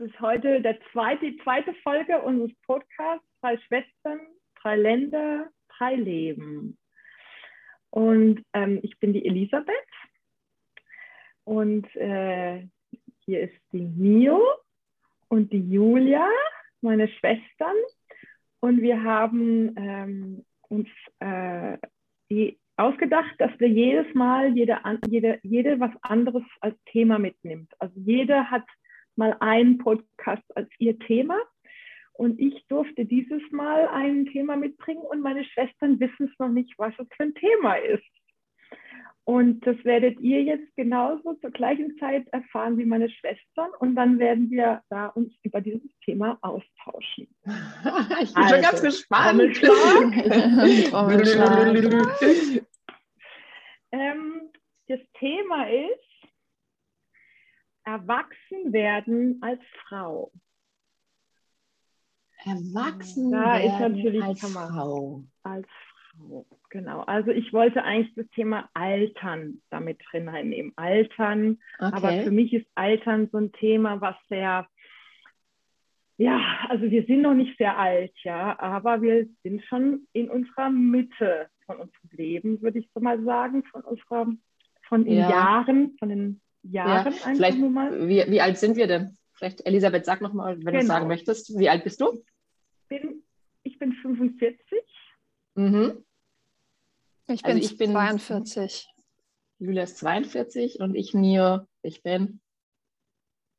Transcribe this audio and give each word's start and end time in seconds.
ist 0.00 0.18
heute 0.20 0.62
der 0.62 0.78
zweite, 0.92 1.30
die 1.30 1.36
zweite 1.42 1.74
Folge 1.82 2.20
unseres 2.22 2.52
Podcasts, 2.66 3.26
drei 3.40 3.58
Schwestern, 3.58 4.20
drei 4.60 4.76
Länder, 4.76 5.50
drei 5.76 5.94
Leben. 5.94 6.78
Und 7.90 8.42
ähm, 8.54 8.80
ich 8.82 8.98
bin 8.98 9.12
die 9.12 9.26
Elisabeth 9.26 9.74
und 11.44 11.84
äh, 11.96 12.66
hier 13.24 13.42
ist 13.42 13.60
die 13.72 13.84
Mio 13.84 14.40
und 15.28 15.52
die 15.52 15.70
Julia, 15.70 16.28
meine 16.80 17.08
Schwestern. 17.08 17.76
Und 18.60 18.80
wir 18.82 19.02
haben 19.02 19.74
ähm, 19.76 20.44
uns 20.68 20.88
äh, 21.18 21.76
die 22.30 22.58
ausgedacht, 22.76 23.34
dass 23.38 23.50
wir 23.58 23.68
jedes 23.68 24.14
Mal 24.14 24.56
jede, 24.56 24.80
jede, 25.08 25.38
jede 25.42 25.78
was 25.80 25.90
anderes 26.02 26.44
als 26.60 26.76
Thema 26.86 27.18
mitnimmt. 27.18 27.70
Also 27.78 27.94
jeder 28.00 28.50
hat 28.50 28.64
mal 29.20 29.36
einen 29.38 29.78
Podcast 29.78 30.42
als 30.56 30.68
ihr 30.78 30.98
Thema. 30.98 31.38
Und 32.14 32.40
ich 32.40 32.66
durfte 32.68 33.04
dieses 33.04 33.42
Mal 33.50 33.86
ein 33.88 34.24
Thema 34.26 34.56
mitbringen 34.56 35.02
und 35.02 35.20
meine 35.20 35.44
Schwestern 35.44 36.00
wissen 36.00 36.30
es 36.30 36.38
noch 36.38 36.48
nicht, 36.48 36.72
was 36.78 36.94
es 36.98 37.06
für 37.16 37.24
ein 37.24 37.34
Thema 37.34 37.74
ist. 37.76 38.02
Und 39.24 39.66
das 39.66 39.76
werdet 39.84 40.18
ihr 40.20 40.42
jetzt 40.42 40.74
genauso 40.76 41.34
zur 41.34 41.50
gleichen 41.50 41.98
Zeit 41.98 42.26
erfahren 42.32 42.78
wie 42.78 42.86
meine 42.86 43.10
Schwestern. 43.10 43.68
Und 43.78 43.94
dann 43.94 44.18
werden 44.18 44.50
wir 44.50 44.82
da 44.88 45.08
uns 45.08 45.34
über 45.42 45.60
dieses 45.60 45.90
Thema 46.04 46.38
austauschen. 46.40 47.28
ich 48.22 48.32
bin 48.34 48.42
also, 48.42 48.54
schon 48.54 48.62
ganz 48.62 48.80
gespannt. 48.82 49.40
ähm, 53.92 54.50
das 54.88 55.00
Thema 55.18 55.68
ist 55.68 56.09
Erwachsen 57.90 58.72
werden 58.72 59.38
als 59.42 59.60
Frau. 59.88 60.30
Erwachsen 62.44 63.32
da 63.32 63.58
werden 63.58 63.66
ist 63.66 63.80
natürlich 63.80 64.22
als 64.22 64.40
Frau. 64.40 65.24
Als 65.42 65.66
Frau, 66.12 66.46
genau. 66.70 67.00
Also 67.00 67.32
ich 67.32 67.52
wollte 67.52 67.82
eigentlich 67.82 68.14
das 68.14 68.28
Thema 68.30 68.70
Altern 68.74 69.60
damit 69.70 70.00
drin 70.10 70.28
reinnehmen. 70.28 70.72
Altern, 70.76 71.58
okay. 71.78 71.90
aber 71.92 72.12
für 72.22 72.30
mich 72.30 72.52
ist 72.52 72.66
Altern 72.76 73.28
so 73.32 73.38
ein 73.38 73.52
Thema, 73.52 74.00
was 74.00 74.16
sehr, 74.28 74.68
ja, 76.16 76.40
also 76.68 76.88
wir 76.90 77.04
sind 77.06 77.22
noch 77.22 77.34
nicht 77.34 77.58
sehr 77.58 77.76
alt, 77.76 78.14
ja, 78.22 78.56
aber 78.60 79.02
wir 79.02 79.28
sind 79.42 79.64
schon 79.64 80.06
in 80.12 80.30
unserer 80.30 80.70
Mitte 80.70 81.48
von 81.66 81.78
unserem 81.78 82.10
Leben, 82.12 82.62
würde 82.62 82.78
ich 82.78 82.88
so 82.94 83.00
mal 83.00 83.20
sagen, 83.24 83.64
von 83.64 83.82
unserer, 83.82 84.26
von 84.88 85.04
den 85.04 85.18
ja. 85.18 85.28
Jahren, 85.28 85.96
von 85.98 86.08
den 86.08 86.40
Jahren 86.62 87.12
ja, 87.12 87.34
vielleicht, 87.34 87.58
nur 87.58 87.70
mal. 87.70 88.08
Wie, 88.08 88.24
wie 88.28 88.40
alt 88.40 88.58
sind 88.58 88.76
wir 88.76 88.86
denn? 88.86 89.16
Vielleicht, 89.32 89.64
Elisabeth, 89.66 90.04
sag 90.04 90.20
nochmal, 90.20 90.58
wenn 90.58 90.64
genau. 90.66 90.80
du 90.80 90.86
sagen 90.86 91.08
möchtest. 91.08 91.58
Wie 91.58 91.68
alt 91.68 91.84
bist 91.84 92.00
du? 92.00 92.22
Bin, 92.88 93.22
ich 93.62 93.78
bin 93.78 93.92
45. 93.92 94.58
Mhm. 95.54 96.04
Ich 97.28 97.42
bin, 97.42 97.52
also 97.52 97.64
ich 97.64 97.78
bin 97.78 97.92
42. 97.92 98.88
Julia 99.58 99.84
ist 99.84 99.98
42 99.98 100.80
und 100.80 100.94
ich 100.94 101.14
Nio, 101.14 101.60
ich 101.82 102.02
bin. 102.02 102.40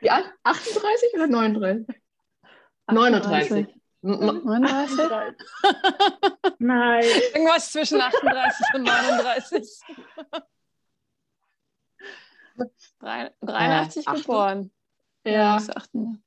Wie 0.00 0.10
alt? 0.10 0.32
38 0.42 1.14
oder 1.14 1.26
39? 1.28 1.96
39. 2.88 3.66
39? 4.04 4.98
Nein. 6.58 7.04
Irgendwas 7.32 7.72
zwischen 7.72 8.00
38 8.00 8.66
und 8.74 8.82
39. 8.82 9.80
83 13.00 14.06
äh, 14.06 14.12
geboren. 14.14 14.70
Ja. 15.24 15.56
38. 15.56 16.20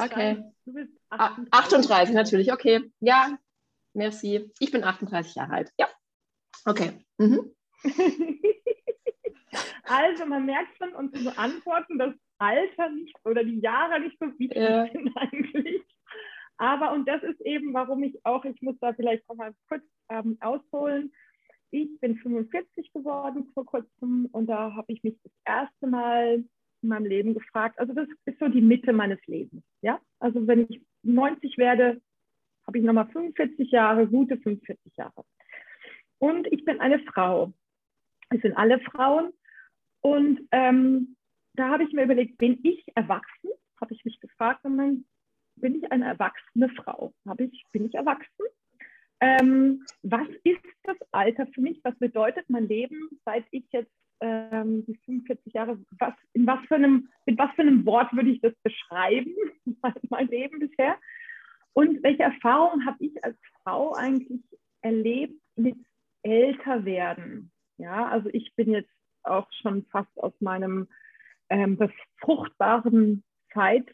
Okay. 0.00 0.44
Du 0.64 0.72
bist 0.72 0.92
38. 1.10 1.52
38 1.52 2.14
natürlich, 2.14 2.52
okay. 2.52 2.90
Ja, 2.98 3.38
merci. 3.92 4.50
Ich 4.58 4.72
bin 4.72 4.82
38 4.82 5.36
Jahre 5.36 5.52
alt. 5.52 5.72
Ja. 5.78 5.88
Okay. 6.64 6.98
Mhm. 7.18 7.54
also 9.84 10.26
man 10.26 10.46
merkt 10.46 10.76
schon 10.78 10.92
unsere 10.94 11.38
Antworten, 11.38 11.98
dass 11.98 12.14
Alter 12.38 12.88
nicht 12.90 13.16
oder 13.24 13.44
die 13.44 13.60
Jahre 13.60 14.00
nicht 14.00 14.18
so 14.18 14.26
wichtig 14.38 14.56
ja. 14.56 14.90
sind 14.90 15.12
eigentlich. 15.16 15.82
Aber, 16.56 16.92
und 16.92 17.06
das 17.08 17.22
ist 17.22 17.40
eben, 17.40 17.74
warum 17.74 18.02
ich 18.02 18.24
auch, 18.24 18.44
ich 18.44 18.60
muss 18.62 18.78
da 18.80 18.92
vielleicht 18.92 19.28
noch 19.28 19.36
mal 19.36 19.54
kurz 19.68 19.82
ähm, 20.08 20.36
ausholen. 20.40 21.12
Ich 21.70 21.88
bin 22.00 22.16
45 22.16 22.92
geworden 22.92 23.50
vor 23.52 23.66
kurzem 23.66 24.28
und 24.30 24.46
da 24.46 24.74
habe 24.74 24.92
ich 24.92 25.02
mich 25.02 25.16
das 25.24 25.32
erste 25.44 25.86
Mal 25.88 26.44
in 26.82 26.88
meinem 26.88 27.06
Leben 27.06 27.34
gefragt. 27.34 27.78
Also 27.78 27.92
das 27.92 28.06
ist 28.26 28.38
so 28.38 28.48
die 28.48 28.60
Mitte 28.60 28.92
meines 28.92 29.18
Lebens. 29.26 29.64
Ja? 29.82 30.00
Also 30.20 30.46
wenn 30.46 30.66
ich 30.68 30.80
90 31.02 31.58
werde, 31.58 32.00
habe 32.66 32.78
ich 32.78 32.84
nochmal 32.84 33.08
45 33.08 33.70
Jahre, 33.70 34.06
gute 34.06 34.36
45 34.36 34.96
Jahre. 34.96 35.24
Und 36.18 36.46
ich 36.52 36.64
bin 36.64 36.80
eine 36.80 37.00
Frau. 37.00 37.52
Es 38.30 38.40
sind 38.40 38.56
alle 38.56 38.78
Frauen. 38.80 39.32
Und 40.00 40.46
ähm, 40.52 41.16
da 41.54 41.70
habe 41.70 41.84
ich 41.84 41.92
mir 41.92 42.04
überlegt, 42.04 42.38
bin 42.38 42.60
ich 42.62 42.84
erwachsen? 42.94 43.50
Habe 43.80 43.94
ich 43.94 44.04
mich 44.04 44.20
gefragt, 44.20 44.64
und 44.64 44.76
mein 44.76 45.04
bin 45.64 45.76
ich 45.76 45.90
eine 45.90 46.04
erwachsene 46.04 46.68
Frau? 46.68 47.14
Habe 47.26 47.44
ich, 47.44 47.64
bin 47.72 47.86
ich 47.86 47.94
erwachsen? 47.94 48.44
Ähm, 49.20 49.82
was 50.02 50.28
ist 50.42 50.60
das 50.82 50.98
Alter 51.10 51.46
für 51.54 51.62
mich? 51.62 51.80
Was 51.82 51.98
bedeutet 51.98 52.44
mein 52.50 52.68
Leben, 52.68 53.08
seit 53.24 53.46
ich 53.50 53.64
jetzt 53.72 53.90
ähm, 54.20 54.84
die 54.84 54.94
45 55.06 55.54
Jahre, 55.54 55.78
was, 55.98 56.12
in 56.34 56.46
was 56.46 56.60
für 56.66 56.74
einem, 56.74 57.08
mit 57.24 57.38
was 57.38 57.50
für 57.54 57.62
einem 57.62 57.86
Wort 57.86 58.12
würde 58.12 58.28
ich 58.28 58.42
das 58.42 58.52
beschreiben, 58.62 59.34
mein, 60.10 60.28
Leben 60.28 60.58
bisher? 60.58 60.98
Und 61.72 62.02
welche 62.02 62.24
Erfahrungen 62.24 62.84
habe 62.84 63.02
ich 63.02 63.24
als 63.24 63.38
Frau 63.62 63.94
eigentlich 63.94 64.42
erlebt 64.82 65.40
mit 65.56 65.78
Älterwerden? 66.22 67.50
Ja, 67.78 68.06
also 68.08 68.28
ich 68.34 68.54
bin 68.54 68.70
jetzt 68.70 68.92
auch 69.22 69.50
schon 69.62 69.86
fast 69.86 70.14
aus 70.18 70.34
meinem 70.40 70.88
ähm, 71.48 71.78
befruchtbaren 71.78 73.24
Zeit 73.54 73.86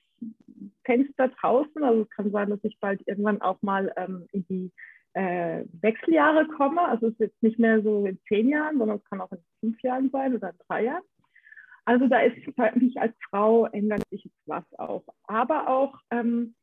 Fenster 0.85 1.29
draußen. 1.29 1.83
Also 1.83 2.03
es 2.03 2.11
kann 2.11 2.31
sein, 2.31 2.51
dass 2.51 2.63
ich 2.63 2.79
bald 2.81 3.07
irgendwann 3.07 3.41
auch 3.41 3.61
mal 3.63 3.93
ähm, 3.97 4.27
in 4.33 4.47
die 4.47 4.73
äh, 5.15 5.65
Wechseljahre 5.81 6.47
komme. 6.47 6.83
Also 6.83 7.09
es 7.09 7.13
ist 7.15 7.21
jetzt 7.21 7.43
nicht 7.43 7.59
mehr 7.59 7.83
so 7.83 8.07
in 8.07 8.19
zehn 8.29 8.49
Jahren, 8.49 8.79
sondern 8.79 8.99
es 8.99 9.05
kann 9.05 9.21
auch 9.21 9.33
in 9.33 9.43
fünf 9.61 9.83
Jahren 9.83 10.11
sein 10.11 10.35
oder 10.35 10.51
in 10.51 10.59
drei 10.67 10.85
Jahren. 10.85 11.03
Also 11.85 12.07
da 12.07 12.21
ist 12.21 12.37
für 12.45 12.79
mich 12.79 13.01
als 13.01 13.15
Frau 13.31 13.67
ändert 13.67 14.03
sich 14.11 14.25
jetzt 14.25 14.43
was 14.47 14.65
auch. 14.79 15.03
Aber 15.25 15.69
auch 15.69 15.95
ähm, 16.11 16.55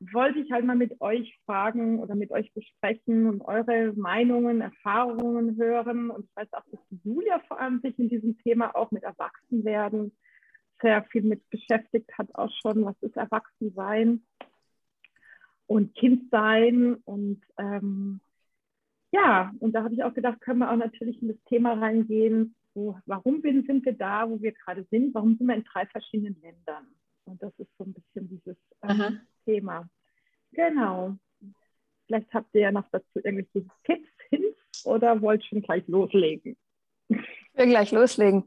wollte 0.00 0.38
ich 0.38 0.52
halt 0.52 0.64
mal 0.64 0.76
mit 0.76 1.00
euch 1.00 1.38
fragen 1.46 2.00
oder 2.00 2.14
mit 2.14 2.30
euch 2.30 2.52
besprechen 2.52 3.26
und 3.26 3.40
eure 3.42 3.94
Meinungen, 3.94 4.60
Erfahrungen 4.60 5.56
hören. 5.56 6.10
Und 6.10 6.26
ich 6.26 6.36
weiß 6.36 6.52
auch, 6.52 6.64
dass 6.70 6.80
Julia 7.02 7.40
vor 7.48 7.60
allem 7.60 7.80
sich 7.80 7.98
in 7.98 8.08
diesem 8.08 8.38
Thema 8.38 8.76
auch 8.76 8.90
mit 8.90 9.02
Erwachsenwerden 9.02 10.12
sehr 10.80 11.04
viel 11.04 11.22
mit 11.22 11.48
beschäftigt 11.50 12.10
hat, 12.18 12.34
auch 12.34 12.50
schon, 12.60 12.84
was 12.84 12.96
ist 13.00 13.16
Erwachsensein 13.16 14.22
und 15.66 15.94
Kindsein. 15.94 16.94
Und 17.04 17.42
ähm, 17.58 18.20
ja, 19.12 19.52
und 19.60 19.72
da 19.72 19.84
habe 19.84 19.94
ich 19.94 20.04
auch 20.04 20.14
gedacht, 20.14 20.40
können 20.40 20.60
wir 20.60 20.70
auch 20.70 20.76
natürlich 20.76 21.20
in 21.22 21.28
das 21.28 21.42
Thema 21.48 21.74
reingehen, 21.74 22.54
wo, 22.74 22.98
warum 23.06 23.40
sind 23.40 23.84
wir 23.84 23.92
da, 23.92 24.28
wo 24.28 24.40
wir 24.40 24.52
gerade 24.52 24.86
sind, 24.90 25.14
warum 25.14 25.36
sind 25.36 25.46
wir 25.46 25.56
in 25.56 25.64
drei 25.64 25.86
verschiedenen 25.86 26.40
Ländern. 26.40 26.86
Und 27.24 27.42
das 27.42 27.52
ist 27.58 27.70
so 27.78 27.84
ein 27.84 27.94
bisschen 27.94 28.28
dieses 28.28 28.56
ähm, 28.82 29.20
Thema. 29.44 29.88
Genau. 30.52 31.16
Vielleicht 32.06 32.32
habt 32.32 32.54
ihr 32.54 32.60
ja 32.62 32.72
noch 32.72 32.88
dazu 32.92 33.06
irgendwelche 33.16 33.66
Tipps, 33.84 34.08
Hints 34.28 34.86
oder 34.86 35.20
wollt 35.20 35.44
schon 35.44 35.62
gleich 35.62 35.86
loslegen? 35.88 36.56
Ich 37.08 37.18
will 37.54 37.66
gleich 37.66 37.90
loslegen. 37.90 38.44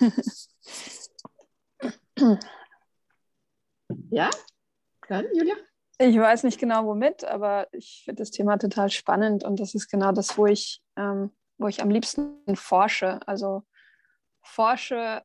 Ja? 4.10 4.30
Dann, 5.08 5.26
Julia? 5.34 5.54
Ich 5.98 6.18
weiß 6.18 6.42
nicht 6.42 6.58
genau 6.58 6.84
womit, 6.84 7.24
aber 7.24 7.68
ich 7.72 8.02
finde 8.04 8.22
das 8.22 8.30
Thema 8.30 8.58
total 8.58 8.90
spannend 8.90 9.44
und 9.44 9.60
das 9.60 9.74
ist 9.74 9.88
genau 9.88 10.12
das, 10.12 10.36
wo 10.36 10.46
ich, 10.46 10.82
ähm, 10.96 11.30
wo 11.56 11.68
ich 11.68 11.80
am 11.80 11.90
liebsten 11.90 12.36
forsche. 12.54 13.20
Also 13.26 13.62
forsche 14.42 15.22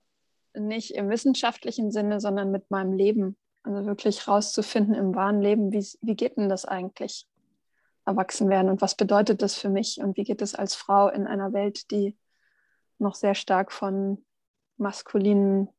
nicht 0.54 0.92
im 0.92 1.10
wissenschaftlichen 1.10 1.92
Sinne, 1.92 2.22
sondern 2.22 2.52
mit 2.52 2.72
meinem 2.72 2.94
Leben. 2.94 3.38
Also 3.64 3.86
wirklich 3.86 4.28
rauszufinden 4.28 4.96
im 4.96 5.14
wahren 5.14 5.42
Leben, 5.42 5.72
wie, 5.72 5.86
wie 6.02 6.16
geht 6.16 6.38
denn 6.38 6.50
das 6.50 6.66
eigentlich, 6.66 7.28
erwachsen 8.06 8.50
werden 8.50 8.70
und 8.70 8.82
was 8.82 8.96
bedeutet 8.96 9.42
das 9.42 9.56
für 9.56 9.70
mich 9.70 10.00
und 10.00 10.18
wie 10.18 10.24
geht 10.24 10.42
es 10.42 10.56
als 10.56 10.74
Frau 10.74 11.10
in 11.10 11.28
einer 11.28 11.54
Welt, 11.54 11.92
die 11.92 12.18
noch 12.98 13.14
sehr 13.14 13.36
stark 13.36 13.72
von 13.72 14.26
maskulinen 14.78 15.70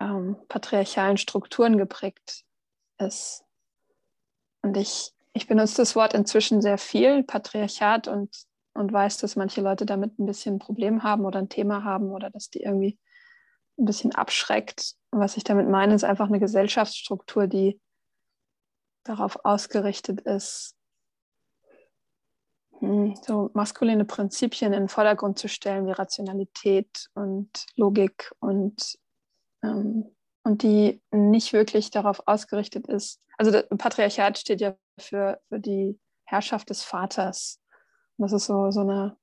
ähm, 0.00 0.36
patriarchalen 0.48 1.16
Strukturen 1.16 1.76
geprägt 1.78 2.44
ist. 2.98 3.44
Und 4.62 4.76
ich, 4.76 5.12
ich 5.32 5.46
benutze 5.46 5.76
das 5.76 5.96
Wort 5.96 6.14
inzwischen 6.14 6.60
sehr 6.60 6.78
viel, 6.78 7.22
Patriarchat, 7.22 8.08
und, 8.08 8.34
und 8.74 8.92
weiß, 8.92 9.18
dass 9.18 9.36
manche 9.36 9.60
Leute 9.60 9.86
damit 9.86 10.18
ein 10.18 10.26
bisschen 10.26 10.56
ein 10.56 10.60
Problem 10.60 11.02
haben 11.02 11.24
oder 11.24 11.38
ein 11.38 11.48
Thema 11.48 11.84
haben 11.84 12.10
oder 12.10 12.30
dass 12.30 12.50
die 12.50 12.62
irgendwie 12.62 12.98
ein 13.78 13.84
bisschen 13.84 14.14
abschreckt. 14.14 14.94
was 15.10 15.36
ich 15.36 15.44
damit 15.44 15.68
meine, 15.68 15.94
ist 15.94 16.04
einfach 16.04 16.26
eine 16.26 16.40
Gesellschaftsstruktur, 16.40 17.46
die 17.46 17.80
darauf 19.04 19.44
ausgerichtet 19.44 20.20
ist, 20.22 20.76
hm, 22.80 23.16
so 23.22 23.50
maskuline 23.54 24.04
Prinzipien 24.04 24.72
in 24.72 24.80
den 24.80 24.88
Vordergrund 24.88 25.38
zu 25.38 25.48
stellen, 25.48 25.86
wie 25.86 25.92
Rationalität 25.92 27.08
und 27.14 27.66
Logik 27.76 28.32
und, 28.40 28.98
ähm, 29.62 30.14
und 30.44 30.62
die 30.62 31.02
nicht 31.10 31.52
wirklich 31.52 31.90
darauf 31.90 32.22
ausgerichtet 32.26 32.86
ist. 32.88 33.20
Also 33.36 33.50
das 33.50 33.66
Patriarchat 33.68 34.38
steht 34.38 34.60
ja 34.60 34.76
für, 34.98 35.40
für 35.48 35.60
die 35.60 35.98
Herrschaft 36.24 36.70
des 36.70 36.82
Vaters. 36.82 37.60
Und 38.16 38.24
das 38.24 38.32
ist 38.32 38.46
so, 38.46 38.70
so 38.70 38.80
eine, 38.80 39.16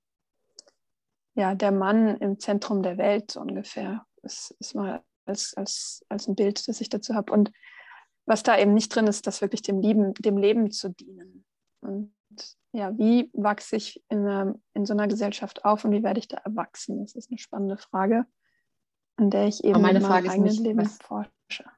ja, 1.35 1.55
der 1.55 1.71
Mann 1.71 2.17
im 2.17 2.39
Zentrum 2.39 2.81
der 2.83 2.97
Welt 2.97 3.31
so 3.31 3.41
ungefähr. 3.41 4.05
Das 4.21 4.55
ist 4.59 4.75
mal 4.75 5.03
als, 5.25 5.53
als, 5.55 6.05
als 6.09 6.27
ein 6.27 6.35
Bild, 6.35 6.67
das 6.67 6.81
ich 6.81 6.89
dazu 6.89 7.13
habe. 7.13 7.31
Und 7.31 7.51
was 8.25 8.43
da 8.43 8.57
eben 8.57 8.73
nicht 8.73 8.95
drin 8.95 9.07
ist, 9.07 9.27
das 9.27 9.41
wirklich 9.41 9.61
dem 9.61 9.79
Leben, 9.81 10.13
dem 10.15 10.37
Leben 10.37 10.71
zu 10.71 10.89
dienen. 10.89 11.45
Und 11.81 12.13
ja, 12.71 12.97
wie 12.97 13.29
wachse 13.33 13.75
ich 13.75 14.03
in, 14.09 14.61
in 14.73 14.85
so 14.85 14.93
einer 14.93 15.07
Gesellschaft 15.07 15.63
auf 15.63 15.85
und 15.85 15.91
wie 15.91 16.03
werde 16.03 16.19
ich 16.19 16.27
da 16.27 16.37
erwachsen? 16.37 17.01
Das 17.01 17.15
ist 17.15 17.29
eine 17.29 17.37
spannende 17.37 17.77
Frage, 17.77 18.25
an 19.17 19.29
der 19.29 19.47
ich 19.47 19.63
eben 19.63 19.81
meine 19.81 20.01
Frage 20.01 20.27
ist 20.27 20.37
nicht, 20.37 20.59
Leben 20.59 20.79
was, 20.79 20.97
forsche. 20.97 21.29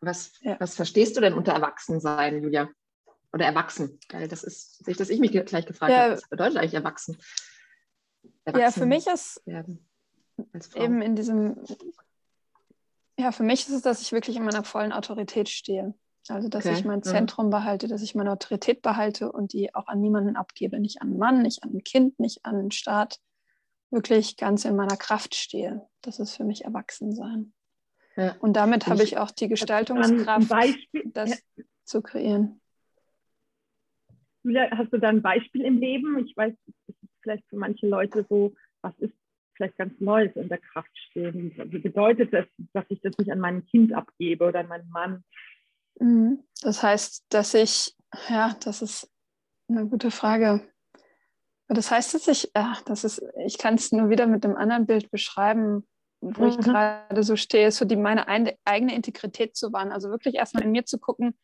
Was, 0.01 0.33
ja. 0.41 0.55
was 0.59 0.75
verstehst 0.75 1.15
du 1.17 1.21
denn 1.21 1.33
unter 1.33 1.53
Erwachsensein, 1.53 2.41
Julia? 2.41 2.69
Oder 3.33 3.45
Erwachsen? 3.45 3.99
Das 4.09 4.43
ist, 4.43 4.83
dass 4.87 5.09
ich 5.09 5.19
mich 5.19 5.31
gleich 5.31 5.65
gefragt 5.65 5.91
ja, 5.91 6.03
habe, 6.03 6.13
was 6.13 6.29
bedeutet 6.29 6.57
eigentlich 6.57 6.73
Erwachsen? 6.73 7.17
erwachsen 8.45 8.61
ja, 8.61 8.71
für 8.71 8.85
mich 8.85 9.07
ist 9.07 9.41
eben 10.75 11.01
in 11.01 11.15
diesem, 11.15 11.57
ja, 13.19 13.31
für 13.31 13.43
mich 13.43 13.61
ist 13.61 13.73
es, 13.73 13.81
dass 13.81 14.01
ich 14.01 14.11
wirklich 14.11 14.37
in 14.37 14.45
meiner 14.45 14.63
vollen 14.63 14.91
Autorität 14.93 15.49
stehe. 15.49 15.93
Also, 16.29 16.49
dass 16.49 16.65
okay. 16.65 16.75
ich 16.75 16.85
mein 16.85 17.03
Zentrum 17.03 17.49
behalte, 17.49 17.87
dass 17.87 18.01
ich 18.01 18.13
meine 18.13 18.31
Autorität 18.31 18.81
behalte 18.81 19.31
und 19.31 19.53
die 19.53 19.73
auch 19.73 19.87
an 19.87 20.01
niemanden 20.01 20.35
abgebe. 20.35 20.79
Nicht 20.79 21.01
an 21.01 21.09
einen 21.09 21.17
Mann, 21.17 21.41
nicht 21.41 21.63
an 21.63 21.73
ein 21.73 21.83
Kind, 21.83 22.19
nicht 22.19 22.45
an 22.45 22.57
den 22.57 22.71
Staat. 22.71 23.19
Wirklich 23.89 24.37
ganz 24.37 24.65
in 24.65 24.75
meiner 24.75 24.97
Kraft 24.97 25.35
stehe. 25.35 25.87
Das 26.01 26.19
ist 26.19 26.35
für 26.35 26.43
mich 26.43 26.65
Erwachsensein. 26.65 27.53
Ja. 28.15 28.35
Und 28.39 28.53
damit 28.53 28.87
habe 28.87 29.03
ich 29.03 29.17
auch 29.17 29.31
die 29.31 29.47
Gestaltungskraft, 29.47 30.49
das 31.05 31.29
ja. 31.55 31.63
zu 31.83 32.01
kreieren. 32.01 32.59
Hast 34.71 34.93
du 34.93 34.97
da 34.97 35.09
ein 35.09 35.21
Beispiel 35.21 35.65
im 35.65 35.79
Leben? 35.79 36.17
Ich 36.25 36.35
weiß, 36.35 36.53
das 36.65 36.95
ist 37.01 37.11
vielleicht 37.21 37.47
für 37.49 37.57
manche 37.57 37.87
Leute 37.87 38.25
so, 38.29 38.53
was 38.81 38.97
ist 38.99 39.13
vielleicht 39.55 39.77
ganz 39.77 39.99
Neues 39.99 40.35
in 40.35 40.49
der 40.49 40.59
Kraft 40.59 40.95
stehen? 41.09 41.53
Wie 41.71 41.79
bedeutet 41.79 42.33
das, 42.33 42.45
dass 42.73 42.85
ich 42.89 43.01
das 43.01 43.17
nicht 43.17 43.31
an 43.31 43.39
mein 43.39 43.65
Kind 43.65 43.93
abgebe 43.93 44.45
oder 44.45 44.59
an 44.59 44.67
meinen 44.67 44.89
Mann? 44.89 45.23
Mhm. 45.99 46.43
Das 46.61 46.81
heißt, 46.81 47.25
dass 47.29 47.53
ich, 47.53 47.95
ja, 48.29 48.55
das 48.63 48.81
ist 48.81 49.11
eine 49.67 49.85
gute 49.87 50.11
Frage. 50.11 50.67
Das 51.69 51.91
heißt, 51.91 52.13
dass 52.13 52.27
ich, 52.27 52.49
ja, 52.55 52.77
das 52.85 53.03
ist, 53.03 53.21
ich 53.45 53.57
kann 53.57 53.75
es 53.75 53.91
nur 53.91 54.09
wieder 54.09 54.25
mit 54.25 54.45
einem 54.45 54.55
anderen 54.55 54.85
Bild 54.85 55.11
beschreiben, 55.11 55.85
wo 56.21 56.43
mhm. 56.43 56.49
ich 56.49 56.57
gerade 56.59 57.23
so 57.23 57.35
stehe, 57.35 57.71
so 57.71 57.85
die 57.85 57.97
meine 57.97 58.27
eigene 58.27 58.95
Integrität 58.95 59.55
zu 59.55 59.73
wahren. 59.73 59.91
Also 59.91 60.09
wirklich 60.09 60.35
erstmal 60.35 60.63
in 60.63 60.71
mir 60.71 60.85
zu 60.85 60.97
gucken, 60.97 61.37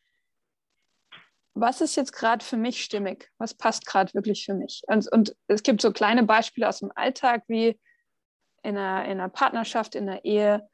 was 1.54 1.80
ist 1.80 1.94
jetzt 1.94 2.12
gerade 2.12 2.44
für 2.44 2.56
mich 2.56 2.82
stimmig? 2.82 3.30
Was 3.38 3.54
passt 3.54 3.86
gerade 3.86 4.12
wirklich 4.14 4.44
für 4.44 4.54
mich? 4.54 4.82
Und, 4.88 5.10
und, 5.12 5.36
es 5.46 5.62
gibt 5.62 5.80
so 5.80 5.92
kleine 5.92 6.24
Beispiele 6.24 6.68
aus 6.68 6.80
dem 6.80 6.90
Alltag, 6.94 7.44
wie 7.46 7.78
in 8.62 8.76
einer, 8.76 9.04
in 9.04 9.12
einer 9.12 9.28
Partnerschaft, 9.28 9.94
in 9.94 10.08
einer 10.08 10.24
Ehe. 10.24 10.68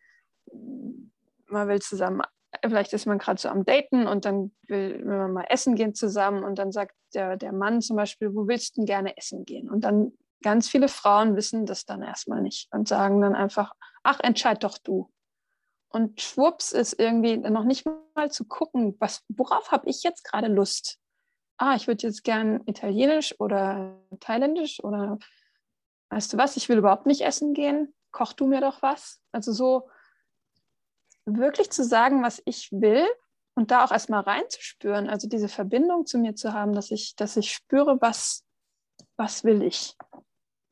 Man 1.46 1.69
will 1.69 1.81
zusammen 1.81 2.23
vielleicht 2.64 2.93
ist 2.93 3.06
man 3.06 3.19
gerade 3.19 3.41
so 3.41 3.49
am 3.49 3.64
Daten 3.64 4.06
und 4.06 4.25
dann 4.25 4.52
will, 4.67 5.05
will 5.05 5.19
man 5.19 5.32
mal 5.32 5.47
essen 5.49 5.76
gehen 5.76 5.94
zusammen 5.94 6.44
und 6.44 6.58
dann 6.58 6.73
sagt 6.73 6.94
der, 7.14 7.37
der 7.37 7.52
Mann 7.52 7.81
zum 7.81 7.97
Beispiel, 7.97 8.35
wo 8.35 8.49
willst 8.49 8.76
du 8.76 8.81
denn 8.81 8.87
gerne 8.87 9.17
essen 9.17 9.44
gehen? 9.44 9.70
Und 9.70 9.82
dann 9.82 10.12
ganz 10.43 10.69
viele 10.69 10.88
Frauen 10.88 11.37
wissen 11.37 11.67
das 11.67 11.85
dann 11.85 12.02
erstmal 12.02 12.43
nicht 12.43 12.73
und 12.73 12.88
sagen 12.88 13.20
dann 13.20 13.35
einfach, 13.35 13.73
ach, 14.02 14.20
entscheid 14.20 14.62
doch 14.64 14.79
du. 14.79 15.11
Und 15.93 16.20
schwupps 16.20 16.73
ist 16.73 16.99
irgendwie 16.99 17.37
noch 17.37 17.64
nicht 17.64 17.85
mal 18.14 18.31
zu 18.31 18.44
gucken, 18.44 18.96
was, 19.00 19.25
worauf 19.29 19.73
habe 19.73 19.88
ich 19.91 20.03
jetzt 20.03 20.25
gerade 20.25 20.46
Lust? 20.46 20.99
Ah, 21.58 21.75
ich 21.75 21.88
würde 21.88 22.06
jetzt 22.06 22.25
gern 22.25 22.62
italienisch 22.67 23.38
oder 23.38 24.00
thailändisch 24.20 24.82
oder 24.82 25.19
weißt 26.11 26.32
du 26.32 26.38
was, 26.38 26.56
ich 26.56 26.69
will 26.69 26.79
überhaupt 26.79 27.06
nicht 27.06 27.23
essen 27.23 27.55
gehen. 27.55 27.94
Koch 28.12 28.32
du 28.32 28.46
mir 28.46 28.61
doch 28.61 28.82
was. 28.82 29.20
Also 29.32 29.53
so, 29.53 29.88
wirklich 31.37 31.71
zu 31.71 31.85
sagen, 31.85 32.23
was 32.23 32.43
ich 32.44 32.71
will 32.73 33.06
und 33.55 33.71
da 33.71 33.85
auch 33.85 33.93
erstmal 33.93 34.23
reinzuspüren, 34.23 35.09
also 35.09 35.29
diese 35.29 35.49
Verbindung 35.49 36.06
zu 36.06 36.19
mir 36.19 36.35
zu 36.35 36.53
haben, 36.53 36.73
dass 36.73 36.91
ich, 36.91 37.17
dass 37.17 37.37
ich 37.37 37.53
spüre, 37.53 38.00
was, 38.00 38.44
was 39.17 39.44
will 39.44 39.62
ich. 39.62 39.97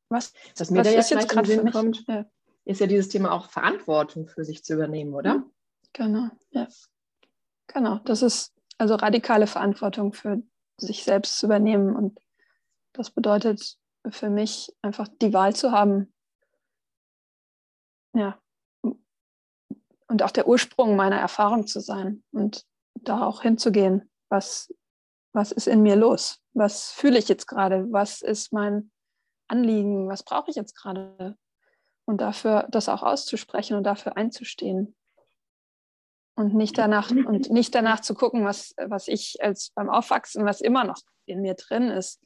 Was, 0.09 0.33
was 0.57 0.71
mir 0.71 0.79
was 0.79 0.87
da 0.87 0.93
jetzt, 0.93 1.11
jetzt 1.11 1.29
gerade 1.29 1.49
Sinn 1.49 1.71
kommt, 1.71 2.07
ja. 2.09 2.25
ist 2.65 2.81
ja 2.81 2.87
dieses 2.87 3.11
Thema 3.11 3.33
auch 3.33 3.51
Verantwortung 3.51 4.27
für 4.27 4.45
sich 4.45 4.65
zu 4.65 4.75
übernehmen, 4.75 5.13
oder? 5.15 5.45
Genau, 5.93 6.31
ja. 6.51 6.67
Genau, 7.67 7.99
das 8.05 8.23
ist 8.23 8.55
also 8.79 8.95
radikale 8.95 9.47
Verantwortung 9.47 10.13
für 10.15 10.43
sich 10.79 11.05
selbst 11.05 11.39
zu 11.39 11.47
übernehmen. 11.47 11.95
Und 11.95 12.21
das 12.93 13.11
bedeutet 13.11 13.77
für 14.09 14.31
mich 14.31 14.75
einfach 14.81 15.09
die 15.21 15.35
Wahl 15.35 15.55
zu 15.55 15.73
haben, 15.73 16.13
ja, 18.15 18.41
und 20.09 20.23
auch 20.23 20.31
der 20.31 20.49
Ursprung 20.49 20.97
meiner 20.97 21.19
Erfahrung 21.19 21.67
zu 21.67 21.81
sein 21.81 22.23
und 22.33 22.65
da 22.95 23.25
auch 23.25 23.43
hinzugehen, 23.43 24.11
was, 24.29 24.75
was 25.33 25.53
ist 25.53 25.69
in 25.69 25.83
mir 25.83 25.97
los? 25.97 26.41
Was 26.55 26.91
fühle 26.91 27.19
ich 27.19 27.29
jetzt 27.29 27.47
gerade? 27.47 27.87
Was 27.91 28.23
ist 28.23 28.53
mein 28.53 28.91
Anliegen? 29.47 30.09
Was 30.09 30.23
brauche 30.23 30.51
ich 30.51 30.57
jetzt 30.57 30.75
gerade? 30.75 31.37
Und 32.07 32.21
dafür 32.21 32.67
das 32.71 32.89
auch 32.89 33.03
auszusprechen 33.03 33.77
und 33.77 33.85
dafür 33.85 34.17
einzustehen. 34.17 34.97
Und 36.35 36.55
nicht 36.55 36.79
danach, 36.79 37.11
und 37.11 37.51
nicht 37.51 37.75
danach 37.75 38.01
zu 38.01 38.15
gucken, 38.15 38.45
was, 38.45 38.75
was 38.79 39.09
ich 39.09 39.43
als 39.43 39.71
beim 39.75 39.91
Aufwachsen, 39.91 40.45
was 40.45 40.61
immer 40.61 40.85
noch 40.85 41.01
in 41.27 41.43
mir 41.43 41.55
drin 41.55 41.91
ist, 41.91 42.21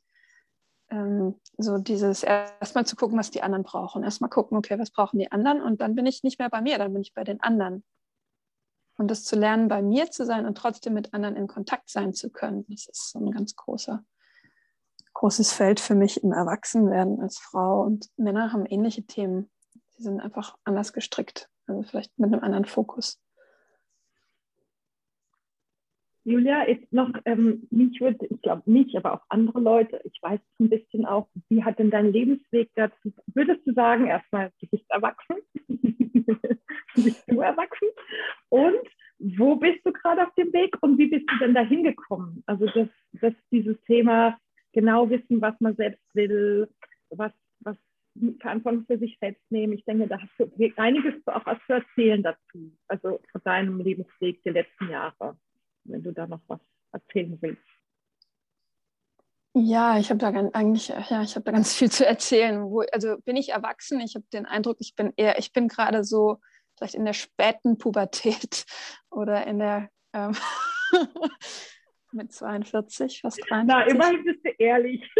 ähm, 0.93 1.41
so 1.56 1.79
dieses 1.79 2.22
erstmal 2.22 2.87
zu 2.87 2.96
gucken, 2.96 3.19
was 3.19 3.31
die 3.31 3.43
anderen 3.43 3.65
brauchen. 3.65 4.05
Erstmal 4.05 4.31
gucken, 4.31 4.58
okay, 4.58 4.79
was 4.79 4.91
brauchen 4.91 5.19
die 5.19 5.32
anderen? 5.32 5.63
Und 5.63 5.81
dann 5.81 5.94
bin 5.94 6.06
ich 6.06 6.22
nicht 6.22 6.39
mehr 6.39 6.51
bei 6.51 6.61
mir, 6.61 6.79
dann 6.79 6.93
bin 6.93 7.03
ich 7.03 7.15
bei 7.15 7.25
den 7.25 7.41
anderen. 7.41 7.82
Und 8.99 9.11
das 9.11 9.25
zu 9.25 9.37
lernen, 9.37 9.69
bei 9.69 9.81
mir 9.81 10.11
zu 10.11 10.27
sein 10.27 10.44
und 10.44 10.56
trotzdem 10.56 10.93
mit 10.93 11.15
anderen 11.15 11.34
in 11.37 11.46
Kontakt 11.46 11.89
sein 11.89 12.13
zu 12.13 12.31
können, 12.31 12.67
das 12.69 12.87
ist 12.87 13.11
so 13.11 13.19
ein 13.19 13.31
ganz 13.31 13.56
großer, 13.56 14.05
großes 15.15 15.53
Feld 15.53 15.81
für 15.81 15.94
mich 15.94 16.22
im 16.22 16.32
Erwachsenwerden 16.32 17.20
als 17.20 17.39
Frau. 17.39 17.82
Und 17.82 18.11
Männer 18.17 18.53
haben 18.53 18.67
ähnliche 18.67 19.03
Themen. 19.05 19.51
Sie 19.96 20.03
sind 20.03 20.20
einfach 20.20 20.56
anders 20.65 20.93
gestrickt, 20.93 21.49
also 21.67 21.82
vielleicht 21.82 22.17
mit 22.19 22.32
einem 22.32 22.44
anderen 22.44 22.67
Fokus. 22.67 23.19
Julia, 26.24 26.62
ist 26.62 26.93
noch, 26.93 27.10
ähm, 27.24 27.67
mich 27.70 28.00
würde, 28.00 28.26
ich 28.31 28.41
glaube 28.43 28.70
nicht, 28.70 28.96
aber 28.96 29.14
auch 29.14 29.22
andere 29.29 29.60
Leute, 29.60 30.00
ich 30.05 30.22
weiß 30.22 30.41
es 30.41 30.60
ein 30.60 30.70
bisschen 30.70 31.05
auch, 31.05 31.29
wie 31.48 31.64
hat 31.64 31.79
denn 31.79 31.91
dein 31.91 32.12
Lebensweg 32.12 32.70
dazu, 32.76 33.12
würdest 33.34 33.67
du 33.67 33.72
sagen, 33.72 34.06
erstmal, 34.06 34.52
du 34.60 34.67
bist 34.69 34.84
erwachsen, 34.88 35.36
bist 36.94 37.24
du 37.26 37.41
erwachsen 37.41 37.88
und 38.50 38.88
wo 39.19 39.56
bist 39.56 39.84
du 39.84 39.93
gerade 39.93 40.26
auf 40.26 40.34
dem 40.34 40.52
Weg 40.52 40.76
und 40.81 40.98
wie 40.98 41.08
bist 41.08 41.29
du 41.29 41.38
denn 41.38 41.55
da 41.55 41.62
hingekommen? 41.62 42.43
Also, 42.46 42.67
dass, 42.67 42.88
dass 43.20 43.34
dieses 43.50 43.81
Thema 43.82 44.38
genau 44.72 45.10
wissen, 45.10 45.41
was 45.41 45.55
man 45.60 45.76
selbst 45.76 46.02
will, 46.14 46.69
was, 47.10 47.32
was 47.60 47.76
Verantwortung 48.41 48.84
für 48.86 48.98
sich 48.98 49.17
selbst 49.20 49.43
nehmen. 49.50 49.72
Ich 49.74 49.84
denke, 49.84 50.06
da 50.06 50.20
hast 50.20 50.32
du 50.38 50.50
einiges 50.76 51.14
auch 51.26 51.46
was 51.46 51.58
zu 51.67 51.74
erzählen 51.74 52.22
dazu, 52.22 52.76
also 52.88 53.20
von 53.31 53.41
deinem 53.44 53.81
Lebensweg 53.81 54.43
der 54.43 54.52
letzten 54.52 54.88
Jahre 54.91 55.36
wenn 55.84 56.03
du 56.03 56.12
da 56.12 56.27
noch 56.27 56.41
was 56.46 56.60
erzählen 56.93 57.36
willst. 57.41 57.62
Ja, 59.55 59.98
ich 59.98 60.08
habe 60.08 60.19
da 60.19 60.31
ganz, 60.31 60.51
eigentlich, 60.55 60.89
ja, 60.89 61.22
ich 61.22 61.34
habe 61.34 61.44
da 61.44 61.53
ganz 61.53 61.74
viel 61.74 61.91
zu 61.91 62.06
erzählen. 62.06 62.62
Wo, 62.62 62.81
also 62.93 63.17
bin 63.24 63.36
ich 63.36 63.51
erwachsen? 63.51 64.01
Ich 64.01 64.15
habe 64.15 64.24
den 64.32 64.46
Eindruck, 64.46 64.77
ich 64.81 64.94
bin 64.94 65.12
eher, 65.17 65.39
ich 65.39 65.53
bin 65.53 65.69
gerade 65.69 66.05
so 66.05 66.39
vielleicht 66.77 66.94
in 66.94 67.05
der 67.05 67.12
späten 67.12 67.79
Pubertät 67.79 68.65
oder 69.10 69.46
in 69.46 69.58
der 69.58 69.89
ähm, 70.15 70.36
mit 72.12 72.32
42, 72.32 73.20
fast 73.20 73.41
43. 73.48 73.67
Na, 73.67 73.86
immerhin 73.86 74.24
bist 74.24 74.44
du 74.44 74.51
ehrlich. 74.58 75.10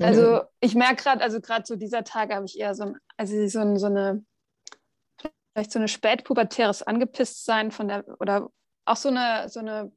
also 0.00 0.42
ich 0.60 0.74
merke 0.74 1.02
gerade, 1.02 1.22
also 1.22 1.40
gerade 1.40 1.64
so 1.66 1.76
dieser 1.76 2.04
Tage 2.04 2.34
habe 2.34 2.46
ich 2.46 2.58
eher 2.58 2.74
so, 2.74 2.84
ein, 2.84 2.96
also 3.16 3.46
so, 3.48 3.76
so 3.76 3.86
eine 3.86 4.24
vielleicht 5.52 5.72
so 5.72 5.78
eine 5.78 5.88
spätpubertäres 5.88 6.82
Angepisstsein 6.82 7.70
von 7.70 7.88
der 7.88 8.04
oder 8.20 8.50
auch 8.90 8.96
so 8.96 9.08
eine, 9.08 9.48
so 9.48 9.60
eine, 9.60 9.92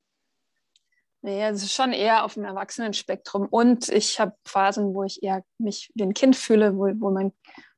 naja, 1.21 1.50
es 1.50 1.63
ist 1.63 1.73
schon 1.73 1.93
eher 1.93 2.25
auf 2.25 2.35
dem 2.35 2.45
Erwachsenenspektrum. 2.45 3.47
Und 3.47 3.89
ich 3.89 4.19
habe 4.19 4.35
Phasen, 4.45 4.93
wo 4.93 5.03
ich 5.03 5.23
eher 5.23 5.43
mich 5.57 5.91
wie 5.95 6.03
ein 6.03 6.13
Kind 6.13 6.35
fühle, 6.35 6.75
wo, 6.75 6.85
wo 7.00 7.12
mein, 7.12 7.33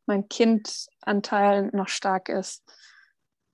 mein 0.05 0.27
Kindanteil 0.27 1.69
noch 1.73 1.87
stark 1.87 2.29
ist. 2.29 2.63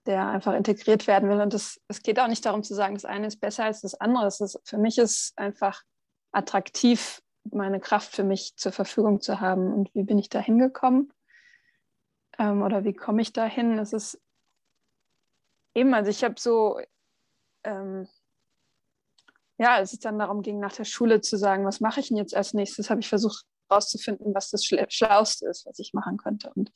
der 0.05 0.27
einfach 0.27 0.53
integriert 0.53 1.07
werden 1.07 1.29
will. 1.29 1.41
Und 1.41 1.53
es 1.53 1.79
geht 2.03 2.19
auch 2.19 2.27
nicht 2.27 2.45
darum 2.45 2.63
zu 2.63 2.73
sagen, 2.73 2.95
das 2.95 3.05
eine 3.05 3.27
ist 3.27 3.39
besser 3.39 3.65
als 3.65 3.81
das 3.81 3.93
andere. 3.95 4.25
Es 4.25 4.41
ist, 4.41 4.59
für 4.63 4.77
mich 4.77 4.97
ist 4.97 5.33
einfach 5.37 5.83
attraktiv, 6.31 7.21
meine 7.43 7.79
Kraft 7.79 8.15
für 8.15 8.23
mich 8.23 8.55
zur 8.55 8.71
Verfügung 8.71 9.21
zu 9.21 9.39
haben. 9.39 9.71
Und 9.73 9.93
wie 9.93 10.03
bin 10.03 10.17
ich 10.17 10.29
da 10.29 10.39
hingekommen? 10.39 11.13
Ähm, 12.39 12.63
oder 12.63 12.83
wie 12.83 12.93
komme 12.93 13.21
ich 13.21 13.33
da 13.33 13.45
hin? 13.45 13.77
Es 13.77 13.93
ist 13.93 14.19
eben, 15.75 15.93
also 15.93 16.09
ich 16.09 16.23
habe 16.23 16.35
so, 16.37 16.79
ähm, 17.63 18.07
ja, 19.57 19.75
als 19.75 19.93
es 19.93 19.99
dann 19.99 20.19
darum 20.19 20.41
ging, 20.41 20.59
nach 20.59 20.73
der 20.73 20.85
Schule 20.85 21.21
zu 21.21 21.37
sagen, 21.37 21.65
was 21.65 21.81
mache 21.81 21.99
ich 21.99 22.07
denn 22.07 22.17
jetzt 22.17 22.35
als 22.35 22.53
nächstes, 22.53 22.89
habe 22.89 23.01
ich 23.01 23.09
versucht 23.09 23.45
herauszufinden, 23.69 24.33
was 24.33 24.49
das 24.49 24.65
Schlauste 24.65 25.47
ist, 25.47 25.65
was 25.65 25.79
ich 25.79 25.93
machen 25.93 26.17
könnte. 26.17 26.51
Und 26.55 26.71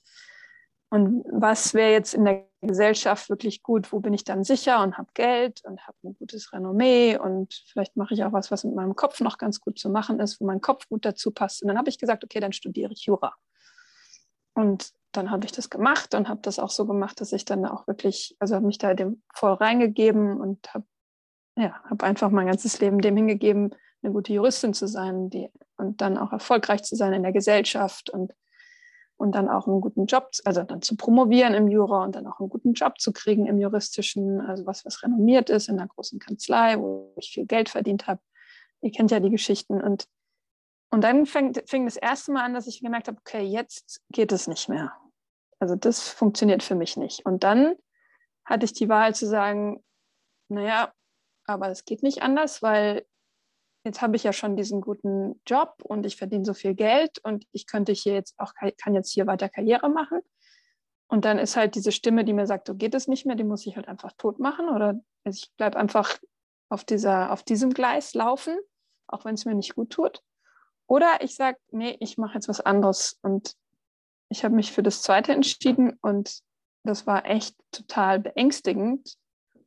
und 0.89 1.25
was 1.29 1.73
wäre 1.73 1.91
jetzt 1.91 2.13
in 2.13 2.25
der 2.25 2.47
Gesellschaft 2.61 3.29
wirklich 3.29 3.63
gut? 3.63 3.91
Wo 3.91 3.99
bin 3.99 4.13
ich 4.13 4.23
dann 4.23 4.43
sicher 4.43 4.81
und 4.81 4.97
habe 4.97 5.09
Geld 5.13 5.61
und 5.65 5.85
habe 5.85 5.97
ein 6.03 6.15
gutes 6.15 6.53
Renommee 6.53 7.17
und 7.17 7.53
vielleicht 7.67 7.97
mache 7.97 8.13
ich 8.13 8.23
auch 8.23 8.31
was, 8.31 8.51
was 8.51 8.63
mit 8.63 8.75
meinem 8.75 8.95
Kopf 8.95 9.19
noch 9.19 9.37
ganz 9.37 9.59
gut 9.59 9.79
zu 9.79 9.89
machen 9.89 10.19
ist, 10.19 10.39
wo 10.39 10.45
mein 10.45 10.61
Kopf 10.61 10.87
gut 10.87 11.03
dazu 11.03 11.31
passt. 11.31 11.61
Und 11.61 11.67
dann 11.67 11.77
habe 11.77 11.89
ich 11.89 11.97
gesagt, 11.97 12.23
okay, 12.23 12.39
dann 12.39 12.53
studiere 12.53 12.93
ich 12.93 13.05
Jura. 13.05 13.33
Und 14.53 14.93
dann 15.17 15.31
habe 15.31 15.45
ich 15.45 15.51
das 15.51 15.69
gemacht 15.69 16.15
und 16.15 16.29
habe 16.29 16.41
das 16.41 16.59
auch 16.59 16.69
so 16.69 16.85
gemacht, 16.85 17.21
dass 17.21 17.33
ich 17.33 17.45
dann 17.45 17.65
auch 17.65 17.87
wirklich, 17.87 18.35
also 18.39 18.55
habe 18.55 18.65
mich 18.65 18.77
da 18.77 18.93
dem 18.93 19.21
voll 19.33 19.53
reingegeben 19.53 20.39
und 20.39 20.73
habe 20.73 20.85
ja, 21.57 21.81
habe 21.89 22.05
einfach 22.05 22.31
mein 22.31 22.47
ganzes 22.47 22.79
Leben 22.79 22.99
dem 22.99 23.15
hingegeben, 23.15 23.73
eine 24.03 24.11
gute 24.11 24.33
Juristin 24.33 24.73
zu 24.73 24.87
sein, 24.87 25.29
die 25.29 25.49
und 25.77 26.01
dann 26.01 26.17
auch 26.17 26.31
erfolgreich 26.31 26.83
zu 26.83 26.95
sein 26.95 27.13
in 27.13 27.23
der 27.23 27.31
Gesellschaft 27.31 28.09
und 28.09 28.33
und 29.17 29.33
dann 29.33 29.49
auch 29.49 29.67
einen 29.67 29.81
guten 29.81 30.07
Job, 30.07 30.29
also 30.43 30.63
dann 30.63 30.81
zu 30.81 30.97
promovieren 30.97 31.53
im 31.53 31.67
Jura 31.67 32.03
und 32.03 32.15
dann 32.15 32.27
auch 32.27 32.39
einen 32.39 32.49
guten 32.49 32.73
Job 32.73 32.99
zu 32.99 33.13
kriegen 33.13 33.45
im 33.45 33.59
juristischen, 33.59 34.41
also 34.41 34.65
was, 34.65 34.85
was 34.85 35.03
renommiert 35.03 35.49
ist 35.49 35.69
in 35.69 35.79
einer 35.79 35.87
großen 35.87 36.19
Kanzlei, 36.19 36.77
wo 36.79 37.13
ich 37.17 37.31
viel 37.31 37.45
Geld 37.45 37.69
verdient 37.69 38.07
habe. 38.07 38.19
Ihr 38.81 38.91
kennt 38.91 39.11
ja 39.11 39.19
die 39.19 39.29
Geschichten. 39.29 39.81
Und, 39.81 40.07
und 40.91 41.01
dann 41.01 41.25
fing, 41.25 41.53
fing 41.65 41.85
das 41.85 41.95
erste 41.95 42.33
Mal 42.33 42.43
an, 42.43 42.53
dass 42.53 42.67
ich 42.67 42.81
gemerkt 42.81 43.07
habe, 43.07 43.17
okay, 43.17 43.41
jetzt 43.41 44.01
geht 44.11 44.33
es 44.33 44.47
nicht 44.47 44.67
mehr. 44.67 44.91
Also 45.65 45.75
das 45.75 46.07
funktioniert 46.07 46.61
für 46.61 46.75
mich 46.75 46.95
nicht. 46.95 47.25
Und 47.25 47.43
dann 47.43 47.73
hatte 48.45 48.65
ich 48.65 48.73
die 48.73 48.87
Wahl 48.87 49.15
zu 49.15 49.25
sagen, 49.25 49.83
naja, 50.47 50.93
aber 51.47 51.69
es 51.71 51.85
geht 51.85 52.03
nicht 52.03 52.21
anders, 52.21 52.61
weil 52.61 53.03
jetzt 53.83 54.03
habe 54.03 54.15
ich 54.15 54.23
ja 54.23 54.31
schon 54.31 54.55
diesen 54.55 54.79
guten 54.79 55.41
Job 55.47 55.77
und 55.81 56.05
ich 56.05 56.17
verdiene 56.17 56.45
so 56.45 56.53
viel 56.53 56.75
Geld 56.75 57.17
und 57.23 57.47
ich 57.51 57.65
könnte 57.65 57.93
hier 57.93 58.13
jetzt 58.13 58.35
auch, 58.37 58.53
kann 58.77 58.93
jetzt 58.93 59.11
hier 59.11 59.25
weiter 59.25 59.49
Karriere 59.49 59.89
machen. 59.89 60.19
Und 61.07 61.25
dann 61.25 61.39
ist 61.39 61.55
halt 61.55 61.73
diese 61.73 61.91
Stimme, 61.91 62.23
die 62.25 62.33
mir 62.33 62.45
sagt, 62.45 62.67
so 62.67 62.75
geht 62.75 62.93
es 62.93 63.07
nicht 63.07 63.25
mehr, 63.25 63.35
die 63.35 63.43
muss 63.43 63.65
ich 63.65 63.75
halt 63.75 63.87
einfach 63.87 64.11
tot 64.19 64.37
machen 64.37 64.69
oder 64.69 64.99
ich 65.23 65.51
bleibe 65.57 65.79
einfach 65.79 66.15
auf, 66.69 66.83
dieser, 66.83 67.31
auf 67.31 67.41
diesem 67.41 67.73
Gleis 67.73 68.13
laufen, 68.13 68.55
auch 69.07 69.25
wenn 69.25 69.33
es 69.33 69.45
mir 69.45 69.55
nicht 69.55 69.73
gut 69.73 69.89
tut. 69.89 70.21
Oder 70.85 71.21
ich 71.21 71.33
sage, 71.33 71.57
nee, 71.71 71.97
ich 72.01 72.19
mache 72.19 72.35
jetzt 72.35 72.49
was 72.49 72.61
anderes. 72.61 73.17
Und 73.23 73.55
ich 74.35 74.43
habe 74.43 74.55
mich 74.55 74.71
für 74.71 74.83
das 74.83 75.01
Zweite 75.01 75.33
entschieden 75.33 75.97
und 76.01 76.39
das 76.83 77.07
war 77.07 77.25
echt 77.25 77.55
total 77.71 78.19
beängstigend, 78.19 79.17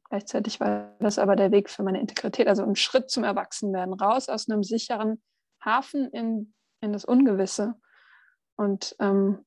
Gleichzeitig 0.09 0.59
war 0.59 0.97
das 1.01 1.19
aber 1.19 1.37
der 1.37 1.53
Weg 1.53 1.69
für 1.69 1.83
meine 1.83 2.01
Integrität, 2.01 2.49
also 2.49 2.63
ein 2.63 2.77
Schritt 2.77 3.11
zum 3.11 3.25
Erwachsenwerden, 3.25 3.95
raus 3.95 4.29
aus 4.29 4.49
einem 4.49 4.63
sicheren 4.63 5.23
Hafen 5.63 6.09
in, 6.11 6.55
in 6.81 6.93
das 6.93 7.05
Ungewisse. 7.05 7.75
Und 8.57 8.97
ähm, 9.01 9.45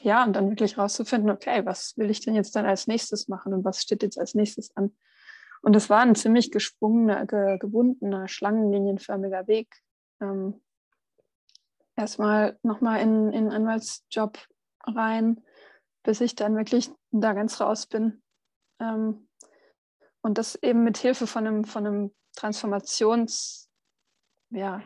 ja, 0.00 0.22
und 0.24 0.34
dann 0.34 0.50
wirklich 0.50 0.76
rauszufinden, 0.76 1.30
okay, 1.30 1.64
was 1.64 1.96
will 1.96 2.10
ich 2.10 2.20
denn 2.20 2.34
jetzt 2.34 2.54
dann 2.54 2.66
als 2.66 2.86
nächstes 2.86 3.28
machen 3.28 3.54
und 3.54 3.64
was 3.64 3.80
steht 3.80 4.02
jetzt 4.02 4.18
als 4.18 4.34
nächstes 4.34 4.76
an? 4.76 4.94
Und 5.62 5.74
das 5.74 5.88
war 5.88 6.00
ein 6.00 6.14
ziemlich 6.14 6.50
gesprungener, 6.50 7.24
ge, 7.24 7.56
gewundener, 7.58 8.28
schlangenlinienförmiger 8.28 9.46
Weg. 9.46 9.74
Ähm, 10.20 10.60
erstmal 11.96 12.58
nochmal 12.62 13.00
in, 13.00 13.32
in 13.32 13.48
einen 13.48 13.52
Anwaltsjob 13.52 14.38
rein, 14.86 15.42
bis 16.02 16.20
ich 16.20 16.34
dann 16.34 16.56
wirklich 16.56 16.90
da 17.10 17.32
ganz 17.32 17.60
raus 17.60 17.86
bin. 17.86 18.22
Ähm, 18.80 19.28
und 20.22 20.38
das 20.38 20.54
eben 20.56 20.84
mit 20.84 20.98
Hilfe 20.98 21.26
von 21.26 21.46
einem, 21.46 21.64
von 21.64 21.86
einem 21.86 22.14
Transformations, 22.36 23.68
ja, 24.50 24.82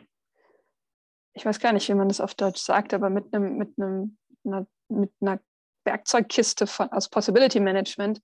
ich 1.34 1.44
weiß 1.44 1.60
gar 1.60 1.72
nicht, 1.72 1.88
wie 1.88 1.94
man 1.94 2.08
das 2.08 2.20
auf 2.20 2.34
Deutsch 2.34 2.60
sagt, 2.60 2.92
aber 2.92 3.10
mit 3.10 3.32
einem, 3.32 3.56
mit 3.56 3.78
einem, 3.78 4.18
einer, 4.44 4.66
mit 4.88 5.12
einer 5.20 5.40
Werkzeugkiste 5.84 6.66
von, 6.66 6.90
aus 6.90 7.08
Possibility 7.08 7.60
Management, 7.60 8.20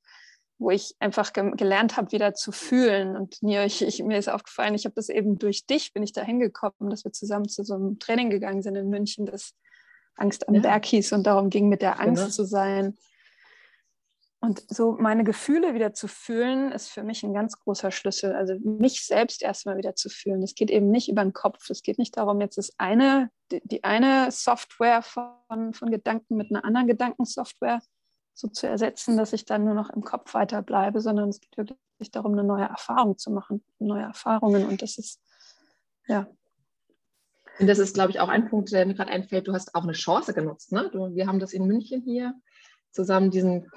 wo 0.59 0.71
ich 0.71 0.95
einfach 0.99 1.33
ge 1.33 1.53
gelernt 1.57 1.97
habe, 1.97 2.13
wieder 2.13 2.35
zu 2.35 2.51
fühlen. 2.51 3.17
Und 3.17 3.39
ich, 3.43 3.83
ich, 3.83 4.03
mir 4.03 4.19
ist 4.19 4.29
aufgefallen, 4.29 4.75
ich 4.75 4.85
habe 4.85 4.95
das 4.95 5.09
eben 5.09 5.39
durch 5.39 5.67
dich, 5.67 5.93
bin 5.93 6.03
ich 6.03 6.13
da 6.13 6.23
hingekommen, 6.23 6.91
dass 6.91 7.05
wir 7.05 7.13
zusammen 7.13 7.49
zu 7.49 7.63
so 7.63 7.75
einem 7.75 7.99
Training 7.99 8.31
gegangen 8.31 8.63
sind 8.63 8.77
in 8.77 8.89
München, 8.89 9.27
das 9.27 9.55
Angst 10.17 10.49
am 10.49 10.55
ja. 10.55 10.61
Berg 10.61 10.85
hieß 10.87 11.13
und 11.13 11.27
darum 11.27 11.51
ging, 11.51 11.69
mit 11.69 11.83
der 11.83 12.01
Angst 12.01 12.23
genau. 12.23 12.33
zu 12.33 12.45
sein. 12.45 12.97
Und 14.41 14.63
so 14.69 14.93
meine 14.93 15.25
Gefühle 15.25 15.73
wieder 15.73 15.95
zu 15.95 16.07
fühlen, 16.07 16.71
ist 16.71 16.89
für 16.89 17.03
mich 17.03 17.23
ein 17.23 17.33
ganz 17.33 17.59
großer 17.59 17.91
Schlüssel. 17.91 18.35
Also 18.35 18.55
mich 18.63 19.07
selbst 19.07 19.43
erstmal 19.43 19.79
wieder 19.79 19.95
zu 19.95 20.11
fühlen. 20.11 20.43
Es 20.43 20.55
geht 20.55 20.71
eben 20.71 20.91
nicht 20.91 21.09
über 21.09 21.23
den 21.23 21.33
Kopf. 21.33 21.71
Es 21.71 21.83
geht 21.83 21.99
nicht 21.99 22.19
darum, 22.19 22.43
jetzt 22.43 22.59
das 22.59 22.73
eine, 22.77 23.31
die, 23.51 23.63
die 23.65 23.85
eine 23.85 24.31
Software 24.31 25.01
von, 25.01 25.73
von 25.73 25.91
Gedanken 25.91 26.37
mit 26.37 26.51
einer 26.51 26.63
anderen 26.63 26.87
Gedankensoftware 26.87 27.81
so 28.35 28.49
zu 28.49 28.67
ersetzen, 28.67 29.17
dass 29.17 29.33
ich 29.33 29.47
dann 29.47 29.65
nur 29.65 29.75
noch 29.75 29.89
im 29.89 30.03
Kopf 30.03 30.35
weiterbleibe, 30.35 31.01
sondern 31.01 31.31
es 31.31 31.41
geht 31.41 31.57
wirklich 31.57 32.11
darum, 32.11 32.33
eine 32.33 32.45
neue 32.45 32.65
Erfahrung 32.65 33.17
zu 33.17 33.31
machen, 33.31 33.65
neue 33.79 34.03
Erfahrungen. 34.03 34.67
Und 34.67 34.83
das 34.83 34.99
ist, 34.99 35.23
ja. 36.07 36.27
Und 37.59 37.69
das 37.69 37.79
ist, 37.79 37.95
glaube 37.95 38.11
ich, 38.11 38.21
auch 38.21 38.29
ein 38.29 38.49
Punkt, 38.49 38.73
der 38.73 38.85
mir 38.87 38.95
gerade 38.95 39.11
einfällt. 39.11 39.47
Du 39.47 39.53
hast 39.53 39.75
auch 39.75 39.85
eine 39.85 39.93
Chance 39.93 40.35
genutzt. 40.35 40.73
Ne? 40.73 40.91
Du, 40.93 41.15
wir 41.15 41.27
haben 41.27 41.39
das 41.39 41.53
in 41.53 41.67
München 41.67 42.03
hier 42.03 42.35
zusammen 42.91 43.31
diesen 43.31 43.71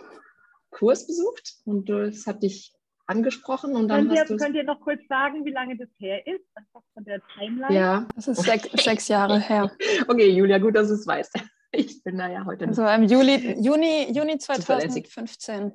Kurs 0.69 1.07
besucht 1.07 1.55
und 1.65 1.89
das 1.89 2.27
hat 2.27 2.43
dich 2.43 2.73
angesprochen 3.07 3.75
und 3.75 3.87
dann 3.87 4.09
könnt, 4.09 4.29
ihr, 4.29 4.37
könnt 4.37 4.55
ihr 4.55 4.63
noch 4.63 4.81
kurz 4.81 4.99
sagen, 5.07 5.45
wie 5.45 5.51
lange 5.51 5.77
das 5.77 5.87
her 5.97 6.25
ist? 6.27 6.43
Einfach 6.55 6.81
von 6.93 7.05
der 7.05 7.21
Timeline? 7.35 7.73
Ja, 7.73 8.07
das 8.15 8.27
ist 8.27 8.43
sechs, 8.43 8.69
sechs 8.83 9.07
Jahre 9.07 9.39
her. 9.39 9.71
Okay, 10.07 10.29
Julia, 10.29 10.57
gut, 10.57 10.75
dass 10.75 10.89
du 10.89 10.95
es 10.95 11.07
weißt. 11.07 11.39
Ich 11.71 12.03
bin 12.03 12.17
da 12.17 12.29
ja 12.29 12.45
heute 12.45 12.67
nicht. 12.67 12.79
Also 12.79 12.87
im 12.93 13.09
Juli, 13.09 13.55
Juni, 13.61 14.11
Juni 14.11 14.37
2015. 14.37 15.71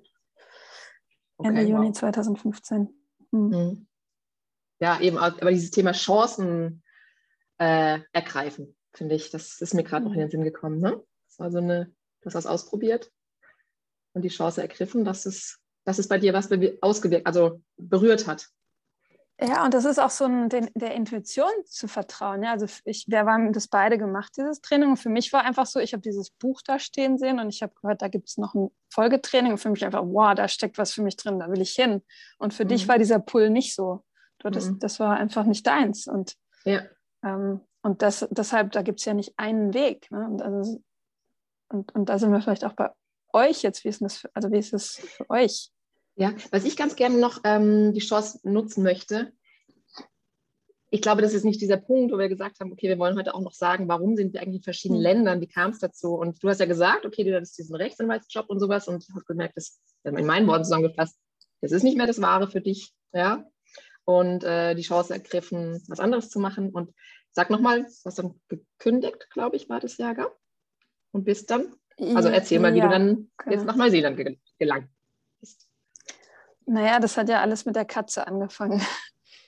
Okay, 1.38 1.48
Ende 1.48 1.62
wow. 1.62 1.70
Juni 1.70 1.92
2015. 1.92 2.88
Hm. 3.30 3.52
Hm. 3.52 3.86
Ja, 4.80 5.00
eben, 5.00 5.16
aber 5.16 5.50
dieses 5.50 5.70
Thema 5.70 5.92
Chancen 5.92 6.81
äh, 7.58 8.00
ergreifen, 8.12 8.76
finde 8.92 9.14
ich, 9.14 9.30
das 9.30 9.60
ist 9.60 9.74
mir 9.74 9.84
gerade 9.84 10.04
noch 10.04 10.12
in 10.12 10.20
den 10.20 10.30
Sinn 10.30 10.44
gekommen. 10.44 10.80
Ne? 10.80 11.02
Das 11.28 11.38
war 11.38 11.50
so 11.50 11.58
eine, 11.58 11.86
du 12.20 12.26
hast 12.26 12.34
das 12.34 12.46
ausprobiert 12.46 13.10
und 14.12 14.22
die 14.22 14.28
Chance 14.28 14.62
ergriffen, 14.62 15.04
dass 15.04 15.26
es, 15.26 15.60
dass 15.84 15.98
es 15.98 16.08
bei 16.08 16.18
dir 16.18 16.32
was 16.32 16.50
ausgewirkt, 16.80 17.26
also 17.26 17.62
berührt 17.76 18.26
hat. 18.26 18.48
Ja, 19.40 19.64
und 19.64 19.74
das 19.74 19.84
ist 19.84 19.98
auch 19.98 20.10
so 20.10 20.24
ein, 20.24 20.48
den, 20.48 20.70
der 20.74 20.94
Intuition 20.94 21.50
zu 21.64 21.88
vertrauen. 21.88 22.44
Ja, 22.44 22.52
also 22.52 22.66
ich, 22.84 23.06
wir 23.08 23.20
haben 23.20 23.52
das 23.52 23.66
beide 23.66 23.98
gemacht, 23.98 24.32
dieses 24.36 24.60
Training. 24.60 24.90
Und 24.90 24.98
für 24.98 25.08
mich 25.08 25.32
war 25.32 25.44
einfach 25.44 25.66
so, 25.66 25.80
ich 25.80 25.94
habe 25.94 26.02
dieses 26.02 26.30
Buch 26.30 26.62
da 26.62 26.78
stehen 26.78 27.18
sehen 27.18 27.40
und 27.40 27.48
ich 27.48 27.62
habe 27.62 27.72
gehört, 27.80 28.02
da 28.02 28.08
gibt 28.08 28.28
es 28.28 28.38
noch 28.38 28.54
ein 28.54 28.70
Folgetraining. 28.90 29.52
Und 29.52 29.58
für 29.58 29.70
mich 29.70 29.84
einfach, 29.84 30.02
wow, 30.04 30.34
da 30.34 30.46
steckt 30.46 30.78
was 30.78 30.92
für 30.92 31.02
mich 31.02 31.16
drin, 31.16 31.40
da 31.40 31.50
will 31.50 31.60
ich 31.60 31.72
hin. 31.72 32.02
Und 32.38 32.54
für 32.54 32.64
mhm. 32.64 32.68
dich 32.68 32.86
war 32.86 32.98
dieser 32.98 33.18
Pull 33.18 33.50
nicht 33.50 33.74
so. 33.74 34.04
Du, 34.38 34.50
das, 34.50 34.70
mhm. 34.70 34.78
das 34.78 35.00
war 35.00 35.16
einfach 35.16 35.44
nicht 35.44 35.66
deins. 35.66 36.06
Und, 36.06 36.36
ja. 36.64 36.82
Ähm, 37.24 37.60
und 37.82 38.02
das, 38.02 38.26
deshalb, 38.30 38.72
da 38.72 38.82
gibt 38.82 39.00
es 39.00 39.04
ja 39.04 39.14
nicht 39.14 39.32
einen 39.36 39.74
Weg. 39.74 40.10
Ne? 40.10 40.26
Und, 40.28 40.42
also, 40.42 40.82
und, 41.68 41.94
und 41.94 42.08
da 42.08 42.18
sind 42.18 42.32
wir 42.32 42.40
vielleicht 42.40 42.64
auch 42.64 42.74
bei 42.74 42.90
euch 43.32 43.62
jetzt? 43.62 43.84
Wie 43.84 43.88
ist 43.88 44.02
das, 44.02 44.18
für, 44.18 44.30
also 44.34 44.50
wie 44.52 44.58
ist 44.58 44.72
es 44.72 44.96
für 44.96 45.28
euch? 45.30 45.70
Ja, 46.14 46.34
was 46.50 46.64
ich 46.64 46.76
ganz 46.76 46.94
gerne 46.96 47.18
noch 47.18 47.40
ähm, 47.44 47.92
die 47.92 48.00
Chance 48.00 48.40
nutzen 48.42 48.82
möchte, 48.82 49.32
ich 50.94 51.00
glaube, 51.00 51.22
das 51.22 51.32
ist 51.32 51.44
nicht 51.44 51.62
dieser 51.62 51.78
Punkt, 51.78 52.12
wo 52.12 52.18
wir 52.18 52.28
gesagt 52.28 52.60
haben, 52.60 52.70
okay, 52.70 52.86
wir 52.86 52.98
wollen 52.98 53.16
heute 53.16 53.34
auch 53.34 53.40
noch 53.40 53.54
sagen, 53.54 53.88
warum 53.88 54.14
sind 54.14 54.34
wir 54.34 54.42
eigentlich 54.42 54.56
in 54.56 54.62
verschiedenen 54.62 55.00
mhm. 55.00 55.04
Ländern, 55.04 55.40
wie 55.40 55.46
kam 55.46 55.70
es 55.70 55.78
dazu? 55.78 56.12
Und 56.12 56.42
du 56.44 56.50
hast 56.50 56.60
ja 56.60 56.66
gesagt, 56.66 57.06
okay, 57.06 57.24
du 57.24 57.34
hattest 57.34 57.56
diesen 57.56 57.74
Rechtsanwaltsjob 57.74 58.50
und 58.50 58.60
sowas 58.60 58.88
und 58.88 59.02
hast 59.14 59.26
gemerkt, 59.26 59.56
das 59.56 59.80
in 60.04 60.26
meinen 60.26 60.46
Worten 60.46 60.64
zusammengefasst, 60.64 61.16
das 61.62 61.72
ist 61.72 61.82
nicht 61.82 61.96
mehr 61.96 62.06
das 62.06 62.20
Wahre 62.20 62.46
für 62.46 62.60
dich, 62.60 62.92
ja, 63.14 63.42
und 64.04 64.44
äh, 64.44 64.74
die 64.74 64.82
Chance 64.82 65.12
ergriffen, 65.14 65.82
was 65.88 66.00
anderes 66.00 66.30
zu 66.30 66.38
machen. 66.40 66.70
Und 66.70 66.94
sag 67.30 67.50
nochmal, 67.50 67.82
du 67.82 68.04
hast 68.04 68.18
dann 68.18 68.40
gekündigt, 68.48 69.28
glaube 69.30 69.56
ich, 69.56 69.68
war 69.68 69.80
das 69.80 69.96
Jahr, 69.98 70.14
gell? 70.14 70.28
Und 71.12 71.24
bist 71.24 71.50
dann 71.50 71.74
also 72.14 72.28
erzähl 72.28 72.58
mal, 72.58 72.74
wie 72.74 72.78
ja, 72.78 72.84
du 72.84 72.90
dann 72.90 73.30
genau. 73.36 73.56
jetzt 73.56 73.66
nach 73.66 73.76
Neuseeland 73.76 74.20
gelangt 74.58 74.88
bist. 75.40 75.68
Naja, 76.66 76.98
das 76.98 77.16
hat 77.16 77.28
ja 77.28 77.40
alles 77.40 77.64
mit 77.64 77.76
der 77.76 77.84
Katze 77.84 78.26
angefangen. 78.26 78.80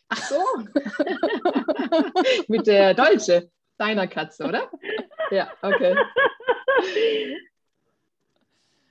Ach 0.09 0.23
so. 0.23 0.43
mit 2.49 2.67
der 2.67 2.95
Deutsche, 2.95 3.51
deiner 3.79 4.07
Katze, 4.07 4.45
oder? 4.45 4.71
Ja, 5.31 5.51
okay. 5.63 5.97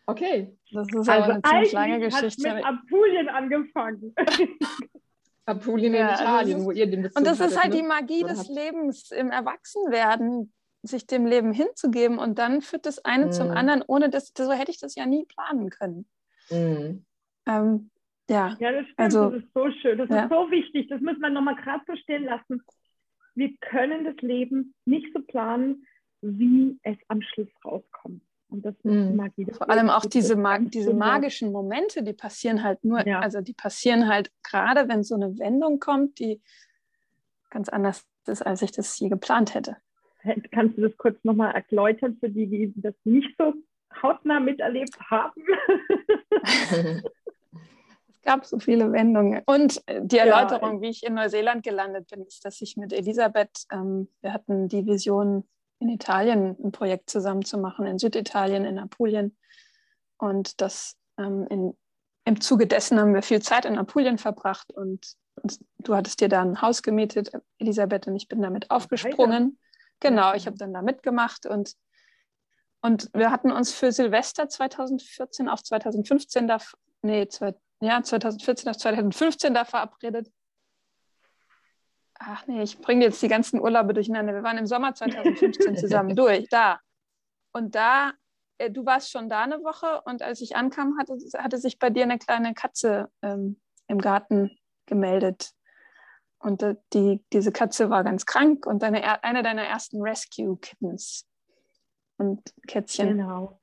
Okay. 0.05 0.57
Das 0.71 0.87
ist 0.87 1.09
also 1.09 1.31
eine 1.31 1.41
ziemlich 1.41 1.71
lange 1.71 1.99
Geschichte. 1.99 2.49
Hat 2.49 2.55
mit 2.55 2.65
Apulien 2.65 3.29
angefangen. 3.29 4.15
Apulien 5.45 5.93
ja, 5.93 5.99
in 5.99 6.07
also 6.07 6.23
Italien, 6.23 6.57
ist, 6.59 6.65
wo 6.65 6.71
ihr 6.71 6.87
den 6.87 7.01
Bezug 7.03 7.19
Und 7.19 7.27
das 7.27 7.39
hattet, 7.39 7.51
ist 7.51 7.61
halt 7.61 7.73
ne? 7.73 7.81
die 7.81 7.87
Magie 7.87 8.23
des 8.23 8.47
Lebens 8.49 9.11
im 9.11 9.29
Erwachsenwerden, 9.29 10.53
sich 10.83 11.07
dem 11.07 11.25
Leben 11.25 11.53
hinzugeben 11.53 12.17
und 12.17 12.39
dann 12.39 12.61
führt 12.61 12.85
das 12.85 13.03
eine 13.05 13.27
mm. 13.27 13.31
zum 13.31 13.47
mhm. 13.47 13.57
anderen, 13.57 13.83
ohne 13.87 14.09
das, 14.09 14.33
so 14.37 14.51
hätte 14.51 14.71
ich 14.71 14.79
das 14.79 14.95
ja 14.95 15.05
nie 15.05 15.25
planen 15.25 15.69
können. 15.69 16.05
Mm. 16.49 17.05
Ähm, 17.45 17.89
ja, 18.29 18.57
ja 18.59 18.71
das, 18.71 18.83
stimmt, 18.83 18.99
also, 18.99 19.29
das 19.29 19.43
ist 19.43 19.53
so 19.53 19.71
schön, 19.81 19.97
das 19.97 20.09
ja. 20.09 20.23
ist 20.23 20.29
so 20.29 20.51
wichtig, 20.51 20.89
das 20.89 21.01
muss 21.01 21.17
man 21.19 21.33
nochmal 21.33 21.55
gerade 21.55 21.83
so 21.87 21.95
stehen 21.95 22.25
lassen. 22.25 22.61
Wir 23.35 23.55
können 23.61 24.03
das 24.03 24.15
Leben 24.17 24.73
nicht 24.85 25.07
so 25.13 25.21
planen, 25.21 25.87
wie 26.21 26.77
es 26.83 26.97
am 27.07 27.21
Schluss 27.21 27.49
rauskommt. 27.63 28.21
Und 28.53 28.63
das 28.63 28.75
mhm. 28.83 29.15
Magie. 29.15 29.45
Das 29.45 29.57
Vor 29.57 29.69
allem 29.69 29.89
auch 29.89 30.05
diese, 30.05 30.35
Mag 30.35 30.69
diese 30.69 30.93
magischen 30.93 31.51
Momente, 31.51 32.03
die 32.03 32.13
passieren 32.13 32.63
halt 32.63 32.83
nur, 32.83 33.05
ja. 33.05 33.19
also 33.19 33.41
die 33.41 33.53
passieren 33.53 34.07
halt 34.07 34.31
gerade, 34.43 34.87
wenn 34.87 35.03
so 35.03 35.15
eine 35.15 35.39
Wendung 35.39 35.79
kommt, 35.79 36.19
die 36.19 36.39
ganz 37.49 37.67
anders 37.67 38.05
ist, 38.27 38.45
als 38.45 38.61
ich 38.61 38.71
das 38.71 38.99
je 38.99 39.09
geplant 39.09 39.55
hätte. 39.55 39.77
Kannst 40.51 40.77
du 40.77 40.81
das 40.81 40.95
kurz 40.97 41.17
nochmal 41.23 41.55
erläutern 41.55 42.15
für 42.19 42.29
die, 42.29 42.47
die 42.47 42.73
das 42.75 42.93
nicht 43.03 43.35
so 43.39 43.53
hautnah 44.01 44.39
miterlebt 44.39 44.97
haben? 45.09 45.43
es 48.09 48.21
gab 48.21 48.45
so 48.45 48.59
viele 48.59 48.91
Wendungen. 48.91 49.41
Und 49.47 49.81
die 49.87 50.19
Erläuterung, 50.19 50.75
ja. 50.75 50.81
wie 50.81 50.89
ich 50.89 51.03
in 51.03 51.15
Neuseeland 51.15 51.63
gelandet 51.63 52.07
bin, 52.11 52.21
ist, 52.21 52.45
dass 52.45 52.61
ich 52.61 52.77
mit 52.77 52.93
Elisabeth, 52.93 53.65
ähm, 53.71 54.07
wir 54.21 54.31
hatten 54.31 54.67
die 54.67 54.85
Vision, 54.85 55.43
in 55.83 55.89
Italien 55.89 56.55
ein 56.63 56.71
Projekt 56.71 57.09
zusammen 57.09 57.43
zu 57.43 57.57
machen, 57.57 57.85
in 57.85 57.99
Süditalien, 57.99 58.65
in 58.65 58.79
Apulien. 58.79 59.37
Und 60.17 60.61
das 60.61 60.97
ähm, 61.17 61.45
in, 61.49 61.77
im 62.25 62.41
Zuge 62.41 62.67
dessen 62.67 62.99
haben 62.99 63.13
wir 63.13 63.21
viel 63.21 63.41
Zeit 63.41 63.65
in 63.65 63.77
Apulien 63.77 64.17
verbracht 64.17 64.71
und, 64.71 65.15
und 65.35 65.59
du 65.79 65.95
hattest 65.95 66.21
dir 66.21 66.29
da 66.29 66.41
ein 66.41 66.61
Haus 66.61 66.81
gemietet, 66.81 67.31
Elisabeth, 67.59 68.07
und 68.07 68.15
ich 68.15 68.29
bin 68.29 68.41
damit 68.41 68.71
aufgesprungen. 68.71 69.59
Genau, 69.99 70.33
ich 70.33 70.47
habe 70.47 70.57
dann 70.57 70.73
da 70.73 70.81
mitgemacht 70.81 71.45
und, 71.45 71.75
und 72.81 73.09
wir 73.13 73.29
hatten 73.29 73.51
uns 73.51 73.73
für 73.73 73.91
Silvester 73.91 74.47
2014 74.47 75.49
auf 75.49 75.63
2015 75.63 76.47
da, 76.47 76.59
nee, 77.01 77.27
zwei, 77.27 77.55
ja, 77.81 78.01
2014 78.01 78.69
auf 78.69 78.77
2015 78.77 79.53
da 79.53 79.65
verabredet 79.65 80.31
ach 82.25 82.47
nee, 82.47 82.61
ich 82.61 82.79
bringe 82.79 83.05
jetzt 83.05 83.21
die 83.21 83.27
ganzen 83.27 83.59
Urlaube 83.59 83.93
durcheinander. 83.93 84.33
Wir 84.33 84.43
waren 84.43 84.57
im 84.57 84.67
Sommer 84.67 84.93
2015 84.93 85.77
zusammen 85.77 86.15
durch, 86.15 86.47
da. 86.49 86.79
Und 87.51 87.75
da, 87.75 88.13
äh, 88.57 88.71
du 88.71 88.85
warst 88.85 89.11
schon 89.11 89.29
da 89.29 89.43
eine 89.43 89.63
Woche 89.63 90.01
und 90.05 90.21
als 90.21 90.41
ich 90.41 90.55
ankam, 90.55 90.97
hatte, 90.97 91.17
hatte 91.37 91.57
sich 91.57 91.79
bei 91.79 91.89
dir 91.89 92.03
eine 92.03 92.17
kleine 92.17 92.53
Katze 92.53 93.09
ähm, 93.21 93.59
im 93.87 93.99
Garten 93.99 94.57
gemeldet. 94.85 95.51
Und 96.39 96.63
äh, 96.63 96.75
die, 96.93 97.23
diese 97.31 97.51
Katze 97.51 97.89
war 97.89 98.03
ganz 98.03 98.25
krank 98.25 98.65
und 98.65 98.83
deine, 98.83 99.23
eine 99.23 99.43
deiner 99.43 99.63
ersten 99.63 100.01
Rescue-Kittens 100.01 101.27
und 102.17 102.53
Kätzchen. 102.67 103.17
Genau. 103.17 103.59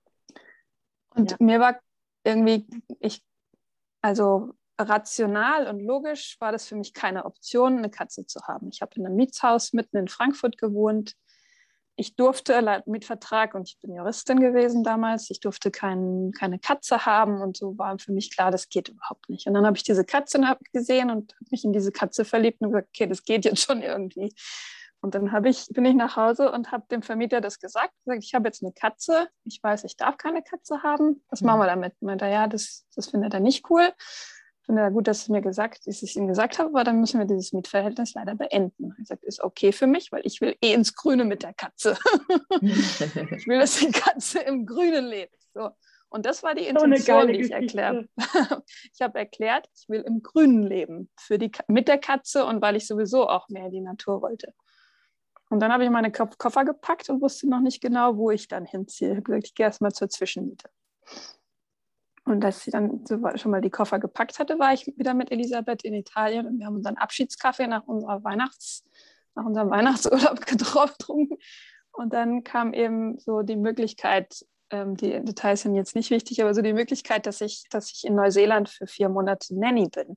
Und 1.10 1.32
ja. 1.32 1.36
mir 1.40 1.60
war 1.60 1.80
irgendwie, 2.24 2.66
ich, 3.00 3.22
also 4.02 4.54
rational 4.82 5.66
und 5.66 5.80
logisch 5.80 6.36
war 6.40 6.52
das 6.52 6.66
für 6.66 6.76
mich 6.76 6.94
keine 6.94 7.24
Option, 7.24 7.78
eine 7.78 7.90
Katze 7.90 8.26
zu 8.26 8.40
haben. 8.42 8.68
Ich 8.72 8.82
habe 8.82 8.92
in 8.96 9.06
einem 9.06 9.16
Mietshaus 9.16 9.72
mitten 9.72 9.96
in 9.96 10.08
Frankfurt 10.08 10.58
gewohnt. 10.58 11.14
Ich 11.96 12.16
durfte 12.16 12.58
laut 12.60 12.86
Mietvertrag, 12.86 13.54
und 13.54 13.68
ich 13.68 13.78
bin 13.80 13.94
Juristin 13.94 14.40
gewesen 14.40 14.82
damals, 14.82 15.28
ich 15.30 15.40
durfte 15.40 15.70
kein, 15.70 16.32
keine 16.38 16.58
Katze 16.58 17.04
haben 17.04 17.42
und 17.42 17.58
so 17.58 17.76
war 17.76 17.98
für 17.98 18.12
mich 18.12 18.34
klar, 18.34 18.50
das 18.50 18.68
geht 18.68 18.88
überhaupt 18.88 19.28
nicht. 19.28 19.46
Und 19.46 19.54
dann 19.54 19.66
habe 19.66 19.76
ich 19.76 19.82
diese 19.82 20.04
Katze 20.04 20.40
gesehen 20.72 21.10
und 21.10 21.34
habe 21.34 21.46
mich 21.50 21.64
in 21.64 21.72
diese 21.72 21.92
Katze 21.92 22.24
verliebt 22.24 22.62
und 22.62 22.68
gesagt, 22.70 22.88
okay, 22.88 23.06
das 23.06 23.22
geht 23.24 23.44
jetzt 23.44 23.62
schon 23.62 23.82
irgendwie. 23.82 24.34
Und 25.02 25.14
dann 25.14 25.44
ich, 25.46 25.66
bin 25.70 25.84
ich 25.84 25.94
nach 25.94 26.16
Hause 26.16 26.52
und 26.52 26.72
habe 26.72 26.84
dem 26.90 27.02
Vermieter 27.02 27.40
das 27.40 27.58
gesagt, 27.58 27.92
gesagt, 28.04 28.24
ich 28.24 28.34
habe 28.34 28.48
jetzt 28.48 28.62
eine 28.62 28.72
Katze, 28.72 29.28
ich 29.44 29.62
weiß, 29.62 29.84
ich 29.84 29.96
darf 29.96 30.18
keine 30.18 30.42
Katze 30.42 30.82
haben, 30.82 31.22
was 31.28 31.40
machen 31.40 31.60
wir 31.60 31.66
damit? 31.66 31.94
Meint 32.00 32.22
er, 32.22 32.28
ja, 32.28 32.46
das, 32.46 32.86
das 32.94 33.08
findet 33.08 33.34
er 33.34 33.40
nicht 33.40 33.68
cool 33.70 33.92
finde 34.70 34.92
gut, 34.92 35.08
dass 35.08 35.22
es 35.22 35.28
mir 35.28 35.40
gesagt, 35.40 35.86
dass 35.86 36.02
ich 36.02 36.16
ihm 36.16 36.28
gesagt 36.28 36.58
habe, 36.58 36.68
aber 36.68 36.84
dann 36.84 37.00
müssen 37.00 37.18
wir 37.18 37.26
dieses 37.26 37.52
Mietverhältnis 37.52 38.14
leider 38.14 38.36
beenden. 38.36 38.94
Er 38.98 39.04
sagt, 39.04 39.24
ist 39.24 39.42
okay 39.42 39.72
für 39.72 39.86
mich, 39.86 40.12
weil 40.12 40.22
ich 40.24 40.40
will 40.40 40.56
eh 40.62 40.72
ins 40.72 40.94
Grüne 40.94 41.24
mit 41.24 41.42
der 41.42 41.52
Katze. 41.52 41.98
ich 42.60 43.46
will, 43.48 43.58
dass 43.58 43.76
die 43.78 43.90
Katze 43.90 44.40
im 44.40 44.66
Grünen 44.66 45.06
lebt. 45.06 45.36
So. 45.54 45.70
Und 46.08 46.26
das 46.26 46.42
war 46.42 46.54
die 46.54 46.66
Intention, 46.66 47.22
so 47.22 47.26
die 47.26 47.40
ich 47.40 47.50
erklärt 47.50 48.08
Ich 48.94 49.00
habe 49.00 49.18
erklärt, 49.18 49.68
ich 49.76 49.88
will 49.88 50.02
im 50.02 50.22
Grünen 50.22 50.62
leben 50.62 51.10
für 51.18 51.38
die, 51.38 51.50
mit 51.68 51.88
der 51.88 51.98
Katze 51.98 52.44
und 52.44 52.62
weil 52.62 52.76
ich 52.76 52.86
sowieso 52.86 53.28
auch 53.28 53.48
mehr 53.48 53.66
in 53.66 53.72
die 53.72 53.80
Natur 53.80 54.22
wollte. 54.22 54.54
Und 55.48 55.60
dann 55.60 55.72
habe 55.72 55.82
ich 55.82 55.90
meine 55.90 56.12
Koffer 56.12 56.64
gepackt 56.64 57.10
und 57.10 57.20
wusste 57.20 57.48
noch 57.48 57.60
nicht 57.60 57.80
genau, 57.80 58.16
wo 58.16 58.30
ich 58.30 58.46
dann 58.46 58.64
hinziehe. 58.64 59.10
Ich 59.10 59.16
habe 59.16 59.22
gesagt, 59.24 59.46
ich 59.48 59.54
gehe 59.54 59.66
erstmal 59.66 59.92
zur 59.92 60.08
Zwischenmiete. 60.08 60.70
Und 62.30 62.44
als 62.44 62.62
sie 62.62 62.70
dann 62.70 63.04
schon 63.34 63.50
mal 63.50 63.60
die 63.60 63.70
Koffer 63.70 63.98
gepackt 63.98 64.38
hatte, 64.38 64.58
war 64.58 64.72
ich 64.72 64.86
wieder 64.96 65.14
mit 65.14 65.32
Elisabeth 65.32 65.84
in 65.84 65.94
Italien 65.94 66.46
und 66.46 66.58
wir 66.58 66.66
haben 66.66 66.76
unseren 66.76 66.96
Abschiedskaffee 66.96 67.66
nach, 67.66 67.86
unserer 67.86 68.22
Weihnachts-, 68.22 68.84
nach 69.34 69.44
unserem 69.44 69.70
Weihnachtsurlaub 69.70 70.46
getrunken. 70.46 71.36
Und 71.92 72.12
dann 72.12 72.44
kam 72.44 72.72
eben 72.72 73.18
so 73.18 73.42
die 73.42 73.56
Möglichkeit, 73.56 74.46
ähm, 74.70 74.96
die 74.96 75.20
Details 75.24 75.62
sind 75.62 75.74
jetzt 75.74 75.96
nicht 75.96 76.10
wichtig, 76.10 76.40
aber 76.40 76.54
so 76.54 76.62
die 76.62 76.72
Möglichkeit, 76.72 77.26
dass 77.26 77.40
ich, 77.40 77.64
dass 77.70 77.90
ich 77.90 78.04
in 78.04 78.14
Neuseeland 78.14 78.68
für 78.68 78.86
vier 78.86 79.08
Monate 79.08 79.58
Nanny 79.58 79.88
bin. 79.88 80.16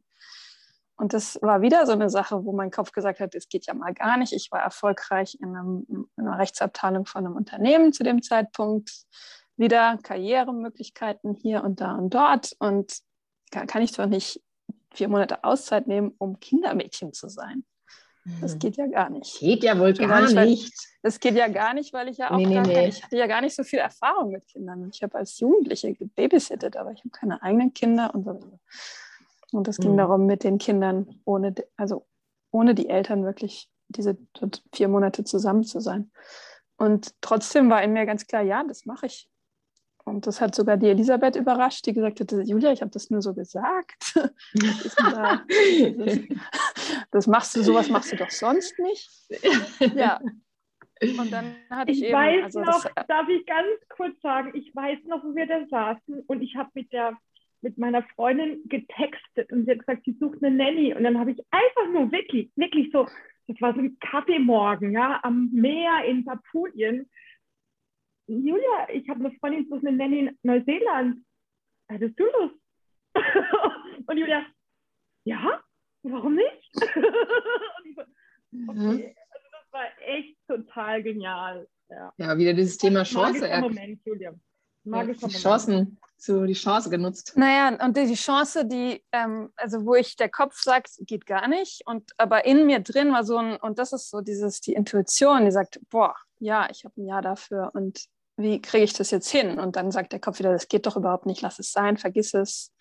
Und 0.96 1.14
das 1.14 1.40
war 1.42 1.62
wieder 1.62 1.88
so 1.88 1.94
eine 1.94 2.12
Sache, 2.12 2.46
wo 2.46 2.54
mein 2.54 2.70
Kopf 2.70 2.92
gesagt 2.92 3.20
hat, 3.20 3.34
es 3.34 3.50
geht 3.50 3.66
ja 3.66 3.74
mal 3.74 3.96
gar 3.96 4.18
nicht. 4.18 4.32
Ich 4.34 4.52
war 4.52 4.62
erfolgreich 4.62 5.36
in, 5.42 5.56
einem, 5.56 5.86
in 5.90 6.28
einer 6.28 6.38
Rechtsabteilung 6.38 7.08
von 7.08 7.26
einem 7.26 7.36
Unternehmen 7.36 7.92
zu 7.92 8.04
dem 8.04 8.22
Zeitpunkt 8.22 8.92
wieder 9.58 9.98
Karrieremöglichkeiten 10.02 11.34
hier 11.34 11.64
und 11.64 11.82
da 11.82 11.96
und 11.96 12.14
dort. 12.14 12.56
Und 12.60 13.00
kann 13.52 13.82
ich 13.82 13.92
doch 13.92 14.08
nicht 14.08 14.42
vier 14.94 15.08
Monate 15.08 15.44
Auszeit 15.44 15.88
nehmen, 15.88 16.14
um 16.18 16.40
Kindermädchen 16.40 17.14
zu 17.14 17.30
sein. 17.30 17.64
Das 18.40 18.56
mhm. 18.56 18.60
geht 18.60 18.78
ja 18.78 18.88
gar 18.88 19.10
nicht. 19.10 19.40
Geht 19.40 19.64
ja 19.64 19.78
wohl 19.78 19.94
gar 19.94 20.22
nicht. 20.22 20.36
Weil, 20.36 20.58
das 21.02 21.20
geht 21.20 21.36
ja 21.36 21.50
gar 21.50 21.74
nicht, 21.74 21.92
weil 21.94 22.08
ich 22.08 22.18
ja 22.18 22.32
auch 22.32 22.38
nee, 22.38 22.46
nee, 22.46 22.62
nee. 22.62 22.88
ich 22.88 23.04
hatte 23.04 23.18
ja 23.18 23.28
gar 23.28 23.42
nicht 23.42 23.56
so 23.56 23.64
viel 23.64 23.80
Erfahrung 23.80 24.32
mit 24.32 24.48
Kindern. 24.48 24.90
Ich 24.94 25.04
habe 25.04 25.18
als 25.18 25.40
Jugendliche 25.40 25.94
gebabysittet, 25.94 26.78
aber 26.78 26.92
ich 26.92 27.00
habe 27.00 27.10
keine 27.10 27.42
eigenen 27.44 27.74
Kinder 27.74 28.16
und 28.16 28.24
so. 28.24 28.60
Und 29.52 29.68
es 29.68 29.78
ging 29.78 29.94
mhm. 29.94 29.98
darum, 29.98 30.26
mit 30.26 30.44
den 30.44 30.58
Kindern 30.58 31.22
ohne, 31.26 31.54
also 31.76 32.08
ohne 32.52 32.74
die 32.74 32.90
Eltern 32.90 33.26
wirklich 33.26 33.70
diese 33.90 34.18
vier 34.74 34.88
Monate 34.88 35.26
zusammen 35.26 35.64
zu 35.64 35.82
sein. 35.82 36.12
Und 36.78 37.14
trotzdem 37.22 37.70
war 37.70 37.84
in 37.84 37.94
mir 37.94 38.06
ganz 38.06 38.26
klar, 38.26 38.42
ja, 38.42 38.64
das 38.64 38.86
mache 38.86 39.08
ich. 39.08 39.30
Und 40.06 40.28
das 40.28 40.42
hat 40.42 40.54
sogar 40.54 40.76
die 40.78 40.90
Elisabeth 40.90 41.38
überrascht, 41.38 41.86
die 41.86 41.94
gesagt 41.94 42.20
hat, 42.20 42.32
Julia, 42.32 42.74
ich 42.74 42.82
habe 42.82 42.92
das 42.92 43.10
nur 43.10 43.22
so 43.22 43.34
gesagt. 43.34 44.14
Da? 44.14 45.46
Das, 45.96 46.20
das, 47.12 47.28
machst 47.28 47.56
du, 47.56 47.64
sowas 47.64 47.90
machst 47.90 48.12
du 48.12 48.18
doch 48.18 48.30
sonst 48.30 48.78
nicht. 48.80 49.10
Ja. 49.96 50.20
Und 51.02 51.32
dann 51.32 51.56
hatte 51.70 51.92
ich, 51.92 52.02
ich 52.02 52.06
eben, 52.06 52.14
weiß 52.14 52.44
also 52.44 52.62
noch, 52.62 52.86
das, 52.96 53.08
darf 53.08 53.28
ich 53.30 53.46
ganz 53.46 53.68
kurz 53.90 54.20
sagen, 54.22 54.52
ich 54.56 54.76
weiß 54.76 55.00
noch, 55.06 55.24
wo 55.24 55.36
wir 55.36 55.48
da 55.48 55.66
saßen 55.68 56.22
und 56.28 56.42
ich 56.42 56.56
habe 56.56 56.70
mit 56.74 56.92
der 56.92 57.18
mit 57.64 57.78
meiner 57.78 58.04
Freundin 58.16 58.62
getextet 58.68 59.52
und 59.52 59.66
sie 59.66 59.72
hat 59.72 59.80
gesagt, 59.80 60.04
sie 60.06 60.18
sucht 60.20 60.44
eine 60.44 60.56
Nanny. 60.56 60.94
Und 60.94 61.04
dann 61.04 61.18
habe 61.18 61.32
ich 61.32 61.40
einfach 61.50 61.92
nur 61.94 62.12
wirklich, 62.12 62.52
wirklich 62.56 62.92
so, 62.92 63.08
das 63.48 63.62
war 63.62 63.74
so 63.74 63.80
ein 63.80 63.98
Kaffeemorgen, 64.00 64.92
ja, 64.92 65.20
am 65.24 65.50
Meer 65.54 66.04
in 66.06 66.26
Papulien 66.26 67.10
Julia, 68.28 68.90
ich 68.92 69.08
habe 69.10 69.20
eine 69.20 69.32
Freundin, 69.40 69.68
so 69.70 69.76
eine 69.76 69.92
Nanny 69.92 70.20
in 70.20 70.40
Neuseeland. 70.44 71.26
Hättest 71.90 72.20
du 72.20 72.24
Lust? 72.24 72.56
und 74.08 74.18
Julia, 74.18 74.46
ja, 75.26 75.62
warum 76.04 76.36
nicht? 76.36 76.72
und 77.88 77.96
so, 77.96 78.02
mhm. 78.52 78.90
okay. 78.90 79.16
Also 79.30 79.48
das 79.52 79.72
war 79.72 79.86
echt 80.06 80.38
total 80.48 81.04
genial. 81.04 81.68
Ja, 81.90 82.14
ja 82.18 82.38
wieder 82.38 82.54
dieses 82.54 82.78
Thema 82.78 83.04
Chance. 83.04 83.48
Moment, 83.62 84.02
Julia. 84.06 84.34
Magischer 84.86 85.28
die 85.28 85.36
Chancen, 85.36 85.98
so 86.18 86.46
die 86.46 86.54
Chance 86.54 86.90
genutzt. 86.90 87.34
Naja, 87.38 87.78
und 87.86 87.96
die 87.96 88.14
Chance, 88.16 88.66
die, 88.66 89.02
ähm, 89.14 89.52
also 89.56 89.86
wo 89.86 89.96
ich 89.96 90.18
der 90.18 90.30
Kopf 90.30 90.62
sagt, 90.62 90.92
geht 91.02 91.26
gar 91.26 91.48
nicht, 91.48 91.84
und 91.86 92.12
aber 92.18 92.46
in 92.46 92.66
mir 92.66 92.80
drin 92.80 93.14
war 93.14 93.24
so 93.24 93.38
ein, 93.38 93.56
und 93.58 93.80
das 93.80 93.94
ist 93.94 94.10
so 94.10 94.20
dieses, 94.20 94.60
die 94.60 94.74
Intuition, 94.74 95.46
die 95.46 95.52
sagt, 95.52 95.80
boah, 95.90 96.16
ja, 96.44 96.68
ich 96.70 96.84
habe 96.84 97.02
ein 97.02 97.08
Jahr 97.08 97.22
dafür 97.22 97.72
und 97.74 98.06
wie 98.36 98.62
kriege 98.62 98.84
ich 98.84 98.94
das 98.94 99.12
jetzt 99.12 99.30
hin? 99.30 99.60
Und 99.60 99.76
dann 99.76 99.92
sagt 99.92 100.12
der 100.12 100.20
Kopf 100.20 100.40
wieder, 100.40 100.52
das 100.52 100.68
geht 100.68 100.86
doch 100.86 100.98
überhaupt 100.98 101.26
nicht, 101.26 101.42
lass 101.42 101.60
es 101.60 101.72
sein, 101.72 101.98
vergiss 101.98 102.34
es. 102.34 102.74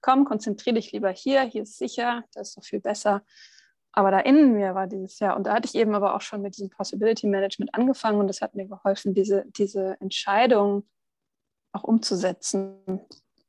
Komm, 0.00 0.24
konzentriere 0.24 0.76
dich 0.76 0.92
lieber 0.92 1.10
hier, 1.10 1.42
hier 1.42 1.62
ist 1.62 1.78
sicher, 1.78 2.24
das 2.32 2.48
ist 2.48 2.56
doch 2.56 2.64
viel 2.64 2.80
besser. 2.80 3.22
Aber 3.92 4.10
da 4.10 4.18
in 4.18 4.52
mir 4.52 4.74
war 4.74 4.86
dieses 4.88 5.20
Jahr, 5.20 5.36
und 5.36 5.46
da 5.46 5.54
hatte 5.54 5.68
ich 5.68 5.74
eben 5.76 5.94
aber 5.94 6.16
auch 6.16 6.20
schon 6.20 6.42
mit 6.42 6.56
diesem 6.56 6.70
Possibility 6.70 7.28
Management 7.28 7.74
angefangen 7.74 8.18
und 8.18 8.26
das 8.26 8.40
hat 8.40 8.54
mir 8.54 8.66
geholfen, 8.66 9.14
diese, 9.14 9.44
diese 9.56 9.96
Entscheidung 10.00 10.88
auch 11.72 11.84
umzusetzen, 11.84 13.00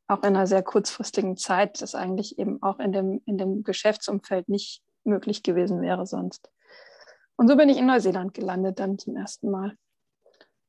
auch 0.07 0.19
in 0.19 0.35
einer 0.35 0.45
sehr 0.45 0.61
kurzfristigen 0.61 1.35
Zeit, 1.37 1.81
das 1.81 1.95
eigentlich 1.95 2.37
eben 2.37 2.61
auch 2.61 2.79
in 2.79 2.91
dem, 2.91 3.21
in 3.25 3.37
dem 3.39 3.63
Geschäftsumfeld 3.63 4.49
nicht 4.49 4.83
möglich 5.03 5.41
gewesen 5.41 5.81
wäre 5.81 6.05
sonst. 6.05 6.51
Und 7.37 7.47
so 7.47 7.55
bin 7.55 7.69
ich 7.69 7.77
in 7.77 7.85
Neuseeland 7.85 8.33
gelandet, 8.33 8.79
dann 8.79 8.97
zum 8.97 9.15
ersten 9.15 9.51
Mal. 9.51 9.77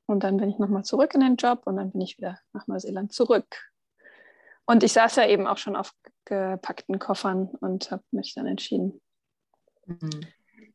Und 0.06 0.22
dann 0.22 0.36
bin 0.36 0.48
ich 0.48 0.58
nochmal 0.58 0.84
zurück 0.84 1.14
in 1.14 1.20
den 1.20 1.36
Job 1.36 1.62
und 1.64 1.76
dann 1.76 1.92
bin 1.92 2.00
ich 2.00 2.16
wieder 2.18 2.38
nach 2.52 2.66
Neuseeland 2.66 3.12
zurück. 3.12 3.70
Und 4.64 4.82
ich 4.82 4.92
saß 4.92 5.16
ja 5.16 5.26
eben 5.26 5.46
auch 5.46 5.58
schon 5.58 5.76
auf 5.76 5.92
gepackten 6.24 6.98
Koffern 6.98 7.48
und 7.60 7.90
habe 7.90 8.02
mich 8.10 8.34
dann 8.34 8.46
entschieden. 8.46 9.00
Mhm. 9.86 10.26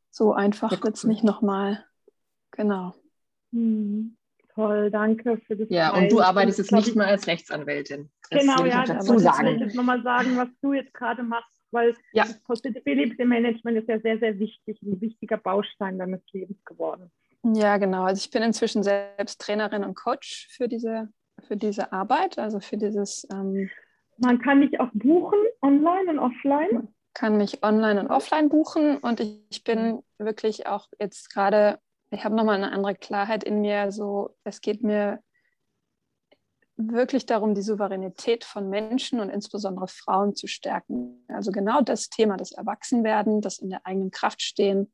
So 0.09 0.33
einfach 0.33 0.71
wird 0.83 0.95
es 0.95 1.03
nicht 1.03 1.23
nochmal. 1.23 1.85
Genau. 2.51 2.93
Mhm. 3.51 4.17
Toll, 4.53 4.91
danke 4.91 5.37
für 5.37 5.55
das. 5.55 5.69
Ja, 5.69 5.91
Teil. 5.91 6.03
und 6.03 6.11
du 6.11 6.21
arbeitest 6.21 6.59
jetzt 6.59 6.71
nicht 6.73 6.95
mehr 6.95 7.07
als 7.07 7.27
Rechtsanwältin. 7.27 8.11
Das 8.29 8.41
genau, 8.41 8.65
ja, 8.65 8.83
das 8.83 9.05
dazu 9.05 9.19
sagen. 9.19 9.47
ich 9.47 9.61
jetzt 9.61 9.75
nochmal 9.75 10.01
sagen, 10.03 10.37
was 10.37 10.49
du 10.61 10.73
jetzt 10.73 10.93
gerade 10.93 11.23
machst, 11.23 11.60
weil 11.71 11.95
ja. 12.13 12.23
das 12.23 12.39
Possibility 12.41 13.23
Management 13.25 13.77
ist 13.77 13.87
ja 13.87 13.99
sehr, 13.99 14.19
sehr 14.19 14.37
wichtig, 14.39 14.81
ein 14.81 14.99
wichtiger 15.01 15.37
Baustein 15.37 15.99
deines 15.99 16.21
Lebens 16.31 16.63
geworden. 16.65 17.11
Ja, 17.43 17.77
genau. 17.77 18.03
Also 18.03 18.19
ich 18.19 18.29
bin 18.29 18.43
inzwischen 18.43 18.83
selbst 18.83 19.41
Trainerin 19.41 19.83
und 19.83 19.95
Coach 19.95 20.47
für 20.51 20.67
diese, 20.67 21.09
für 21.47 21.57
diese 21.57 21.91
Arbeit, 21.91 22.37
also 22.37 22.59
für 22.59 22.77
dieses. 22.77 23.27
Ähm, 23.31 23.69
Man 24.17 24.39
kann 24.39 24.59
mich 24.59 24.79
auch 24.79 24.89
buchen, 24.93 25.39
online 25.61 26.11
und 26.11 26.19
offline. 26.19 26.87
Kann 27.13 27.37
mich 27.37 27.63
online 27.63 27.99
und 27.99 28.07
offline 28.07 28.47
buchen 28.47 28.97
und 28.97 29.19
ich, 29.19 29.41
ich 29.49 29.63
bin 29.63 30.01
wirklich 30.17 30.67
auch 30.67 30.87
jetzt 30.99 31.33
gerade 31.33 31.79
ich 32.11 32.25
habe 32.25 32.35
nochmal 32.35 32.57
eine 32.57 32.71
andere 32.71 32.95
Klarheit 32.95 33.43
in 33.43 33.61
mir. 33.61 33.91
So, 33.91 34.35
es 34.43 34.61
geht 34.61 34.83
mir 34.83 35.19
wirklich 36.89 37.25
darum, 37.25 37.55
die 37.55 37.61
Souveränität 37.61 38.43
von 38.43 38.69
Menschen 38.69 39.19
und 39.19 39.29
insbesondere 39.29 39.87
Frauen 39.87 40.35
zu 40.35 40.47
stärken. 40.47 41.25
Also 41.27 41.51
genau 41.51 41.81
das 41.81 42.09
Thema, 42.09 42.37
das 42.37 42.51
Erwachsenwerden, 42.51 43.41
das 43.41 43.59
in 43.59 43.69
der 43.69 43.85
eigenen 43.85 44.11
Kraft 44.11 44.41
stehen, 44.41 44.91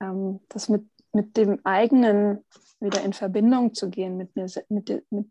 ähm, 0.00 0.40
das 0.48 0.68
mit, 0.68 0.84
mit 1.12 1.36
dem 1.36 1.60
eigenen 1.64 2.44
wieder 2.80 3.02
in 3.02 3.12
Verbindung 3.12 3.74
zu 3.74 3.90
gehen, 3.90 4.16
mit, 4.16 4.34
mir, 4.36 4.46
mit, 4.68 4.88
mit 5.10 5.30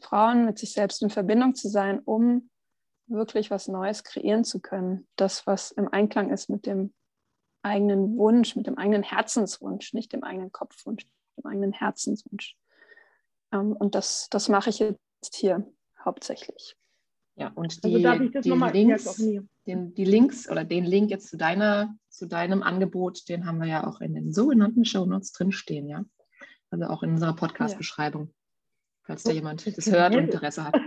Frauen, 0.00 0.44
mit 0.44 0.58
sich 0.58 0.72
selbst 0.72 1.02
in 1.02 1.10
Verbindung 1.10 1.54
zu 1.54 1.68
sein, 1.68 2.00
um 2.00 2.50
wirklich 3.06 3.50
was 3.50 3.68
Neues 3.68 4.04
kreieren 4.04 4.44
zu 4.44 4.60
können. 4.60 5.06
Das, 5.16 5.46
was 5.46 5.70
im 5.72 5.88
Einklang 5.88 6.30
ist 6.30 6.48
mit 6.48 6.66
dem 6.66 6.92
eigenen 7.62 8.16
Wunsch, 8.16 8.56
mit 8.56 8.66
dem 8.66 8.78
eigenen 8.78 9.02
Herzenswunsch, 9.02 9.92
nicht 9.92 10.12
dem 10.12 10.24
eigenen 10.24 10.52
Kopfwunsch, 10.52 11.06
dem 11.36 11.46
eigenen 11.46 11.72
Herzenswunsch. 11.72 12.56
Ähm, 13.52 13.72
und 13.72 13.94
das, 13.94 14.28
das 14.30 14.48
mache 14.48 14.70
ich 14.70 14.78
jetzt 14.78 15.00
hier 15.32 15.72
hauptsächlich. 16.04 16.76
Ja, 17.36 17.52
und 17.54 17.78
also 17.82 17.98
die, 17.98 18.06
also 18.06 18.40
die 18.40 18.50
Links, 18.50 19.16
den, 19.66 19.94
die 19.94 20.04
Links 20.04 20.50
oder 20.50 20.64
den 20.64 20.84
Link 20.84 21.10
jetzt 21.10 21.28
zu 21.28 21.36
deiner, 21.36 21.94
zu 22.08 22.26
deinem 22.26 22.62
Angebot, 22.62 23.28
den 23.28 23.46
haben 23.46 23.60
wir 23.60 23.68
ja 23.68 23.86
auch 23.86 24.00
in 24.00 24.14
den 24.14 24.32
sogenannten 24.32 24.84
Show 24.84 25.06
Notes 25.06 25.32
drinstehen, 25.32 25.88
ja. 25.88 26.04
Also 26.70 26.86
auch 26.86 27.02
in 27.02 27.10
unserer 27.10 27.34
Podcast-Beschreibung, 27.34 28.32
falls 29.04 29.22
da 29.22 29.32
jemand 29.32 29.66
das 29.76 29.90
hört 29.90 30.14
und 30.14 30.24
Interesse 30.24 30.64
hat. 30.64 30.76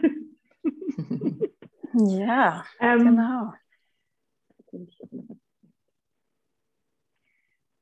ja, 1.93 2.65
ähm, 2.79 2.99
genau. 2.99 3.53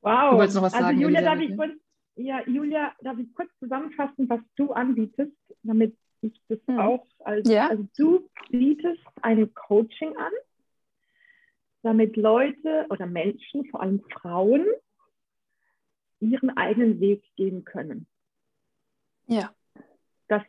Wow. 0.02 0.32
Du 0.32 0.38
wolltest 0.38 0.56
noch 0.56 0.64
was 0.64 0.74
also 0.74 0.86
sagen. 0.86 1.00
Julia, 1.00 1.22
darf 1.22 1.40
ich 1.40 1.56
kurz, 1.56 1.72
ja, 2.16 2.48
Julia, 2.48 2.94
darf 3.02 3.20
ich 3.20 3.34
kurz 3.36 3.50
zusammenfassen, 3.60 4.28
was 4.30 4.40
du 4.56 4.72
anbietest, 4.72 5.38
damit 5.62 5.96
ich 6.22 6.42
das 6.48 6.60
hm. 6.68 6.80
auch 6.80 7.06
als, 7.20 7.50
ja. 7.50 7.68
also 7.70 7.88
du 7.98 8.30
bietest 8.50 9.02
ein 9.22 9.54
Coaching 9.54 10.16
an, 10.18 10.32
damit 11.84 12.16
Leute 12.16 12.86
oder 12.90 13.08
Menschen, 13.08 13.66
vor 13.66 13.82
allem 13.82 14.02
Frauen, 14.12 14.66
ihren 16.20 16.56
eigenen 16.56 17.00
Weg 17.00 17.24
gehen 17.36 17.66
können. 17.66 18.08
Ja. 19.28 19.54
Dass 20.28 20.44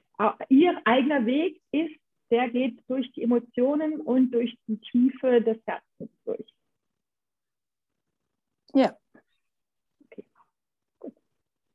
ihr 0.48 0.80
eigener 0.84 1.24
Weg 1.24 1.60
ist, 1.72 1.98
der 2.30 2.48
geht 2.50 2.78
durch 2.88 3.10
die 3.12 3.22
Emotionen 3.22 4.00
und 4.00 4.30
durch 4.30 4.56
die 4.66 4.78
Tiefe 4.78 5.40
des 5.42 5.58
Herzens 5.66 6.10
durch. 6.24 6.54
Ja. 8.74 8.96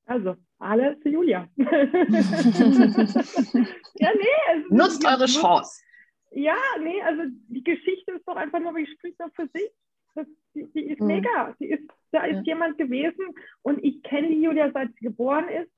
Also, 0.06 0.38
alle 0.60 1.00
zu 1.02 1.10
Julia. 1.10 1.48
ja, 1.56 1.65
nee. 4.13 4.38
Also, 4.50 4.76
Nutzt 4.76 5.06
eure 5.06 5.26
Chance. 5.26 5.82
Ja, 6.32 6.58
nee, 6.82 7.02
also 7.02 7.24
die 7.48 7.63
Geschichte 7.63 8.12
ist 8.12 8.28
doch 8.28 8.36
einfach 8.36 8.60
nur, 8.60 8.76
wie 8.76 8.86
spricht 8.86 9.20
doch 9.20 9.34
für 9.34 9.48
sich. 9.54 9.70
Das, 10.15 10.28
die, 10.56 10.65
die, 10.74 10.91
ist 10.91 11.00
mhm. 11.00 11.08
mega. 11.08 11.56
Die 11.60 11.67
ist, 11.67 11.88
da 12.12 12.26
ist 12.26 12.38
ja. 12.38 12.54
jemand 12.54 12.78
gewesen 12.78 13.26
und 13.62 13.84
ich 13.84 14.02
kenne 14.04 14.30
die 14.30 14.41
Julia, 14.41 14.72
seit 14.72 14.93
sie 14.96 15.06
geboren 15.06 15.48
ist. 15.48 15.72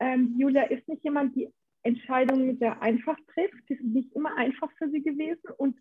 Ähm, 0.00 0.34
Julia 0.38 0.64
ist 0.64 0.86
nicht 0.88 1.04
jemand, 1.04 1.34
die 1.34 1.50
Entscheidungen 1.82 2.46
mit 2.46 2.60
der 2.60 2.82
einfach 2.82 3.16
trifft. 3.32 3.68
Die 3.68 3.76
sind 3.76 3.94
nicht 3.94 4.12
immer 4.14 4.36
einfach 4.36 4.70
für 4.76 4.90
sie 4.90 5.02
gewesen 5.02 5.50
und 5.56 5.78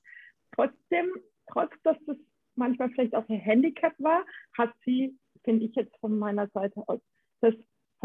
trotzdem, 0.53 1.07
trotz 1.51 1.73
dass 1.83 1.97
das 2.05 2.17
manchmal 2.55 2.89
vielleicht 2.91 3.15
auch 3.15 3.27
ihr 3.27 3.37
Handicap 3.37 3.93
war, 3.99 4.25
hat 4.57 4.73
sie, 4.85 5.17
finde 5.43 5.65
ich 5.65 5.75
jetzt 5.75 5.95
von 5.99 6.17
meiner 6.17 6.47
Seite 6.49 6.83
aus, 6.87 7.01
das 7.41 7.53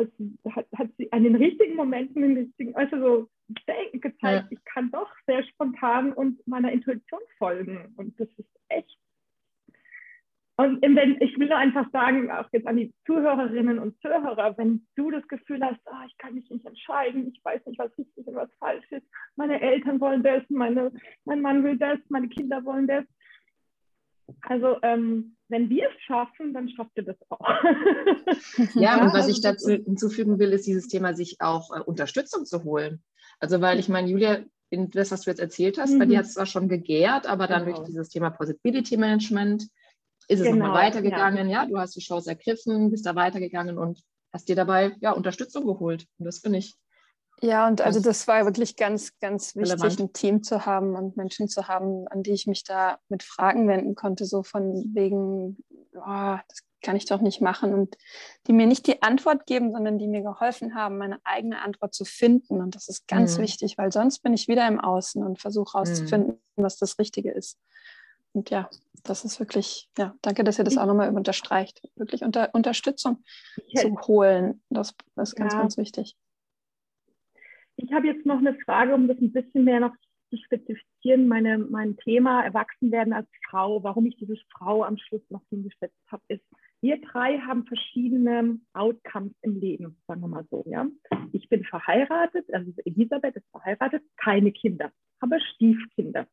hat, 0.01 0.57
hat, 0.57 0.67
hat 0.77 0.89
sie 0.99 1.11
an 1.13 1.25
den 1.25 1.35
richtigen 1.35 1.77
Momenten, 1.77 2.23
den 2.23 2.37
richtigen, 2.37 2.75
also 2.77 2.99
so 2.99 3.29
gezeigt, 3.49 4.05
ja. 4.23 4.49
ich 4.51 4.65
kann 4.65 4.91
doch 4.91 5.11
sehr 5.27 5.43
spontan 5.45 6.13
und 6.13 6.47
meiner 6.47 6.73
Intuition 6.73 7.21
folgen. 7.39 7.93
Und 7.97 8.19
das 8.19 8.29
ist 8.37 8.49
echt. 8.69 8.99
Und 10.61 10.83
wenn, 10.83 11.17
ich 11.21 11.39
will 11.39 11.49
nur 11.49 11.57
einfach 11.57 11.91
sagen, 11.91 12.31
auch 12.31 12.47
jetzt 12.53 12.67
an 12.67 12.77
die 12.77 12.93
Zuhörerinnen 13.07 13.79
und 13.79 13.99
Zuhörer, 14.03 14.59
wenn 14.59 14.87
du 14.95 15.11
das 15.11 15.27
Gefühl 15.27 15.65
hast, 15.65 15.81
oh, 15.87 16.05
ich 16.07 16.19
kann 16.19 16.35
mich 16.35 16.51
nicht 16.51 16.67
entscheiden, 16.67 17.33
ich 17.33 17.43
weiß 17.43 17.65
nicht, 17.65 17.79
was 17.79 17.97
richtig 17.97 18.27
und 18.27 18.35
was 18.35 18.53
falsch 18.59 18.85
ist, 18.93 19.07
meine 19.37 19.59
Eltern 19.59 19.99
wollen 20.01 20.23
das, 20.23 20.43
meine, 20.51 20.93
mein 21.25 21.41
Mann 21.41 21.65
will 21.65 21.79
das, 21.79 21.99
meine 22.11 22.29
Kinder 22.29 22.63
wollen 22.63 22.87
das. 22.87 23.05
Also 24.43 24.77
ähm, 24.83 25.37
wenn 25.49 25.69
wir 25.69 25.88
es 25.88 26.03
schaffen, 26.03 26.55
dann 26.55 26.69
schafft 26.69 26.93
ihr 26.97 27.05
das 27.05 27.16
auch. 27.29 27.40
ja, 28.75 29.01
und 29.03 29.12
was 29.12 29.29
ich 29.29 29.40
dazu 29.40 29.71
hinzufügen 29.71 30.38
will, 30.38 30.53
ist 30.53 30.66
dieses 30.66 30.88
Thema, 30.88 31.14
sich 31.14 31.40
auch 31.40 31.75
äh, 31.77 31.81
Unterstützung 31.81 32.45
zu 32.45 32.64
holen. 32.64 33.03
Also, 33.38 33.61
weil 33.61 33.79
ich 33.79 33.88
meine, 33.88 34.09
Julia, 34.09 34.40
in 34.71 34.90
das, 34.90 35.11
was 35.11 35.23
du 35.23 35.31
jetzt 35.31 35.40
erzählt 35.40 35.79
hast, 35.79 35.93
mhm. 35.93 35.99
bei 35.99 36.07
dir 36.07 36.14
mhm. 36.14 36.19
hat 36.19 36.27
es 36.27 36.35
zwar 36.35 36.47
schon 36.47 36.69
gegärt, 36.69 37.27
aber 37.27 37.47
dann 37.47 37.64
genau. 37.64 37.79
durch 37.79 37.88
dieses 37.88 38.09
Thema 38.09 38.31
Possibility 38.31 38.97
Management 38.97 39.64
ist 40.29 40.40
es 40.40 40.47
genau, 40.47 40.66
nochmal 40.66 40.87
weitergegangen. 40.87 41.49
Ja. 41.49 41.62
ja, 41.62 41.69
du 41.69 41.79
hast 41.79 41.97
die 41.97 42.01
Chance 42.01 42.31
ergriffen, 42.31 42.90
bist 42.90 43.05
da 43.05 43.16
weitergegangen 43.16 43.79
und 43.79 44.01
hast 44.33 44.49
dir 44.49 44.55
dabei 44.55 44.97
ja 45.01 45.12
Unterstützung 45.12 45.66
geholt. 45.66 46.07
Und 46.19 46.27
das 46.27 46.38
finde 46.38 46.59
ich 46.59 46.77
ja, 47.42 47.66
und 47.66 47.81
also 47.81 48.00
das 48.00 48.29
war 48.29 48.44
wirklich 48.44 48.76
ganz, 48.76 49.18
ganz 49.18 49.57
wichtig, 49.57 49.72
relevant. 49.72 50.00
ein 50.00 50.12
Team 50.12 50.42
zu 50.42 50.66
haben 50.66 50.94
und 50.94 51.16
Menschen 51.16 51.48
zu 51.48 51.68
haben, 51.68 52.07
an 52.09 52.22
die 52.22 52.33
ich 52.33 52.46
mich 52.46 52.64
da 52.64 52.98
mit 53.09 53.22
Fragen 53.22 53.66
wenden 53.68 53.94
konnte, 53.94 54.26
so 54.26 54.42
von 54.42 54.85
wegen, 54.94 55.57
oh, 55.94 56.38
das 56.48 56.64
kann 56.83 56.96
ich 56.96 57.05
doch 57.05 57.20
nicht 57.20 57.40
machen 57.40 57.74
und 57.74 57.96
die 58.46 58.53
mir 58.53 58.66
nicht 58.66 58.87
die 58.87 59.03
Antwort 59.03 59.46
geben, 59.46 59.72
sondern 59.72 59.98
die 59.98 60.09
mir 60.09 60.22
geholfen 60.22 60.74
haben, 60.74 60.98
meine 60.98 61.18
eigene 61.24 61.61
Antwort 61.61 61.94
zu 61.94 62.05
finden. 62.05 62.61
Und 62.61 62.74
das 62.74 62.88
ist 62.88 63.07
ganz 63.07 63.37
mhm. 63.37 63.42
wichtig, 63.42 63.79
weil 63.79 63.92
sonst 63.92 64.20
bin 64.20 64.33
ich 64.33 64.48
wieder 64.48 64.66
im 64.66 64.81
Außen 64.81 65.22
und 65.22 65.40
versuche 65.40 65.74
herauszufinden, 65.74 66.40
mhm. 66.57 66.62
was 66.62 66.76
das 66.76 66.98
Richtige 66.98 67.33
ist. 67.33 67.59
Und 68.33 68.50
ja, 68.50 68.68
das 69.03 69.24
ist 69.24 69.40
wirklich, 69.40 69.90
ja, 69.98 70.14
danke, 70.22 70.44
dass 70.44 70.59
ihr 70.59 70.64
das 70.64 70.79
auch 70.79 70.87
nochmal 70.87 71.14
unterstreicht. 71.14 71.83
Wirklich 71.96 72.22
unter, 72.22 72.50
Unterstützung 72.53 73.24
zu 73.74 73.98
holen, 74.07 74.62
das, 74.70 74.94
das 75.16 75.31
ist 75.31 75.35
ganz, 75.35 75.53
ja. 75.53 75.61
ganz 75.61 75.76
wichtig. 75.76 76.16
Ich 77.83 77.93
habe 77.93 78.07
jetzt 78.07 78.27
noch 78.27 78.38
eine 78.38 78.55
Frage, 78.64 78.95
um 78.95 79.09
das 79.09 79.19
ein 79.19 79.33
bisschen 79.33 79.64
mehr 79.64 79.81
noch 79.81 79.95
zu 80.29 80.37
spezifizieren, 80.37 81.27
meine, 81.27 81.59
mein 81.59 81.97
Thema 81.97 82.43
Erwachsenwerden 82.45 83.12
als 83.12 83.29
Frau, 83.49 83.83
warum 83.83 84.07
ich 84.07 84.16
dieses 84.16 84.38
Frau 84.53 84.85
am 84.85 84.97
Schluss 84.99 85.23
noch 85.31 85.43
hingesetzt 85.49 85.99
habe, 86.09 86.23
ist, 86.29 86.45
wir 86.83 87.01
drei 87.01 87.38
haben 87.38 87.66
verschiedene 87.66 88.59
Outcomes 88.75 89.33
im 89.43 89.59
Leben, 89.59 89.97
sagen 90.07 90.21
wir 90.21 90.29
mal 90.29 90.47
so. 90.51 90.64
Ja? 90.66 90.87
Ich 91.33 91.49
bin 91.49 91.64
verheiratet, 91.64 92.47
also 92.53 92.73
Elisabeth 92.85 93.37
ist 93.37 93.51
verheiratet, 93.51 94.03
keine 94.16 94.53
Kinder, 94.53 94.93
aber 95.21 95.40
Stiefkinder. 95.40 96.27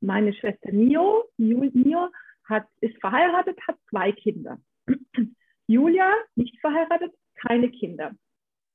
Meine 0.00 0.34
Schwester 0.34 0.70
Mio, 0.72 1.24
Mio 1.38 2.08
hat, 2.44 2.66
ist 2.80 2.98
verheiratet, 3.00 3.58
hat 3.66 3.78
zwei 3.88 4.12
Kinder. 4.12 4.58
Julia, 5.66 6.12
nicht 6.36 6.60
verheiratet, 6.60 7.12
keine 7.34 7.70
Kinder. 7.70 8.12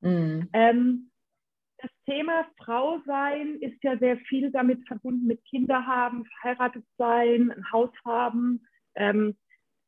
Mhm. 0.01 0.49
Ähm, 0.53 1.08
das 1.81 1.91
Thema 2.05 2.45
Frau 2.57 2.99
sein 3.05 3.57
ist 3.61 3.81
ja 3.83 3.97
sehr 3.97 4.17
viel 4.17 4.51
damit 4.51 4.87
verbunden 4.87 5.27
mit 5.27 5.43
Kinder 5.45 5.85
haben, 5.85 6.25
verheiratet 6.25 6.83
sein, 6.97 7.51
ein 7.51 7.71
Haus 7.71 7.91
haben. 8.05 8.65
Ähm, 8.95 9.35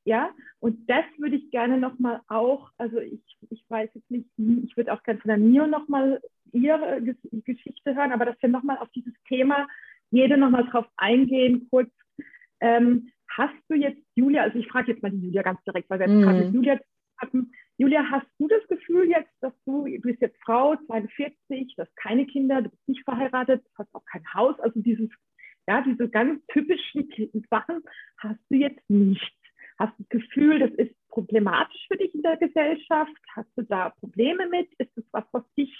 ja, 0.03 0.31
und 0.59 0.89
das 0.89 1.05
würde 1.17 1.35
ich 1.35 1.51
gerne 1.51 1.77
nochmal 1.77 2.21
auch, 2.27 2.71
also 2.77 2.99
ich, 2.99 3.21
ich 3.49 3.63
weiß 3.69 3.89
jetzt 3.93 4.09
nicht, 4.09 4.27
ich 4.37 4.75
würde 4.75 4.93
auch 4.93 5.03
gerne 5.03 5.19
von 5.19 5.29
der 5.29 5.37
Mio 5.37 5.67
nochmal 5.67 6.21
Ihre 6.53 7.01
Geschichte 7.45 7.95
hören, 7.95 8.11
aber 8.11 8.25
dass 8.25 8.41
wir 8.41 8.49
nochmal 8.49 8.77
auf 8.77 8.89
dieses 8.89 9.13
Thema, 9.27 9.67
jede 10.09 10.37
nochmal 10.37 10.67
drauf 10.67 10.85
eingehen, 10.97 11.67
kurz. 11.69 11.91
Ähm, 12.59 13.11
hast 13.29 13.55
du 13.69 13.75
jetzt, 13.75 14.01
Julia, 14.15 14.43
also 14.43 14.59
ich 14.59 14.67
frage 14.67 14.91
jetzt 14.91 15.01
mal 15.01 15.11
die 15.11 15.25
Julia 15.25 15.41
ganz 15.41 15.63
direkt, 15.63 15.89
weil 15.89 15.99
wir 15.99 16.07
jetzt 16.07 16.15
mm. 16.15 16.21
gerade 16.21 16.45
mit 16.45 16.53
Julia 16.53 16.79
hatten. 17.17 17.51
Julia, 17.81 18.05
hast 18.11 18.27
du 18.37 18.47
das 18.47 18.61
Gefühl 18.67 19.09
jetzt, 19.09 19.33
dass 19.41 19.53
du, 19.65 19.85
du 19.85 20.01
bist 20.01 20.21
jetzt 20.21 20.37
Frau, 20.45 20.75
42, 20.85 21.73
du 21.75 21.81
hast 21.81 21.95
keine 21.97 22.27
Kinder, 22.27 22.61
du 22.61 22.69
bist 22.69 22.87
nicht 22.87 23.03
verheiratet, 23.03 23.65
du 23.65 23.71
hast 23.79 23.95
auch 23.95 24.05
kein 24.05 24.23
Haus, 24.35 24.59
also 24.59 24.79
dieses, 24.79 25.09
ja, 25.67 25.81
diese 25.81 26.07
ganz 26.07 26.45
typischen 26.53 27.09
Sachen 27.49 27.81
hast 28.19 28.39
du 28.51 28.57
jetzt 28.57 28.87
nicht. 28.87 29.35
Hast 29.79 29.97
du 29.97 30.03
das 30.03 30.09
Gefühl, 30.09 30.59
das 30.59 30.69
ist 30.73 30.95
problematisch 31.07 31.87
für 31.87 31.97
dich 31.97 32.13
in 32.13 32.21
der 32.21 32.37
Gesellschaft? 32.37 33.11
Hast 33.35 33.49
du 33.55 33.63
da 33.63 33.89
Probleme 33.89 34.47
mit? 34.47 34.71
Ist 34.77 34.95
das 34.95 35.05
was, 35.11 35.23
was 35.31 35.53
dich 35.57 35.75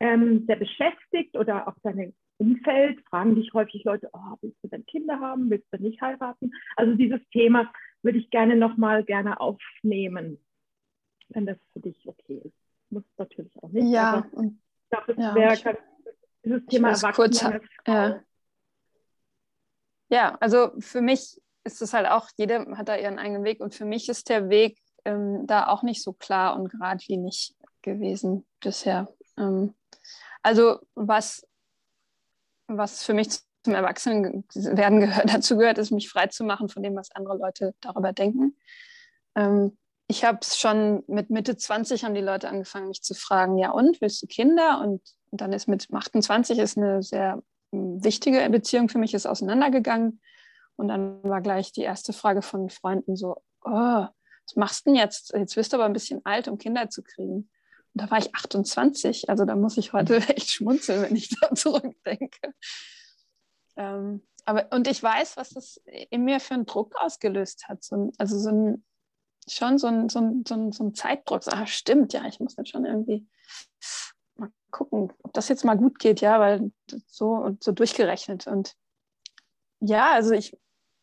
ähm, 0.00 0.46
sehr 0.46 0.56
beschäftigt 0.56 1.36
oder 1.36 1.68
auch 1.68 1.76
dein 1.82 2.14
Umfeld? 2.38 2.98
Fragen 3.10 3.34
dich 3.34 3.52
häufig 3.52 3.84
Leute, 3.84 4.08
oh, 4.14 4.36
willst 4.40 4.64
du 4.64 4.68
denn 4.68 4.86
Kinder 4.86 5.20
haben? 5.20 5.50
Willst 5.50 5.70
du 5.70 5.82
nicht 5.82 6.00
heiraten? 6.00 6.50
Also 6.76 6.94
dieses 6.94 7.20
Thema 7.28 7.70
würde 8.02 8.16
ich 8.16 8.30
gerne 8.30 8.56
nochmal 8.56 9.04
gerne 9.04 9.38
aufnehmen 9.38 10.38
wenn 11.28 11.46
das 11.46 11.58
für 11.72 11.80
dich 11.80 12.06
okay 12.06 12.40
ist. 12.44 12.56
Muss 12.90 13.04
natürlich 13.16 13.52
auch 13.62 13.68
nicht. 13.70 13.88
Ja, 13.92 14.24
aber 14.32 14.44
ich 14.44 14.90
glaube, 14.90 15.12
es 15.12 15.18
ja, 15.18 15.34
wäre 15.34 15.78
dieses 16.44 16.66
Thema 16.66 16.90
Erwachsene. 16.90 17.60
Ja. 17.86 18.22
ja, 20.08 20.36
also 20.40 20.70
für 20.78 21.00
mich 21.00 21.40
ist 21.64 21.82
es 21.82 21.92
halt 21.92 22.06
auch, 22.06 22.28
jeder 22.36 22.64
hat 22.76 22.88
da 22.88 22.96
ihren 22.96 23.18
eigenen 23.18 23.44
Weg 23.44 23.60
und 23.60 23.74
für 23.74 23.84
mich 23.84 24.08
ist 24.08 24.28
der 24.28 24.48
Weg 24.48 24.78
ähm, 25.04 25.46
da 25.46 25.66
auch 25.66 25.82
nicht 25.82 26.02
so 26.02 26.12
klar 26.12 26.56
und 26.56 26.68
geradlinig 26.68 27.56
gewesen 27.82 28.46
bisher. 28.60 29.08
Ähm, 29.36 29.74
also 30.42 30.78
was, 30.94 31.46
was 32.68 33.02
für 33.02 33.14
mich 33.14 33.28
zum 33.64 33.74
Erwachsenenwerden 33.74 35.00
gehört, 35.00 35.28
dazu 35.34 35.56
gehört, 35.56 35.78
ist 35.78 35.90
mich 35.90 36.08
frei 36.08 36.28
zu 36.28 36.44
machen 36.44 36.68
von 36.68 36.82
dem, 36.82 36.94
was 36.94 37.10
andere 37.10 37.36
Leute 37.36 37.74
darüber 37.80 38.12
denken. 38.12 38.56
Ähm, 39.34 39.76
ich 40.08 40.24
habe 40.24 40.38
es 40.40 40.58
schon 40.58 41.02
mit 41.08 41.30
Mitte 41.30 41.56
20 41.56 42.04
haben 42.04 42.14
die 42.14 42.20
Leute 42.20 42.48
angefangen, 42.48 42.88
mich 42.88 43.02
zu 43.02 43.14
fragen, 43.14 43.58
ja 43.58 43.70
und, 43.70 44.00
willst 44.00 44.22
du 44.22 44.26
Kinder? 44.26 44.80
Und 44.80 45.02
dann 45.32 45.52
ist 45.52 45.66
mit 45.66 45.88
28 45.92 46.58
ist 46.58 46.76
eine 46.76 47.02
sehr 47.02 47.42
hm, 47.72 48.02
wichtige 48.04 48.48
Beziehung 48.50 48.88
für 48.88 48.98
mich 48.98 49.14
ist 49.14 49.26
auseinandergegangen. 49.26 50.20
Und 50.76 50.88
dann 50.88 51.22
war 51.22 51.40
gleich 51.40 51.72
die 51.72 51.82
erste 51.82 52.12
Frage 52.12 52.42
von 52.42 52.70
Freunden 52.70 53.16
so, 53.16 53.42
oh, 53.64 53.70
was 54.46 54.56
machst 54.56 54.86
du 54.86 54.90
denn 54.90 55.00
jetzt? 55.00 55.32
Jetzt 55.32 55.54
bist 55.54 55.72
du 55.72 55.76
aber 55.76 55.86
ein 55.86 55.92
bisschen 55.92 56.24
alt, 56.24 56.46
um 56.48 56.58
Kinder 56.58 56.88
zu 56.88 57.02
kriegen. 57.02 57.50
Und 57.94 58.02
da 58.02 58.10
war 58.10 58.18
ich 58.18 58.34
28, 58.34 59.28
also 59.28 59.44
da 59.44 59.56
muss 59.56 59.76
ich 59.76 59.92
heute 59.92 60.16
echt 60.28 60.52
schmunzeln, 60.52 61.02
wenn 61.02 61.16
ich 61.16 61.30
da 61.40 61.52
zurückdenke. 61.54 62.54
Ähm, 63.76 64.22
aber, 64.44 64.68
und 64.70 64.86
ich 64.86 65.02
weiß, 65.02 65.36
was 65.36 65.50
das 65.50 65.80
in 66.10 66.24
mir 66.24 66.38
für 66.38 66.54
einen 66.54 66.66
Druck 66.66 66.94
ausgelöst 66.96 67.66
hat. 67.68 67.82
So, 67.82 68.12
also 68.18 68.38
so 68.38 68.50
ein, 68.50 68.84
schon 69.48 69.78
so 69.78 69.86
ein, 69.86 70.08
so 70.08 70.18
ein, 70.18 70.44
so 70.46 70.54
ein, 70.54 70.72
so 70.72 70.84
ein 70.84 70.94
Zeitdruck. 70.94 71.42
So, 71.42 71.50
ah, 71.52 71.66
stimmt, 71.66 72.12
ja, 72.12 72.24
ich 72.26 72.40
muss 72.40 72.56
jetzt 72.56 72.70
schon 72.70 72.84
irgendwie 72.84 73.26
mal 74.36 74.50
gucken, 74.70 75.12
ob 75.22 75.32
das 75.32 75.48
jetzt 75.48 75.64
mal 75.64 75.76
gut 75.76 75.98
geht, 75.98 76.20
ja, 76.20 76.40
weil 76.40 76.70
so 77.06 77.30
und 77.30 77.62
so 77.62 77.72
durchgerechnet. 77.72 78.46
Und 78.46 78.74
ja, 79.80 80.12
also 80.12 80.32
ich, 80.32 80.56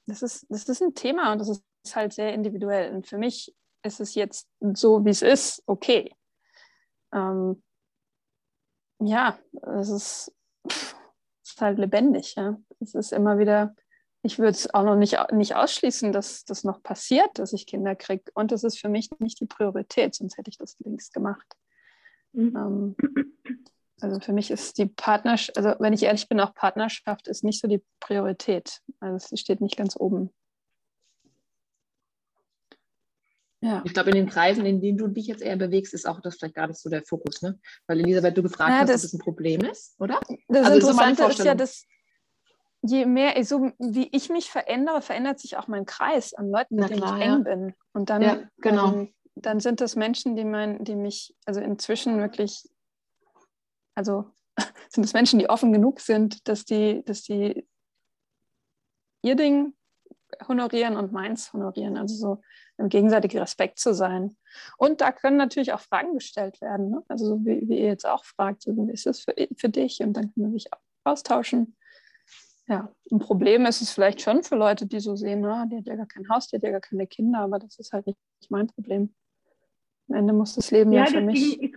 das 0.08 0.22
ist, 0.22 0.46
das 0.50 0.68
ist 0.68 0.82
ein 0.82 0.94
Thema 0.94 1.32
und 1.32 1.40
das 1.40 1.50
ist 1.50 1.96
halt 1.96 2.14
sehr 2.14 2.34
individuell. 2.34 2.94
Und 2.94 3.08
für 3.08 3.18
mich 3.18 3.56
ist 3.84 4.00
es 4.00 4.16
jetzt 4.16 4.48
so, 4.74 5.06
wie 5.06 5.10
es 5.10 5.22
ist, 5.22 5.64
okay. 5.66 6.14
Ähm, 7.14 7.62
ja, 9.00 9.38
es 9.80 9.90
ist, 9.90 10.36
ist 10.66 11.62
halt 11.62 11.78
lebendig, 11.78 12.36
ja. 12.36 12.58
Es 12.80 12.96
ist 12.96 13.12
immer 13.14 13.38
wieder 13.38 13.76
ich 14.24 14.40
würde 14.40 14.52
es 14.52 14.74
auch 14.74 14.84
noch 14.84 14.96
nicht, 14.96 15.18
nicht 15.34 15.56
ausschließen, 15.56 16.14
dass 16.14 16.46
das 16.46 16.64
noch 16.64 16.82
passiert, 16.82 17.38
dass 17.38 17.52
ich 17.52 17.68
Kinder 17.68 17.94
kriege. 17.94 18.24
Und 18.34 18.52
das 18.52 18.64
ist 18.64 18.80
für 18.80 18.88
mich 18.88 19.10
nicht 19.20 19.42
die 19.42 19.46
Priorität, 19.46 20.16
sonst 20.16 20.38
hätte 20.38 20.50
ich 20.50 20.58
das 20.58 20.78
längst 20.80 21.14
gemacht. 21.14 21.46
Mhm. 22.32 22.56
Ähm, 22.56 22.96
also 24.00 24.22
für 24.22 24.32
mich 24.32 24.50
ist 24.50 24.78
die 24.78 24.86
Partnerschaft, 24.86 25.58
also 25.58 25.76
wenn 25.80 25.94
ich 25.94 26.04
ehrlich 26.04 26.30
bin, 26.30 26.40
auch 26.40 26.56
Partnerschaft 26.56 27.28
ist 27.28 27.44
nicht 27.44 27.60
so 27.62 27.68
die 27.68 27.84
Priorität. 28.00 28.82
Also 29.02 29.28
sie 29.28 29.38
steht 29.38 29.60
nicht 29.60 29.76
ganz 29.76 29.98
oben. 29.98 30.34
Ja. 33.60 33.82
Ich 33.86 33.94
glaube, 33.94 34.10
in 34.10 34.16
den 34.16 34.30
Kreisen, 34.30 34.66
in 34.66 34.82
denen 34.82 34.98
du 34.98 35.08
dich 35.08 35.28
jetzt 35.28 35.42
eher 35.42 35.56
bewegst, 35.56 35.94
ist 35.94 36.06
auch 36.06 36.20
das 36.22 36.36
vielleicht 36.36 36.56
gar 36.56 36.68
nicht 36.68 36.80
so 36.80 36.90
der 36.90 37.04
Fokus, 37.04 37.42
ne? 37.42 37.60
Weil 37.88 38.02
Elisabeth, 38.02 38.38
du 38.38 38.44
gefragt 38.44 38.72
ja, 38.72 38.80
hast, 38.80 38.90
das, 38.90 38.96
ob 38.96 39.02
das 39.04 39.14
ein 39.14 39.20
Problem 39.20 39.62
ist, 39.62 39.96
oder? 40.00 40.20
Das 40.50 40.66
also 40.66 40.80
Interessante 40.80 41.24
ist, 41.24 41.40
ist 41.40 41.46
ja, 41.46 41.56
dass 41.56 41.86
je 42.84 43.06
mehr, 43.06 43.44
so 43.46 43.72
wie 43.80 44.10
ich 44.12 44.30
mich 44.30 44.52
verändere, 44.52 45.02
verändert 45.02 45.40
sich 45.40 45.58
auch 45.58 45.68
mein 45.68 45.86
Kreis 45.86 46.34
an 46.34 46.52
Leuten, 46.52 46.76
mit 46.76 46.90
denen 46.90 47.04
ich 47.04 47.12
eng 47.12 47.22
ja. 47.22 47.38
bin. 47.38 47.74
Und 47.94 48.10
dann, 48.10 48.22
ja, 48.22 48.40
genau. 48.58 48.94
ähm, 48.94 49.14
dann 49.36 49.60
sind 49.60 49.82
das 49.82 49.96
Menschen, 49.96 50.36
die, 50.36 50.44
mein, 50.44 50.84
die 50.84 50.96
mich, 50.96 51.36
also 51.46 51.62
inzwischen 51.62 52.20
wirklich, 52.20 52.70
also 53.96 54.26
sind 54.90 55.04
es 55.04 55.14
Menschen, 55.14 55.40
die 55.40 55.50
offen 55.50 55.72
genug 55.72 56.02
sind, 56.02 56.48
dass 56.48 56.66
die, 56.66 57.04
dass 57.06 57.24
die 57.24 57.66
ihr 59.24 59.36
Ding 59.36 59.74
honorieren 60.48 60.98
und 60.98 61.14
meins 61.14 61.54
honorieren. 61.54 61.98
Also 61.98 62.16
so 62.16 62.42
im 62.78 62.90
gegenseitigen 62.90 63.40
Respekt 63.40 63.80
zu 63.80 63.94
sein. 63.94 64.36
Und 64.78 65.00
da 65.00 65.12
können 65.12 65.38
natürlich 65.38 65.74
auch 65.74 65.80
Fragen 65.80 66.16
gestellt 66.16 66.60
werden. 66.60 66.90
Ne? 66.90 67.04
Also 67.08 67.26
so 67.28 67.46
wie, 67.46 67.68
wie, 67.70 67.80
ihr 67.80 67.88
jetzt 67.88 68.06
auch 68.06 68.26
fragt, 68.26 68.64
so, 68.64 68.76
wie 68.76 68.92
ist 68.92 69.08
es 69.08 69.22
für, 69.22 69.36
für 69.56 69.70
dich? 69.70 70.02
Und 70.02 70.14
dann 70.14 70.34
kann 70.34 70.44
man 70.44 70.52
sich 70.52 70.68
austauschen. 71.06 71.78
Ja, 72.68 72.90
ein 73.12 73.20
Problem 73.20 73.66
ist 73.66 73.82
es 73.82 73.92
vielleicht 73.92 74.22
schon 74.22 74.44
für 74.44 74.56
Leute, 74.56 74.86
die 74.86 75.00
so 75.00 75.16
sehen, 75.16 75.42
na, 75.42 75.66
die 75.66 75.78
hat 75.78 75.86
ja 75.86 75.96
gar 75.96 76.06
kein 76.06 76.28
Haus, 76.30 76.48
die 76.48 76.56
hat 76.56 76.64
ja 76.64 76.72
gar 76.72 76.80
keine 76.80 77.08
Kinder, 77.08 77.40
aber 77.40 77.60
das 77.60 77.78
ist 77.78 77.92
halt 77.92 78.08
nicht 78.08 78.18
mein 78.50 78.68
Problem. 78.68 79.14
Am 80.10 80.16
Ende 80.16 80.34
muss 80.34 80.56
das 80.56 80.72
Leben 80.72 80.94
ja, 80.94 81.04
ja 81.04 81.06
für 81.08 81.22
mich. 81.22 81.62
Ich, 81.62 81.76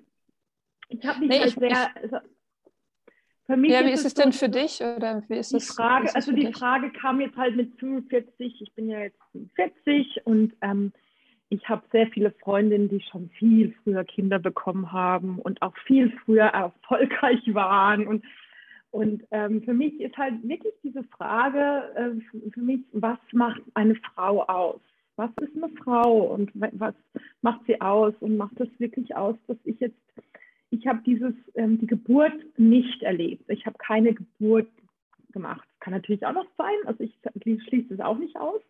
ich 0.88 1.06
habe 1.06 1.20
mich 1.20 1.28
nee, 1.28 1.40
halt 1.40 1.48
ich, 1.48 1.54
sehr. 1.54 1.96
Also, 1.96 2.18
für 3.46 3.56
mich 3.56 3.72
ja, 3.72 3.84
wie 3.84 3.90
ist 3.90 4.04
es, 4.04 4.14
denn 4.14 4.32
für 4.32 4.48
dich? 4.48 4.80
Oder 4.80 5.22
wie 5.28 5.36
ist 5.36 5.52
die 5.52 5.56
es, 5.56 5.68
Frage, 5.68 6.06
ist 6.06 6.16
also 6.16 6.32
die 6.32 6.46
dich? 6.46 6.56
Frage 6.56 6.90
kam 6.92 7.20
jetzt 7.20 7.36
halt 7.36 7.56
mit 7.56 7.78
45, 7.78 8.60
ich 8.60 8.74
bin 8.74 8.88
ja 8.88 9.00
jetzt 9.00 9.20
40 9.54 10.26
und 10.26 10.54
ähm, 10.62 10.92
ich 11.48 11.68
habe 11.68 11.82
sehr 11.92 12.08
viele 12.08 12.32
Freundinnen, 12.32 12.88
die 12.88 13.00
schon 13.02 13.30
viel 13.30 13.74
früher 13.84 14.04
Kinder 14.04 14.38
bekommen 14.38 14.90
haben 14.92 15.38
und 15.38 15.62
auch 15.62 15.76
viel 15.86 16.12
früher 16.24 16.46
erfolgreich 16.46 17.42
waren 17.54 18.06
und 18.06 18.24
und 18.96 19.24
ähm, 19.30 19.62
für 19.62 19.74
mich 19.74 20.00
ist 20.00 20.16
halt 20.16 20.42
wirklich 20.48 20.72
diese 20.82 21.04
Frage, 21.04 21.92
äh, 21.96 22.50
für 22.50 22.60
mich, 22.62 22.80
was 22.92 23.18
macht 23.32 23.60
eine 23.74 23.94
Frau 23.96 24.42
aus? 24.44 24.80
Was 25.16 25.28
ist 25.42 25.54
eine 25.54 25.68
Frau 25.76 26.32
und 26.32 26.50
was 26.54 26.94
macht 27.42 27.60
sie 27.66 27.78
aus? 27.82 28.14
Und 28.20 28.38
macht 28.38 28.58
es 28.58 28.70
wirklich 28.78 29.14
aus, 29.14 29.36
dass 29.48 29.58
ich 29.64 29.78
jetzt, 29.80 30.00
ich 30.70 30.86
habe 30.86 31.02
dieses, 31.04 31.34
ähm, 31.56 31.78
die 31.78 31.86
Geburt 31.86 32.32
nicht 32.56 33.02
erlebt. 33.02 33.44
Ich 33.50 33.66
habe 33.66 33.76
keine 33.76 34.14
Geburt 34.14 34.70
gemacht. 35.30 35.68
Kann 35.80 35.92
natürlich 35.92 36.24
auch 36.24 36.32
noch 36.32 36.48
sein, 36.56 36.76
also 36.86 37.04
ich 37.04 37.14
schließe 37.68 37.92
es 37.92 38.00
auch 38.00 38.16
nicht 38.16 38.36
aus. 38.38 38.62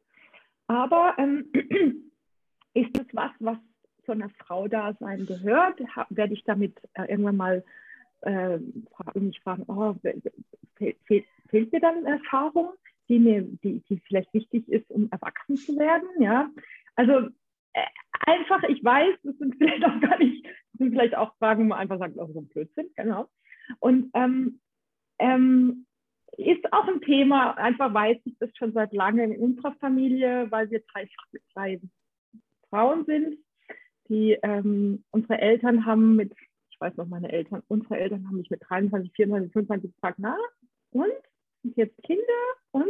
Aber 0.66 1.14
ähm, 1.18 1.52
ist 2.74 2.98
es 2.98 3.06
was, 3.12 3.30
was 3.38 3.58
zu 4.04 4.10
einer 4.10 4.30
Frau 4.30 4.66
da 4.66 4.92
sein 4.98 5.24
gehört? 5.24 5.78
Werde 6.08 6.34
ich 6.34 6.42
damit 6.42 6.76
äh, 6.94 7.04
irgendwann 7.04 7.36
mal 7.36 7.64
äh, 8.26 8.58
mich 9.14 9.40
fragen, 9.40 9.64
oh, 9.68 9.94
fehlt, 10.76 11.72
mir 11.72 11.80
dann 11.80 12.04
Erfahrung, 12.04 12.70
die 13.08 13.18
mir, 13.18 13.42
die, 13.42 13.80
die 13.88 13.98
vielleicht 14.00 14.32
wichtig 14.34 14.68
ist, 14.68 14.90
um 14.90 15.08
erwachsen 15.10 15.56
zu 15.56 15.78
werden, 15.78 16.08
ja. 16.20 16.50
Also 16.96 17.28
äh, 17.72 17.86
einfach, 18.26 18.62
ich 18.64 18.82
weiß, 18.82 19.16
das 19.22 19.36
sind 19.38 19.56
vielleicht 19.56 19.84
auch 19.84 20.00
gar 20.00 20.18
nicht, 20.18 20.44
das 20.44 20.78
sind 20.78 20.90
vielleicht 20.90 21.16
auch 21.16 21.36
Fragen, 21.36 21.64
wo 21.64 21.68
man 21.68 21.78
einfach 21.78 21.98
sagt, 21.98 22.16
oh, 22.18 22.28
so 22.32 22.40
ein 22.40 22.48
Blödsinn, 22.48 22.90
genau. 22.96 23.28
Und 23.80 24.10
ähm, 24.14 24.60
ähm, 25.18 25.86
ist 26.36 26.72
auch 26.72 26.86
ein 26.88 27.00
Thema, 27.00 27.56
einfach 27.56 27.94
weiß 27.94 28.18
ich 28.24 28.36
das 28.38 28.50
schon 28.56 28.72
seit 28.72 28.92
langem 28.92 29.32
in 29.32 29.40
unserer 29.40 29.74
Familie, 29.76 30.50
weil 30.50 30.70
wir 30.70 30.82
drei, 30.92 31.08
drei 31.54 31.80
Frauen 32.68 33.04
sind, 33.06 33.38
die 34.08 34.38
ähm, 34.42 35.04
unsere 35.10 35.40
Eltern 35.40 35.86
haben 35.86 36.16
mit 36.16 36.32
ich 36.76 36.80
weiß 36.80 36.96
noch, 36.98 37.06
meine 37.06 37.32
Eltern, 37.32 37.62
unsere 37.68 37.98
Eltern 37.98 38.26
haben 38.26 38.36
mich 38.36 38.50
mit 38.50 38.60
23, 38.68 39.10
24, 39.14 39.52
25 39.52 39.94
gefragt, 39.94 40.18
na, 40.20 40.36
und? 40.90 41.10
Und 41.64 41.76
jetzt 41.76 42.00
Kinder 42.02 42.22
und 42.70 42.84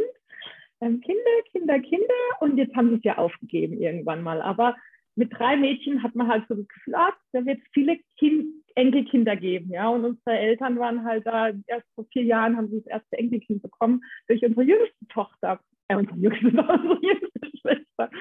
ähm, 0.81 0.99
Kinder, 1.01 1.21
Kinder, 1.51 1.79
Kinder 1.79 2.13
und 2.41 2.57
jetzt 2.57 2.75
haben 2.75 2.89
sie 2.89 2.97
es 2.97 3.03
ja 3.03 3.17
aufgegeben 3.17 3.79
irgendwann 3.79 4.21
mal. 4.21 4.41
Aber 4.41 4.75
mit 5.15 5.33
drei 5.33 5.55
Mädchen 5.55 6.03
hat 6.03 6.15
man 6.15 6.27
halt 6.27 6.45
so 6.47 6.55
das 6.55 6.67
Gefühl, 6.67 6.95
ah, 6.95 7.13
da 7.31 7.45
wird 7.45 7.59
es 7.59 7.67
viele 7.73 7.97
kind, 8.17 8.45
Enkelkinder 8.75 9.35
geben, 9.35 9.71
ja. 9.71 9.89
Und 9.89 10.05
unsere 10.05 10.37
Eltern 10.37 10.77
waren 10.77 11.03
halt 11.03 11.25
da, 11.25 11.49
erst 11.65 11.87
vor 11.95 12.05
vier 12.11 12.23
Jahren 12.23 12.57
haben 12.57 12.67
sie 12.69 12.77
das 12.77 12.87
erste 12.87 13.17
Enkelkind 13.17 13.63
bekommen 13.63 14.03
durch 14.27 14.43
unsere 14.43 14.63
jüngste 14.63 15.07
Tochter, 15.07 15.59
äh, 15.87 15.95
unsere 15.95 16.17
jüngste, 16.17 16.45
unsere 16.47 16.99
jüngste 17.01 17.57
Schwester. 17.59 18.11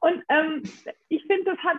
Und 0.00 0.22
ähm, 0.28 0.62
ich 1.08 1.22
finde, 1.24 1.44
das 1.44 1.58
hat 1.58 1.78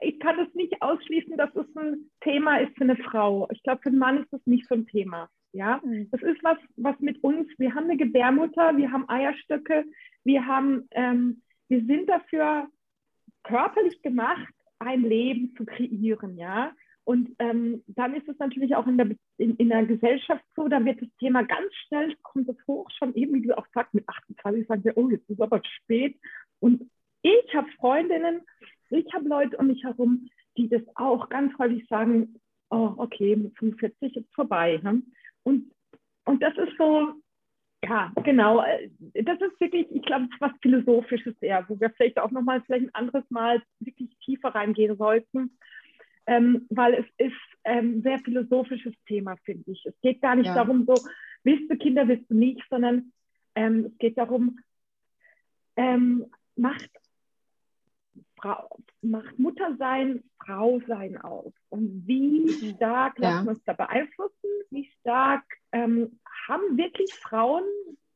ich 0.00 0.18
kann 0.20 0.38
es 0.38 0.52
nicht 0.54 0.80
ausschließen, 0.80 1.36
dass 1.36 1.54
es 1.54 1.66
ein 1.76 2.10
Thema 2.20 2.58
ist 2.58 2.76
für 2.76 2.84
eine 2.84 2.96
Frau. 2.96 3.48
Ich 3.50 3.62
glaube, 3.62 3.80
für 3.82 3.88
einen 3.88 3.98
Mann 3.98 4.22
ist 4.22 4.32
das 4.32 4.44
nicht 4.46 4.66
so 4.68 4.74
ein 4.74 4.86
Thema. 4.86 5.28
Ja, 5.52 5.80
mhm. 5.82 6.10
das 6.10 6.22
ist 6.22 6.42
was, 6.44 6.58
was 6.76 6.98
mit 7.00 7.22
uns, 7.24 7.48
wir 7.58 7.74
haben 7.74 7.84
eine 7.84 7.96
Gebärmutter, 7.96 8.76
wir 8.76 8.92
haben 8.92 9.08
Eierstöcke, 9.08 9.84
wir 10.24 10.46
haben, 10.46 10.86
ähm, 10.90 11.42
wir 11.68 11.84
sind 11.84 12.08
dafür 12.08 12.68
körperlich 13.44 14.00
gemacht, 14.02 14.52
ein 14.78 15.02
Leben 15.02 15.54
zu 15.56 15.64
kreieren, 15.64 16.36
ja. 16.36 16.72
Und 17.04 17.34
ähm, 17.38 17.82
dann 17.86 18.14
ist 18.14 18.28
es 18.28 18.38
natürlich 18.38 18.76
auch 18.76 18.86
in 18.86 18.98
der, 18.98 19.08
in, 19.38 19.56
in 19.56 19.70
der 19.70 19.86
Gesellschaft 19.86 20.44
so, 20.54 20.68
da 20.68 20.84
wird 20.84 21.00
das 21.00 21.08
Thema 21.18 21.42
ganz 21.42 21.72
schnell, 21.86 22.14
kommt 22.22 22.48
es 22.50 22.56
hoch, 22.66 22.86
schon 22.98 23.14
eben, 23.14 23.32
wie 23.32 23.46
du 23.46 23.56
auch 23.56 23.66
sagst, 23.72 23.94
mit 23.94 24.06
28 24.06 24.66
sagen 24.66 24.84
wir, 24.84 24.96
oh, 24.98 25.08
jetzt 25.08 25.28
ist 25.30 25.40
aber 25.40 25.62
spät. 25.64 26.18
Und 26.60 26.90
ich 27.22 27.54
habe 27.54 27.66
Freundinnen, 27.78 28.42
ich 28.90 29.12
habe 29.14 29.28
Leute 29.28 29.56
um 29.56 29.66
mich 29.68 29.82
herum, 29.84 30.28
die 30.56 30.68
das 30.68 30.82
auch 30.94 31.28
ganz 31.28 31.56
häufig 31.58 31.86
sagen, 31.88 32.40
oh, 32.70 32.94
okay, 32.96 33.36
mit 33.36 33.56
45 33.58 34.16
ist 34.16 34.34
vorbei. 34.34 34.80
Ne? 34.82 35.02
Und, 35.42 35.70
und 36.24 36.42
das 36.42 36.56
ist 36.56 36.76
so, 36.76 37.14
ja, 37.84 38.12
genau, 38.24 38.62
äh, 38.62 38.90
das 39.22 39.40
ist 39.40 39.60
wirklich, 39.60 39.86
ich 39.90 40.02
glaube, 40.02 40.28
was 40.40 40.52
Philosophisches 40.62 41.34
eher, 41.40 41.64
wo 41.68 41.78
wir 41.80 41.90
vielleicht 41.90 42.18
auch 42.18 42.30
nochmal 42.30 42.62
vielleicht 42.62 42.86
ein 42.86 42.94
anderes 42.94 43.24
Mal 43.30 43.62
wirklich 43.80 44.10
tiefer 44.24 44.48
reingehen 44.48 44.96
sollten, 44.96 45.58
ähm, 46.26 46.66
weil 46.70 46.94
es 46.94 47.06
ist 47.18 47.36
ein 47.64 47.78
ähm, 47.78 48.02
sehr 48.02 48.18
philosophisches 48.18 48.94
Thema, 49.06 49.36
finde 49.44 49.70
ich. 49.70 49.84
Es 49.86 49.98
geht 50.00 50.20
gar 50.20 50.34
nicht 50.34 50.46
ja. 50.46 50.54
darum, 50.54 50.84
so, 50.86 50.94
willst 51.44 51.70
du 51.70 51.76
Kinder, 51.76 52.08
willst 52.08 52.30
du 52.30 52.34
nicht, 52.34 52.62
sondern 52.68 53.12
ähm, 53.54 53.86
es 53.86 53.98
geht 53.98 54.18
darum, 54.18 54.58
ähm, 55.76 56.26
macht 56.56 56.90
Frau, 58.40 58.78
macht 59.02 59.38
Muttersein, 59.38 60.22
Frausein 60.44 61.18
aus? 61.18 61.52
Und 61.68 62.06
wie 62.06 62.74
stark 62.74 63.18
lassen 63.18 63.46
wir 63.46 63.52
uns 63.52 63.64
da 63.64 63.72
beeinflussen? 63.72 64.50
Wie 64.70 64.90
stark 65.00 65.44
ähm, 65.72 66.18
haben 66.48 66.76
wirklich 66.76 67.12
Frauen 67.14 67.64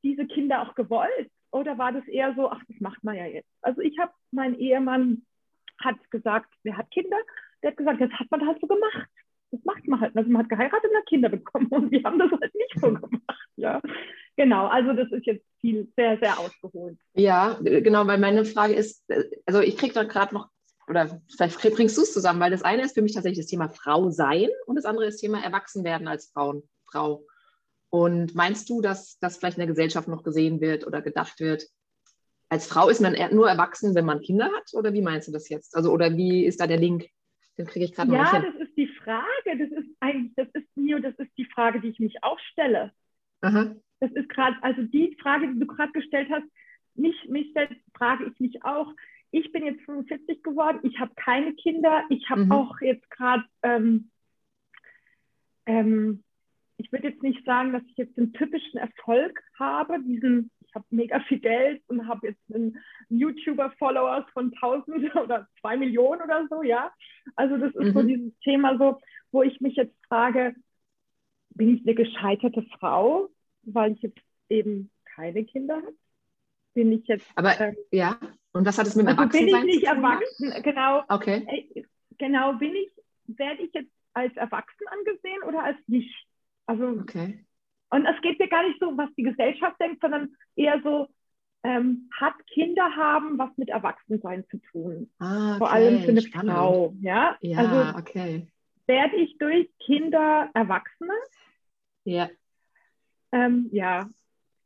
diese 0.03 0.27
Kinder 0.27 0.63
auch 0.63 0.75
gewollt? 0.75 1.31
Oder 1.51 1.77
war 1.79 1.93
das 1.93 2.07
eher 2.09 2.35
so, 2.35 2.51
ach, 2.51 2.63
das 2.69 2.81
macht 2.81 3.05
man 3.05 3.17
ja 3.17 3.27
jetzt? 3.27 3.51
Also 3.61 3.81
ich 3.81 3.99
habe, 3.99 4.13
mein 4.31 4.59
Ehemann 4.59 5.27
hat 5.79 5.97
gesagt, 6.11 6.53
wer 6.63 6.77
hat 6.77 6.91
Kinder? 6.91 7.19
Der 7.63 7.71
hat 7.71 7.77
gesagt, 7.77 8.01
das 8.01 8.11
hat 8.13 8.31
man 8.31 8.47
halt 8.47 8.61
so 8.61 8.67
gemacht. 8.67 9.09
Das 9.53 9.61
macht 9.65 9.87
man 9.87 10.01
halt. 10.01 10.17
Also 10.17 10.31
man 10.31 10.43
hat 10.43 10.49
geheiratet 10.49 10.91
und 10.91 10.97
hat 10.97 11.07
Kinder 11.07 11.29
bekommen 11.29 11.67
und 11.69 11.91
wir 11.91 12.03
haben 12.03 12.19
das 12.19 12.31
halt 12.31 12.55
nicht 12.55 12.81
so 12.81 12.89
gemacht. 12.89 13.23
Ja. 13.57 13.81
Genau, 14.37 14.67
also 14.67 14.95
das 14.95 15.13
ist 15.13 15.27
jetzt 15.27 15.45
viel, 15.61 15.93
sehr, 15.95 16.19
sehr 16.19 16.39
ausgeholt. 16.39 16.99
Ja, 17.15 17.59
genau, 17.61 18.07
weil 18.07 18.19
meine 18.19 18.45
Frage 18.47 18.73
ist, 18.73 19.05
also 19.47 19.61
ich 19.61 19.77
kriege 19.77 19.93
da 19.93 20.05
gerade 20.05 20.35
noch, 20.35 20.49
oder 20.89 21.21
vielleicht 21.37 21.61
bringst 21.75 21.97
du 21.99 22.03
es 22.03 22.13
zusammen, 22.13 22.41
weil 22.41 22.51
das 22.51 22.63
eine 22.63 22.83
ist 22.83 22.95
für 22.95 23.03
mich 23.03 23.13
tatsächlich 23.13 23.45
das 23.45 23.51
Thema 23.51 23.69
Frau 23.69 24.11
sein 24.11 24.49
und 24.67 24.77
das 24.77 24.87
andere 24.87 25.07
ist 25.07 25.17
das 25.17 25.21
Thema 25.21 25.45
Erwachsenwerden 25.45 26.09
als 26.09 26.31
Frauen, 26.31 26.63
Frau. 26.91 27.27
Und 27.91 28.35
meinst 28.35 28.71
du, 28.71 28.81
dass 28.81 29.19
das 29.19 29.37
vielleicht 29.37 29.59
in 29.59 29.61
der 29.61 29.69
Gesellschaft 29.69 30.09
noch 30.09 30.23
gesehen 30.23 30.63
wird 30.63 30.87
oder 30.87 31.03
gedacht 31.03 31.39
wird, 31.39 31.69
als 32.49 32.67
Frau 32.67 32.89
ist 32.89 33.01
man 33.01 33.15
nur 33.33 33.49
erwachsen, 33.49 33.95
wenn 33.95 34.05
man 34.05 34.21
Kinder 34.21 34.47
hat? 34.47 34.75
Oder 34.75 34.93
wie 34.93 35.01
meinst 35.01 35.29
du 35.29 35.33
das 35.33 35.49
jetzt? 35.49 35.75
Also, 35.75 35.91
oder 35.91 36.17
wie 36.17 36.45
ist 36.45 36.61
da 36.61 36.67
der 36.67 36.79
Link? 36.79 37.07
Den 37.57 37.67
kriege 37.67 37.85
ich 37.85 37.95
gerade 37.95 38.11
noch 38.11 38.19
Ja, 38.19 38.41
das 38.41 38.55
ist 38.55 38.59
die 38.59 38.62
Frage. 39.05 39.59
Das 39.59 39.71
ist 39.71 39.91
eigentlich, 40.01 40.33
das 40.37 40.49
ist 40.55 40.77
mir, 40.77 41.01
das 41.01 41.15
ist 41.17 41.37
die 41.37 41.47
Frage, 41.47 41.81
die 41.81 41.89
ich 41.89 41.99
mich 41.99 42.23
auch 42.23 42.39
stelle. 42.39 42.93
Aha 43.41 43.75
das 44.03 44.11
ist 44.13 44.29
gerade, 44.29 44.57
also 44.63 44.83
die 44.83 45.17
Frage, 45.23 45.47
die 45.53 45.61
du 45.61 45.67
gerade 45.67 45.93
gestellt 45.93 46.29
hast, 46.29 46.47
mich, 46.95 47.15
mich 47.29 47.51
stellt, 47.51 47.71
frage 47.97 48.25
ich 48.25 48.41
mich 48.41 48.65
auch. 48.65 48.93
Ich 49.31 49.53
bin 49.53 49.65
jetzt 49.65 49.83
45 49.85 50.43
geworden, 50.43 50.81
ich 50.83 50.99
habe 50.99 51.13
keine 51.15 51.55
Kinder, 51.55 52.03
ich 52.11 52.29
habe 52.29 52.45
mhm. 52.45 52.53
auch 52.53 52.81
jetzt 52.81 53.09
gerade, 53.11 53.45
ähm, 53.63 54.11
ähm, 55.67 56.25
ich 56.79 56.91
würde 56.91 57.09
jetzt 57.09 57.23
nicht 57.23 57.45
sagen, 57.47 57.73
dass 57.73 57.85
ich 57.85 57.97
jetzt 57.97 58.17
den 58.17 58.33
typischen 58.33 58.81
Erfolg 58.81 59.41
habe, 59.57 60.03
diesen, 60.03 60.51
ich 60.73 60.75
habe 60.75 60.87
mega 60.91 61.21
viel 61.21 61.39
Geld 61.39 61.83
und 61.89 62.09
habe 62.09 62.29
jetzt 62.29 62.41
einen 62.55 62.79
YouTuber-Followers 63.11 64.25
von 64.33 64.53
1000 64.55 65.15
oder 65.23 65.47
2 65.61 65.77
Millionen 65.77 66.23
oder 66.23 66.47
so, 66.49 66.63
ja. 66.63 66.93
Also 67.37 67.59
das 67.59 67.75
ist 67.75 67.89
mhm. 67.89 67.93
so 67.93 68.03
dieses 68.03 68.39
Thema 68.41 68.79
so, 68.79 68.99
wo 69.31 69.43
ich 69.43 69.61
mich 69.61 69.77
jetzt 69.77 69.95
frage, 70.09 70.55
bin 71.51 71.75
ich 71.77 71.83
eine 71.87 71.95
gescheiterte 71.95 72.63
Frau? 72.79 73.29
weil 73.63 73.93
ich 73.93 74.03
jetzt 74.03 74.21
eben 74.49 74.91
keine 75.05 75.45
Kinder 75.45 75.77
habe, 75.77 75.95
bin 76.75 76.93
ich 76.93 77.07
jetzt. 77.07 77.27
Aber 77.35 77.59
ähm, 77.61 77.77
ja, 77.91 78.19
und 78.53 78.67
was 78.67 78.79
hat 78.79 78.87
es 78.87 78.97
mit 78.97 79.07
dem 79.07 79.11
also 79.11 79.23
Erwachsensein 79.23 79.61
bin 79.61 79.69
ich 79.69 79.77
nicht 79.77 79.87
erwachsen, 79.87 80.63
genau. 80.63 81.03
Okay. 81.09 81.47
Äh, 81.47 81.85
genau, 82.19 82.55
bin 82.55 82.75
ich, 82.75 82.91
werde 83.27 83.63
ich 83.63 83.73
jetzt 83.73 83.91
als 84.15 84.37
erwachsen 84.37 84.87
angesehen 84.89 85.43
oder 85.47 85.63
als 85.63 85.79
nicht? 85.87 86.15
Also, 86.67 86.89
okay. 87.01 87.45
Und 87.93 88.07
es 88.07 88.19
geht 88.23 88.39
mir 88.39 88.49
gar 88.49 88.67
nicht 88.67 88.81
so, 88.81 88.97
was 88.97 89.11
die 89.19 89.23
Gesellschaft 89.23 89.79
denkt, 89.79 90.01
sondern 90.01 90.35
eher 90.57 90.81
so, 90.83 91.09
ähm, 91.63 92.09
hat 92.19 92.35
Kinder 92.47 92.97
haben 92.97 93.39
was 93.39 93.51
mit 93.59 93.69
Erwachsensein 93.69 94.45
zu 94.51 94.57
tun. 94.73 95.11
Ah, 95.19 95.51
okay. 95.51 95.59
Vor 95.59 95.71
allem 95.71 96.01
für 96.01 96.11
eine 96.11 96.23
Spannend. 96.23 96.53
Frau. 96.53 96.95
Ja, 97.01 97.37
ja 97.41 97.59
also, 97.59 97.99
okay. 97.99 98.47
Werde 98.87 99.17
ich 99.17 99.37
durch 99.37 99.71
Kinder 99.79 100.51
Erwachsene? 100.55 101.13
Ja. 102.05 102.31
Ähm, 103.31 103.69
ja, 103.73 104.09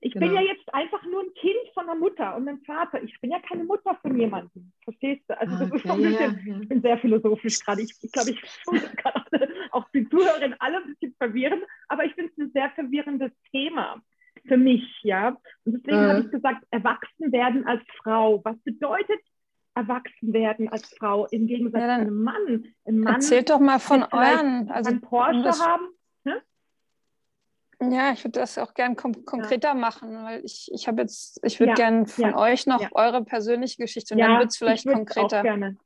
ich 0.06 0.12
genau. 0.12 0.26
bin 0.26 0.36
ja 0.36 0.42
jetzt 0.42 0.72
einfach 0.72 1.02
nur 1.04 1.20
ein 1.20 1.34
Kind 1.34 1.74
von 1.74 1.88
einer 1.88 1.98
Mutter 1.98 2.36
und 2.36 2.48
einem 2.48 2.60
Vater. 2.60 3.02
Ich 3.02 3.20
bin 3.20 3.32
ja 3.32 3.40
keine 3.40 3.64
Mutter 3.64 3.98
von 4.00 4.16
jemandem. 4.16 4.72
Verstehst 4.84 5.24
du? 5.28 5.38
Also 5.38 5.56
das 5.58 5.72
okay, 5.72 5.76
ist 5.76 5.86
so 5.86 5.92
ein 5.92 6.02
bisschen, 6.02 6.40
ja, 6.46 6.54
ja. 6.54 6.60
ich 6.60 6.68
bin 6.68 6.80
sehr 6.80 6.98
philosophisch 6.98 7.58
gerade. 7.58 7.82
Ich, 7.82 7.92
ich 8.00 8.12
glaube, 8.12 8.30
ich 8.30 8.40
kann 8.96 9.12
auch 9.72 9.88
die 9.92 10.08
Zuhörerin 10.08 10.54
alle 10.60 10.76
ein 10.76 10.94
bisschen 10.94 11.14
verwirren, 11.18 11.62
aber 11.88 12.04
ich 12.04 12.14
finde 12.14 12.30
es 12.32 12.38
ein 12.38 12.50
sehr 12.52 12.70
verwirrendes 12.70 13.32
Thema 13.50 14.00
für 14.46 14.56
mich, 14.56 14.84
ja. 15.02 15.36
Und 15.64 15.74
deswegen 15.74 16.04
mhm. 16.04 16.08
habe 16.08 16.20
ich 16.20 16.30
gesagt, 16.30 16.64
erwachsen 16.70 17.32
werden 17.32 17.66
als 17.66 17.82
Frau. 18.02 18.40
Was 18.44 18.56
bedeutet 18.58 19.20
erwachsen 19.74 20.32
werden 20.32 20.68
als 20.68 20.94
Frau 20.94 21.26
im 21.26 21.48
Gegensatz 21.48 21.80
ja, 21.80 21.96
zu 21.96 22.00
einem 22.02 22.22
Mann? 22.22 22.64
Ein 22.86 22.98
Mann 23.00 23.14
erzählt 23.14 23.50
doch 23.50 23.58
mal 23.58 23.80
von 23.80 24.04
euren. 24.04 24.70
Also 24.70 24.98
Porsche 25.00 25.50
haben. 25.64 25.88
Ne? 26.22 26.40
Ja, 27.80 28.12
ich 28.12 28.24
würde 28.24 28.40
das 28.40 28.56
auch 28.56 28.72
gern 28.72 28.96
kom 28.96 29.24
konkreter 29.26 29.68
ja. 29.68 29.74
machen, 29.74 30.22
weil 30.24 30.42
ich, 30.44 30.70
ich 30.72 30.88
habe 30.88 31.02
jetzt, 31.02 31.40
ich 31.44 31.60
würde 31.60 31.70
ja. 31.70 31.74
gern 31.74 32.06
von 32.06 32.30
ja. 32.30 32.36
euch 32.36 32.66
noch 32.66 32.82
eure 32.92 33.22
persönliche 33.22 33.76
Geschichte 33.76 34.14
und 34.14 34.20
dann 34.20 34.38
wird 34.38 34.48
es 34.48 34.56
vielleicht 34.56 34.86
ich 34.86 34.92
konkreter. 34.92 35.40
Auch 35.40 35.42
gerne. 35.42 35.76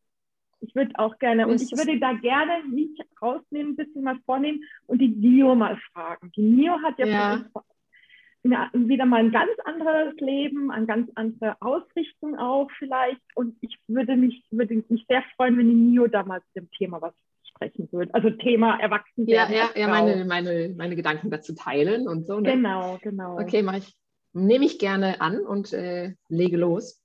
Ich 0.61 0.75
würde 0.75 0.93
auch 0.97 1.19
gerne, 1.19 1.49
und 1.49 1.61
ich 1.61 1.73
würde 1.73 1.99
da 1.99 2.13
gerne 2.13 2.63
mich 2.69 2.91
rausnehmen, 3.21 3.73
ein 3.73 3.77
bisschen 3.77 4.05
was 4.05 4.19
vornehmen 4.27 4.63
und 4.87 5.01
die 5.01 5.09
Nio 5.09 5.55
mal 5.55 5.79
fragen. 5.93 6.31
Die 6.37 6.43
Nio 6.43 6.81
hat 6.83 6.99
ja, 6.99 7.07
ja. 7.07 8.71
wieder 8.75 9.07
mal 9.07 9.21
ein 9.21 9.33
ganz 9.33 9.51
anderes 9.65 10.15
Leben, 10.21 10.71
eine 10.71 10.87
ganz 10.87 11.11
andere 11.15 11.57
Ausrichtung 11.61 12.39
auch 12.39 12.71
vielleicht. 12.79 13.23
Und 13.35 13.57
ich 13.63 13.79
würde 13.89 14.17
mich, 14.17 14.45
würde 14.51 14.85
mich 14.89 15.07
sehr 15.09 15.25
freuen, 15.35 15.57
wenn 15.57 15.69
die 15.69 15.75
Nio 15.75 16.07
damals 16.09 16.45
dem 16.55 16.71
Thema 16.73 17.01
was 17.01 17.15
sprechen 17.61 17.89
würde. 17.93 18.15
Also 18.15 18.31
Thema 18.31 18.79
Erwachsenwerden. 18.81 19.55
Ja, 19.55 19.71
ja, 19.75 19.81
ja 19.81 19.89
meine, 19.89 20.25
meine, 20.25 20.75
meine 20.77 20.97
Gedanken 20.97 21.31
dazu 21.31 21.55
teilen 21.55 22.09
und 22.09 22.27
so. 22.27 22.41
Ne? 22.41 22.53
Genau, 22.53 22.99
genau. 23.03 23.39
Okay, 23.39 23.63
mache 23.63 23.79
ich, 23.79 23.95
nehme 24.33 24.65
ich 24.65 24.79
gerne 24.79 25.21
an 25.21 25.41
und 25.41 25.73
äh, 25.73 26.15
lege 26.29 26.57
los. 26.57 27.03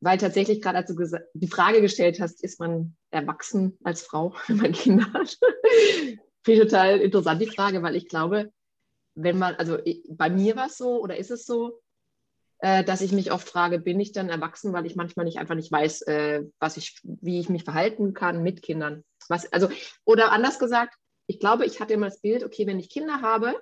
Weil 0.00 0.18
tatsächlich 0.18 0.62
gerade, 0.62 0.78
als 0.78 0.94
du 0.94 1.18
die 1.34 1.48
Frage 1.48 1.80
gestellt 1.82 2.20
hast, 2.20 2.42
ist 2.42 2.58
man 2.58 2.96
erwachsen 3.10 3.76
als 3.82 4.02
Frau, 4.02 4.34
wenn 4.46 4.56
man 4.56 4.72
Kinder 4.72 5.12
hat? 5.12 5.36
Finde 6.42 6.62
ich 6.62 6.70
total 6.70 7.00
interessant, 7.00 7.42
die 7.42 7.46
Frage, 7.46 7.82
weil 7.82 7.96
ich 7.96 8.08
glaube, 8.08 8.50
wenn 9.14 9.38
man, 9.38 9.56
also 9.56 9.76
bei 10.08 10.30
mir 10.30 10.56
war 10.56 10.66
es 10.66 10.78
so 10.78 11.00
oder 11.02 11.16
ist 11.16 11.30
es 11.30 11.44
so, 11.44 11.80
äh, 12.62 12.84
dass 12.84 13.00
ich 13.00 13.12
mich 13.12 13.32
oft 13.32 13.48
frage, 13.48 13.78
bin 13.78 13.98
ich 14.00 14.12
dann 14.12 14.28
erwachsen, 14.28 14.72
weil 14.72 14.86
ich 14.86 14.96
manchmal 14.96 15.24
nicht 15.24 15.38
einfach 15.38 15.54
nicht 15.54 15.72
weiß, 15.72 16.02
äh, 16.02 16.44
was 16.58 16.76
ich, 16.76 17.00
wie 17.02 17.40
ich 17.40 17.48
mich 17.48 17.64
verhalten 17.64 18.12
kann 18.14 18.42
mit 18.42 18.62
Kindern. 18.62 19.04
Was, 19.28 19.50
also, 19.52 19.68
oder 20.04 20.32
anders 20.32 20.58
gesagt, 20.58 20.94
ich 21.26 21.40
glaube, 21.40 21.64
ich 21.64 21.80
hatte 21.80 21.94
immer 21.94 22.06
das 22.06 22.20
Bild, 22.20 22.44
okay, 22.44 22.66
wenn 22.66 22.80
ich 22.80 22.90
Kinder 22.90 23.22
habe, 23.22 23.54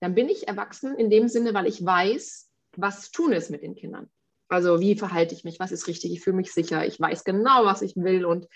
dann 0.00 0.14
bin 0.14 0.28
ich 0.28 0.46
erwachsen 0.46 0.94
in 0.96 1.10
dem 1.10 1.28
Sinne, 1.28 1.54
weil 1.54 1.66
ich 1.66 1.84
weiß, 1.84 2.50
was 2.76 3.10
tun 3.10 3.32
ist 3.32 3.50
mit 3.50 3.62
den 3.62 3.74
Kindern. 3.74 4.10
Also 4.48 4.80
wie 4.80 4.96
verhalte 4.96 5.34
ich 5.34 5.44
mich, 5.44 5.58
was 5.58 5.72
ist 5.72 5.86
richtig, 5.86 6.12
ich 6.12 6.20
fühle 6.20 6.36
mich 6.36 6.52
sicher, 6.52 6.86
ich 6.86 7.00
weiß 7.00 7.24
genau, 7.24 7.64
was 7.64 7.82
ich 7.82 7.96
will 7.96 8.24
und 8.24 8.46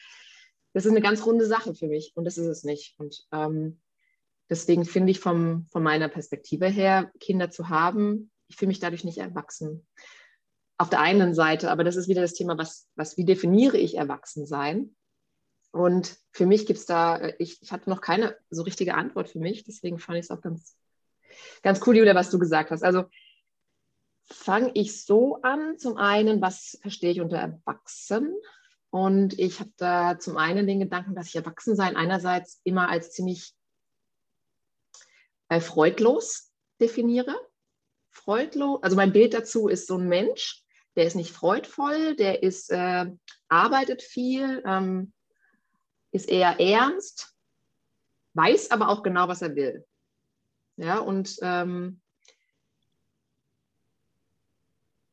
das 0.72 0.84
ist 0.84 0.92
eine 0.92 1.00
ganz 1.00 1.24
runde 1.26 1.46
Sache 1.46 1.74
für 1.74 1.88
mich 1.88 2.12
und 2.14 2.24
das 2.24 2.38
ist 2.38 2.46
es 2.46 2.62
nicht. 2.62 2.94
Und 2.98 3.26
ähm, 3.32 3.80
deswegen 4.48 4.84
finde 4.84 5.10
ich 5.10 5.18
vom, 5.18 5.66
von 5.70 5.82
meiner 5.82 6.08
Perspektive 6.08 6.66
her, 6.66 7.10
Kinder 7.18 7.50
zu 7.50 7.68
haben, 7.68 8.29
ich 8.50 8.56
fühle 8.56 8.68
mich 8.68 8.80
dadurch 8.80 9.04
nicht 9.04 9.18
erwachsen. 9.18 9.86
Auf 10.76 10.90
der 10.90 11.00
einen 11.00 11.34
Seite, 11.34 11.70
aber 11.70 11.84
das 11.84 11.96
ist 11.96 12.08
wieder 12.08 12.20
das 12.20 12.34
Thema, 12.34 12.58
was, 12.58 12.88
was 12.96 13.16
wie 13.16 13.24
definiere 13.24 13.78
ich 13.78 13.96
Erwachsensein? 13.96 14.96
Und 15.70 16.16
für 16.32 16.46
mich 16.46 16.66
gibt 16.66 16.80
es 16.80 16.86
da, 16.86 17.16
äh, 17.16 17.36
ich, 17.38 17.62
ich 17.62 17.70
hatte 17.70 17.88
noch 17.88 18.00
keine 18.00 18.36
so 18.50 18.62
richtige 18.62 18.94
Antwort 18.94 19.30
für 19.30 19.38
mich, 19.38 19.64
deswegen 19.64 20.00
fand 20.00 20.18
ich 20.18 20.24
es 20.24 20.30
auch 20.30 20.40
ganz, 20.40 20.76
ganz 21.62 21.80
cool, 21.86 21.96
Julia, 21.96 22.14
was 22.14 22.30
du 22.30 22.40
gesagt 22.40 22.72
hast. 22.72 22.82
Also 22.82 23.04
fange 24.26 24.72
ich 24.74 25.04
so 25.04 25.40
an, 25.42 25.78
zum 25.78 25.96
einen, 25.96 26.40
was 26.40 26.76
verstehe 26.82 27.12
ich 27.12 27.20
unter 27.20 27.36
Erwachsen? 27.36 28.34
Und 28.90 29.38
ich 29.38 29.60
habe 29.60 29.70
da 29.76 30.18
zum 30.18 30.36
einen 30.36 30.66
den 30.66 30.80
Gedanken, 30.80 31.14
dass 31.14 31.28
ich 31.28 31.36
Erwachsensein 31.36 31.94
einerseits 31.94 32.60
immer 32.64 32.88
als 32.88 33.12
ziemlich 33.12 33.54
äh, 35.48 35.60
freudlos 35.60 36.50
definiere. 36.80 37.36
Freudlos, 38.10 38.82
also 38.82 38.96
mein 38.96 39.12
Bild 39.12 39.34
dazu 39.34 39.68
ist 39.68 39.86
so 39.86 39.96
ein 39.96 40.08
Mensch, 40.08 40.62
der 40.96 41.06
ist 41.06 41.16
nicht 41.16 41.32
freudvoll, 41.32 42.16
der 42.16 42.42
ist, 42.42 42.70
äh, 42.70 43.06
arbeitet 43.48 44.02
viel, 44.02 44.62
ähm, 44.66 45.12
ist 46.12 46.28
eher 46.28 46.58
ernst, 46.58 47.34
weiß 48.34 48.70
aber 48.70 48.88
auch 48.88 49.02
genau, 49.02 49.28
was 49.28 49.42
er 49.42 49.54
will. 49.54 49.86
Ja, 50.76 50.98
und 50.98 51.36
ähm, 51.42 52.00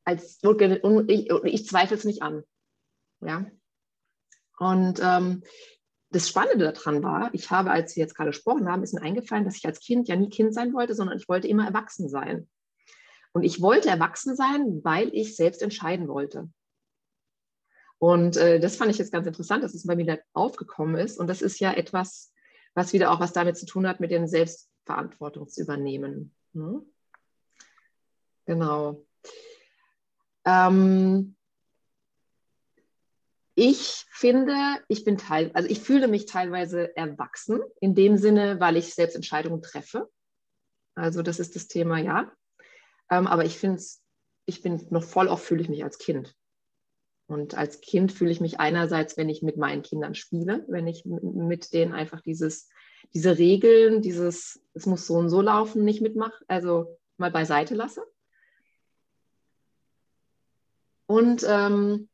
als, 0.06 0.40
und 0.42 1.12
ich, 1.12 1.30
ich 1.30 1.68
zweifle 1.68 1.98
es 1.98 2.06
nicht 2.06 2.22
an. 2.22 2.44
Ja. 3.20 3.46
Und 4.58 5.00
ähm, 5.04 5.44
das 6.10 6.30
Spannende 6.30 6.72
daran 6.72 7.04
war, 7.04 7.34
ich 7.34 7.52
habe, 7.52 7.72
als 7.72 7.96
wir 7.96 8.02
jetzt 8.02 8.16
gerade 8.16 8.30
gesprochen 8.30 8.72
haben, 8.72 8.84
ist 8.84 8.94
mir 8.94 9.02
eingefallen, 9.02 9.44
dass 9.44 9.58
ich 9.58 9.66
als 9.66 9.80
Kind 9.80 10.08
ja 10.08 10.16
nie 10.16 10.30
Kind 10.30 10.54
sein 10.54 10.74
wollte, 10.74 10.96
sondern 10.96 11.18
ich 11.18 11.28
wollte 11.28 11.48
immer 11.48 11.66
erwachsen 11.66 12.08
sein. 12.08 12.48
Und 13.34 13.44
ich 13.44 13.62
wollte 13.62 13.90
erwachsen 13.90 14.36
sein, 14.36 14.82
weil 14.84 15.10
ich 15.14 15.36
selbst 15.36 15.62
entscheiden 15.62 16.08
wollte. 16.08 16.50
Und 18.00 18.38
äh, 18.38 18.60
das 18.60 18.76
fand 18.76 18.92
ich 18.92 18.98
jetzt 18.98 19.12
ganz 19.12 19.28
interessant, 19.28 19.64
dass 19.64 19.74
es 19.74 19.86
bei 19.86 19.96
mir 19.96 20.06
da 20.06 20.18
aufgekommen 20.34 20.96
ist. 20.96 21.20
Und 21.20 21.28
das 21.28 21.42
ist 21.42 21.60
ja 21.60 21.74
etwas, 21.74 22.34
was 22.74 22.94
wieder 22.94 23.12
auch 23.12 23.20
was 23.20 23.34
damit 23.34 23.58
zu 23.58 23.66
tun 23.66 23.88
hat, 23.88 24.00
mit 24.00 24.12
dem 24.12 24.28
Selbstverantwortung 24.28 25.48
zu 25.50 25.62
übernehmen. 25.62 26.36
Hm? 26.54 26.86
Genau. 28.46 29.04
Ähm, 30.46 31.36
ich 33.56 34.06
finde, 34.12 34.56
ich 34.88 35.04
bin 35.04 35.18
teil, 35.18 35.50
also 35.56 35.68
ich 35.68 35.80
fühle 35.80 36.08
mich 36.08 36.28
teilweise 36.28 36.96
erwachsen, 36.96 37.60
in 37.82 37.96
dem 37.96 38.18
Sinne, 38.18 38.60
weil 38.60 38.78
ich 38.78 38.94
selbst 38.94 39.16
Entscheidungen 39.16 39.64
treffe. 39.64 40.08
Also 40.94 41.24
das 41.24 41.40
ist 41.40 41.56
das 41.56 41.68
Thema, 41.68 41.98
ja. 41.98 42.32
Ähm, 43.10 43.28
aber 43.28 43.46
ich 43.46 43.58
finde 43.58 43.82
ich 44.46 44.62
bin 44.62 44.86
noch 44.90 45.04
voll 45.04 45.28
oft 45.28 45.44
fühle 45.44 45.62
ich 45.62 45.70
mich 45.70 45.84
als 45.84 45.98
Kind. 45.98 46.36
Und 47.28 47.56
als 47.56 47.82
Kind 47.82 48.14
fühle 48.14 48.32
ich 48.32 48.40
mich 48.40 48.60
einerseits, 48.60 49.18
wenn 49.18 49.28
ich 49.28 49.42
mit 49.42 49.58
meinen 49.58 49.84
Kindern 49.84 50.16
spiele, 50.16 50.66
wenn 50.70 50.88
ich 50.88 51.04
mit 51.06 51.74
denen 51.74 51.94
einfach 51.94 52.22
dieses, 52.22 52.70
diese 53.14 53.38
Regeln, 53.38 54.02
dieses, 54.02 54.62
es 54.74 54.86
muss 54.86 55.06
so 55.06 55.16
und 55.16 55.30
so 55.30 55.42
laufen, 55.42 55.84
nicht 55.84 56.02
mitmache, 56.02 56.46
also 56.48 56.98
mal 57.18 57.32
beiseite 57.32 57.76
lasse. 57.76 58.02
Und 61.06 61.46
ähm, 61.48 62.10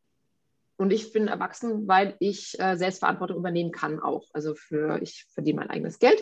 und 0.77 0.91
ich 0.91 1.13
bin 1.13 1.27
erwachsen, 1.27 1.87
weil 1.87 2.15
ich 2.19 2.59
äh, 2.59 2.75
Selbstverantwortung 2.75 3.37
übernehmen 3.37 3.71
kann 3.71 3.99
auch. 3.99 4.27
Also 4.33 4.55
für, 4.55 5.01
ich 5.01 5.25
verdiene 5.29 5.59
mein 5.59 5.69
eigenes 5.69 5.99
Geld. 5.99 6.21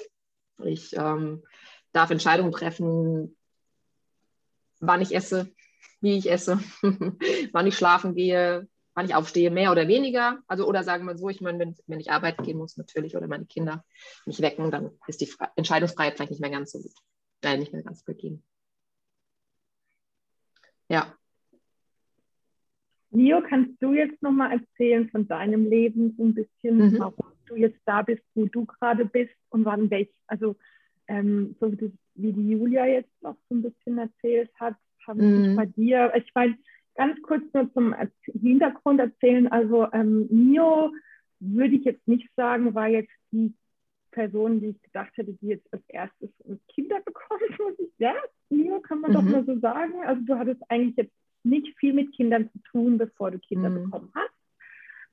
Ich 0.63 0.95
ähm, 0.95 1.43
darf 1.93 2.11
Entscheidungen 2.11 2.51
treffen, 2.51 3.37
wann 4.81 5.01
ich 5.01 5.15
esse, 5.15 5.53
wie 6.01 6.17
ich 6.17 6.29
esse, 6.29 6.59
wann 7.53 7.67
ich 7.67 7.77
schlafen 7.77 8.15
gehe, 8.15 8.67
wann 8.93 9.05
ich 9.05 9.15
aufstehe, 9.15 9.51
mehr 9.51 9.71
oder 9.71 9.87
weniger. 9.87 10.39
Also 10.47 10.67
oder 10.67 10.83
sagen 10.83 11.05
wir 11.05 11.17
so, 11.17 11.29
ich 11.29 11.41
meine, 11.41 11.59
wenn, 11.59 11.75
wenn 11.87 11.99
ich 11.99 12.11
arbeiten 12.11 12.43
gehen 12.43 12.57
muss 12.57 12.77
natürlich 12.77 13.15
oder 13.15 13.27
meine 13.27 13.45
Kinder 13.45 13.85
mich 14.25 14.41
wecken, 14.41 14.71
dann 14.71 14.91
ist 15.07 15.21
die 15.21 15.27
Fre 15.27 15.47
Entscheidungsfreiheit 15.55 16.15
vielleicht 16.15 16.31
nicht 16.31 16.41
mehr 16.41 16.49
ganz 16.49 16.71
so 16.71 16.79
gut. 16.79 16.93
Nein, 17.43 17.59
nicht 17.59 17.71
mehr 17.71 17.83
ganz 17.83 18.03
begehen. 18.03 18.43
Ja. 20.89 21.15
Leo, 23.11 23.41
kannst 23.41 23.81
du 23.81 23.93
jetzt 23.93 24.21
nochmal 24.21 24.59
erzählen 24.59 25.09
von 25.09 25.27
deinem 25.27 25.65
Leben 25.69 26.15
so 26.17 26.23
ein 26.23 26.33
bisschen, 26.33 26.77
mhm. 26.77 26.99
warum 26.99 27.31
du 27.45 27.55
jetzt 27.55 27.79
da 27.85 28.01
bist, 28.01 28.23
wo 28.35 28.45
du 28.45 28.65
gerade 28.65 29.05
bist 29.05 29.35
und 29.49 29.65
wann 29.65 29.89
welch, 29.89 30.09
also 30.27 30.55
ähm, 31.07 31.55
so 31.59 31.71
wie, 31.71 31.91
wie 32.15 32.33
die 32.33 32.51
Julia 32.51 32.85
jetzt 32.85 33.21
noch 33.21 33.35
so 33.49 33.55
ein 33.55 33.61
bisschen 33.61 33.97
erzählt 33.97 34.51
hat, 34.59 34.75
habe 35.07 35.23
mhm. 35.23 35.45
ich 35.45 35.55
bei 35.55 35.65
dir, 35.65 36.13
ich 36.15 36.31
meine, 36.35 36.57
ganz 36.95 37.21
kurz 37.21 37.43
nur 37.53 37.71
zum 37.73 37.95
Hintergrund 38.25 38.99
erzählen, 38.99 39.47
also 39.51 39.87
ähm, 39.93 40.27
Mio 40.29 40.91
würde 41.39 41.75
ich 41.75 41.85
jetzt 41.85 42.07
nicht 42.07 42.29
sagen, 42.35 42.75
war 42.75 42.87
jetzt 42.87 43.11
die 43.31 43.53
Person, 44.11 44.59
die 44.59 44.67
ich 44.67 44.81
gedacht 44.81 45.11
hätte, 45.15 45.33
die 45.33 45.47
jetzt 45.47 45.73
als 45.73 45.83
erstes 45.87 46.29
Kinder 46.67 46.99
bekommt, 47.05 47.41
muss 47.59 47.79
ich, 47.79 47.91
ja, 47.97 48.13
Mio 48.49 48.79
kann 48.81 49.01
man 49.01 49.11
mhm. 49.11 49.15
doch 49.15 49.23
mal 49.23 49.45
so 49.45 49.59
sagen, 49.59 49.93
also 50.05 50.21
du 50.23 50.37
hattest 50.37 50.61
eigentlich 50.69 50.97
jetzt 50.97 51.15
nicht 51.43 51.75
viel 51.79 51.93
mit 51.93 52.13
Kindern 52.13 52.49
zu 52.51 52.59
tun, 52.71 52.97
bevor 52.97 53.31
du 53.31 53.39
Kinder 53.39 53.69
mhm. 53.69 53.85
bekommen 53.85 54.11
hast. 54.13 54.29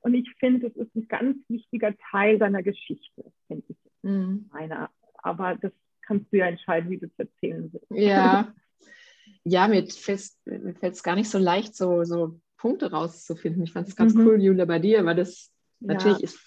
Und 0.01 0.13
ich 0.13 0.29
finde, 0.39 0.69
das 0.69 0.77
ist 0.77 0.95
ein 0.95 1.07
ganz 1.07 1.37
wichtiger 1.49 1.93
Teil 2.11 2.37
deiner 2.37 2.63
Geschichte, 2.63 3.31
finde 3.47 3.65
ich. 3.67 3.77
Mhm. 4.03 4.49
Meiner. 4.51 4.89
Aber 5.15 5.55
das 5.55 5.73
kannst 6.09 6.33
du 6.33 6.37
ja 6.37 6.47
entscheiden, 6.47 6.89
wie 6.89 6.97
du 6.97 7.05
es 7.05 7.17
erzählen 7.17 7.71
willst. 7.71 7.87
Ja, 7.91 8.53
ja 9.45 9.67
mir 9.67 9.87
fällt 9.87 10.93
es 10.93 11.03
gar 11.03 11.15
nicht 11.15 11.29
so 11.29 11.37
leicht, 11.37 11.75
so, 11.75 12.03
so 12.03 12.39
Punkte 12.57 12.91
rauszufinden. 12.91 13.63
Ich 13.63 13.71
fand 13.71 13.87
es 13.87 13.95
ganz 13.95 14.13
mhm. 14.13 14.27
cool, 14.27 14.41
Julia, 14.41 14.65
bei 14.65 14.79
dir, 14.79 15.05
weil 15.05 15.15
das 15.15 15.51
ja. 15.79 15.93
natürlich 15.93 16.21
ist, 16.21 16.39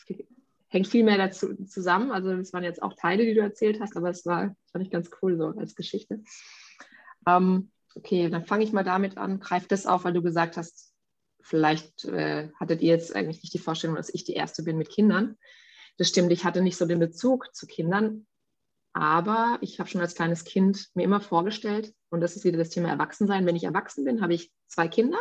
hängt 0.69 0.87
viel 0.87 1.05
mehr 1.05 1.17
dazu 1.17 1.55
zusammen. 1.65 2.11
Also 2.11 2.33
es 2.33 2.53
waren 2.53 2.65
jetzt 2.65 2.83
auch 2.83 2.93
Teile, 2.93 3.25
die 3.25 3.35
du 3.35 3.41
erzählt 3.41 3.81
hast, 3.81 3.97
aber 3.97 4.11
es 4.11 4.27
war, 4.27 4.55
fand 4.71 4.85
ich 4.85 4.91
ganz 4.91 5.11
cool 5.23 5.39
so 5.39 5.47
als 5.47 5.75
Geschichte. 5.75 6.23
Ähm, 7.27 7.71
Okay, 7.95 8.29
dann 8.31 8.45
fange 8.45 8.65
ich 8.65 8.73
mal 8.73 8.85
damit 8.85 9.19
an. 9.19 9.41
Greif 9.41 9.67
das 9.69 9.87
auf, 9.87 10.05
weil 10.05 10.13
du 10.13 10.23
gesagt 10.23 10.57
hast, 10.57 10.95
vielleicht 11.41 12.05
äh, 12.05 12.49
hattet 12.59 12.81
ihr 12.81 12.91
jetzt 12.91 13.15
eigentlich 13.15 13.43
nicht 13.43 13.55
die 13.55 13.59
Vorstellung, 13.59 13.97
dass 13.97 14.13
ich 14.13 14.25
die 14.25 14.35
Erste 14.35 14.63
bin 14.63 14.79
mit 14.79 14.89
Kindern. 14.89 15.37
Das 15.99 16.09
stimmt, 16.09 16.33
ich 16.33 16.45
hatte 16.45 16.63
nicht 16.63 16.77
so 16.77 16.87
den 16.87 17.01
Bezug 17.01 17.55
zu 17.55 17.67
Kindern, 17.67 18.27
aber 18.93 19.59
ich 19.61 19.79
habe 19.79 19.89
schon 19.89 20.01
als 20.01 20.15
kleines 20.15 20.45
Kind 20.45 20.89
mir 20.95 21.05
immer 21.05 21.21
vorgestellt, 21.21 21.95
und 22.11 22.21
das 22.21 22.37
ist 22.37 22.45
wieder 22.45 22.59
das 22.59 22.71
Thema 22.71 22.89
Erwachsensein, 22.89 23.47
wenn 23.47 23.57
ich 23.57 23.65
erwachsen 23.65 24.05
bin, 24.05 24.21
habe 24.21 24.35
ich 24.35 24.53
zwei 24.67 24.89
Kinder, 24.89 25.19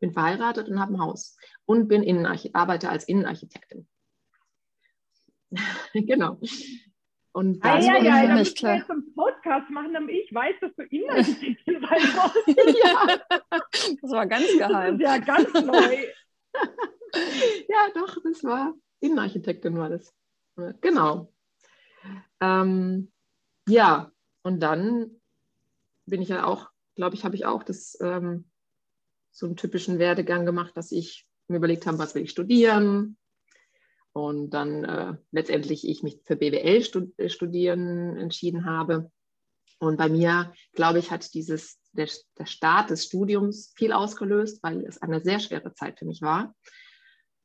bin 0.00 0.12
verheiratet 0.12 0.68
und 0.68 0.80
habe 0.80 0.94
ein 0.94 1.00
Haus 1.00 1.36
und 1.64 1.88
bin 1.88 2.02
Innenarch 2.02 2.54
arbeite 2.54 2.90
als 2.90 3.04
Innenarchitektin. 3.04 3.88
genau. 5.94 6.38
Und 7.32 7.64
dann 7.64 7.78
ah, 7.78 7.80
ja, 7.80 8.02
ja, 8.02 8.24
ja, 8.24 8.34
nicht 8.34 8.56
klar. 8.56 8.78
jetzt 8.78 8.90
einen 8.90 9.14
Podcast 9.14 9.70
machen, 9.70 9.94
damit 9.94 10.16
ich 10.16 10.34
weiß, 10.34 10.56
dass 10.60 10.74
du 10.74 10.82
Innenarchitektin 10.82 11.80
sein 11.80 11.90
wolltest. 11.90 12.78
ja, 12.84 13.38
das 14.02 14.10
war 14.10 14.26
ganz 14.26 14.46
geheim. 14.58 15.00
ja, 15.00 15.18
ganz 15.18 15.52
neu. 15.54 16.06
ja, 17.68 17.86
doch, 17.94 18.16
das 18.24 18.42
war 18.42 18.74
Innenarchitektin 19.00 19.78
war 19.78 19.90
das. 19.90 20.12
Genau. 20.80 21.32
Ähm, 22.40 23.10
ja, 23.68 24.10
und 24.42 24.60
dann 24.60 25.20
bin 26.06 26.22
ich 26.22 26.28
ja 26.28 26.44
auch, 26.44 26.68
glaube 26.96 27.14
ich, 27.14 27.24
habe 27.24 27.36
ich 27.36 27.46
auch 27.46 27.62
das 27.62 27.98
ähm, 28.00 28.50
so 29.30 29.46
einen 29.46 29.56
typischen 29.56 29.98
Werdegang 29.98 30.46
gemacht, 30.46 30.76
dass 30.76 30.92
ich 30.92 31.26
mir 31.48 31.56
überlegt 31.56 31.86
habe, 31.86 31.98
was 31.98 32.14
will 32.14 32.22
ich 32.22 32.30
studieren, 32.30 33.16
und 34.12 34.50
dann 34.50 34.84
äh, 34.84 35.14
letztendlich 35.30 35.86
ich 35.86 36.02
mich 36.02 36.20
für 36.24 36.36
BWL 36.36 36.82
stud 36.82 37.18
äh, 37.18 37.28
studieren 37.28 38.16
entschieden 38.16 38.64
habe. 38.66 39.10
Und 39.78 39.96
bei 39.96 40.08
mir, 40.08 40.52
glaube 40.72 40.98
ich, 40.98 41.10
hat 41.10 41.32
dieses, 41.32 41.78
der, 41.92 42.08
der 42.38 42.46
Start 42.46 42.90
des 42.90 43.04
Studiums 43.04 43.72
viel 43.76 43.92
ausgelöst, 43.92 44.62
weil 44.62 44.84
es 44.84 45.00
eine 45.00 45.20
sehr 45.20 45.40
schwere 45.40 45.72
Zeit 45.74 45.98
für 45.98 46.04
mich 46.04 46.22
war. 46.22 46.54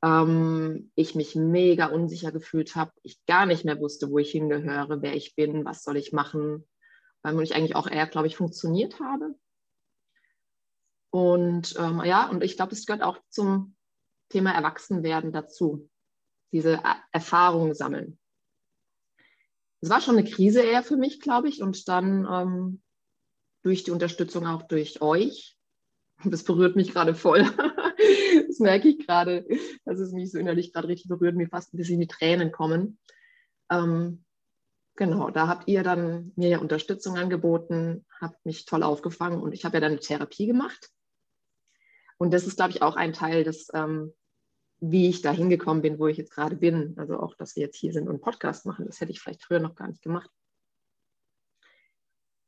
Ähm, 0.06 0.91
ich 0.93 1.16
mich 1.16 1.36
mega 1.36 1.88
unsicher 1.88 2.32
gefühlt 2.32 2.76
habe, 2.76 2.91
ich 3.01 3.26
gar 3.26 3.47
nicht 3.47 3.66
mehr 3.66 3.80
wusste, 3.80 4.12
wo 4.12 4.20
ich 4.20 4.30
hingehöre, 4.30 5.01
wer 5.01 5.16
ich 5.16 5.36
bin, 5.36 5.66
was 5.66 5.84
soll 5.84 5.97
ich 5.97 6.14
machen, 6.14 6.68
weil 7.24 7.41
ich 7.41 7.56
eigentlich 7.56 7.76
auch 7.76 7.88
eher, 7.88 8.06
glaube 8.06 8.28
ich, 8.28 8.38
funktioniert 8.38 8.99
habe. 8.99 9.36
Und 11.10 11.76
ähm, 11.80 12.03
ja, 12.06 12.30
und 12.30 12.43
ich 12.43 12.56
glaube, 12.56 12.74
es 12.74 12.86
gehört 12.86 13.01
auch 13.01 13.18
zum 13.30 13.76
Thema 14.30 14.51
Erwachsenwerden 14.51 15.32
dazu 15.32 15.89
diese 16.51 16.82
Erfahrungen 17.12 17.74
sammeln. 17.74 18.20
Es 19.82 19.89
war 19.89 20.01
schon 20.01 20.18
eine 20.18 20.30
Krise 20.30 20.62
eher 20.62 20.84
für 20.84 20.97
mich, 20.97 21.20
glaube 21.20 21.49
ich, 21.49 21.62
und 21.62 21.88
dann 21.88 22.28
ähm, 22.32 22.82
durch 23.64 23.84
die 23.84 23.91
Unterstützung 23.91 24.45
auch 24.45 24.62
durch 24.64 25.01
euch. 25.01 25.58
Das 26.24 26.43
berührt 26.43 26.76
mich 26.76 26.93
gerade 26.93 27.16
voll. 27.16 27.45
das 28.48 28.60
merke 28.60 28.90
ich 28.90 29.06
gerade, 29.06 29.46
dass 29.86 30.00
es 30.00 30.12
mich 30.12 30.32
so 30.32 30.40
innerlich 30.40 30.74
gerade 30.74 30.88
richtig 30.88 31.08
berührt, 31.08 31.36
mir 31.36 31.48
fast 31.48 31.74
ein 31.74 31.78
bisschen 31.78 32.00
die 32.00 32.08
Tränen 32.08 32.52
kommen. 32.52 33.00
Ähm, 33.70 34.24
genau, 34.96 35.30
da 35.30 35.48
habt 35.48 35.68
ihr 35.68 35.84
dann 35.84 36.32
mir 36.36 36.50
ja 36.50 36.60
Unterstützung 36.60 37.18
angeboten, 37.18 38.06
habt 38.20 38.46
mich 38.46 38.66
toll 38.66 38.84
aufgefangen 38.84 39.42
und 39.42 39.54
ich 39.54 39.66
habe 39.66 39.78
ja 39.78 39.82
dann 39.82 39.94
eine 39.94 40.02
Therapie 40.02 40.48
gemacht. 40.48 40.90
Und 42.18 42.34
das 42.34 42.48
ist, 42.48 42.56
glaube 42.56 42.72
ich, 42.72 42.82
auch 42.82 42.96
ein 42.96 43.14
Teil 43.14 43.44
des 43.44 43.68
ähm, 43.74 44.14
wie 44.80 45.10
ich 45.10 45.22
da 45.22 45.32
hingekommen 45.32 45.82
bin, 45.82 46.00
wo 46.00 46.08
ich 46.08 46.18
jetzt 46.18 46.34
gerade 46.34 46.56
bin. 46.56 46.94
Also 46.98 47.20
auch, 47.20 47.36
dass 47.36 47.56
wir 47.56 47.64
jetzt 47.64 47.78
hier 47.78 47.94
sind 47.94 48.08
und 48.08 48.22
Podcast 48.22 48.66
machen, 48.66 48.86
das 48.86 49.00
hätte 49.02 49.12
ich 49.12 49.20
vielleicht 49.20 49.44
früher 49.44 49.60
noch 49.60 49.76
gar 49.76 49.88
nicht 49.88 50.02
gemacht. 50.02 50.30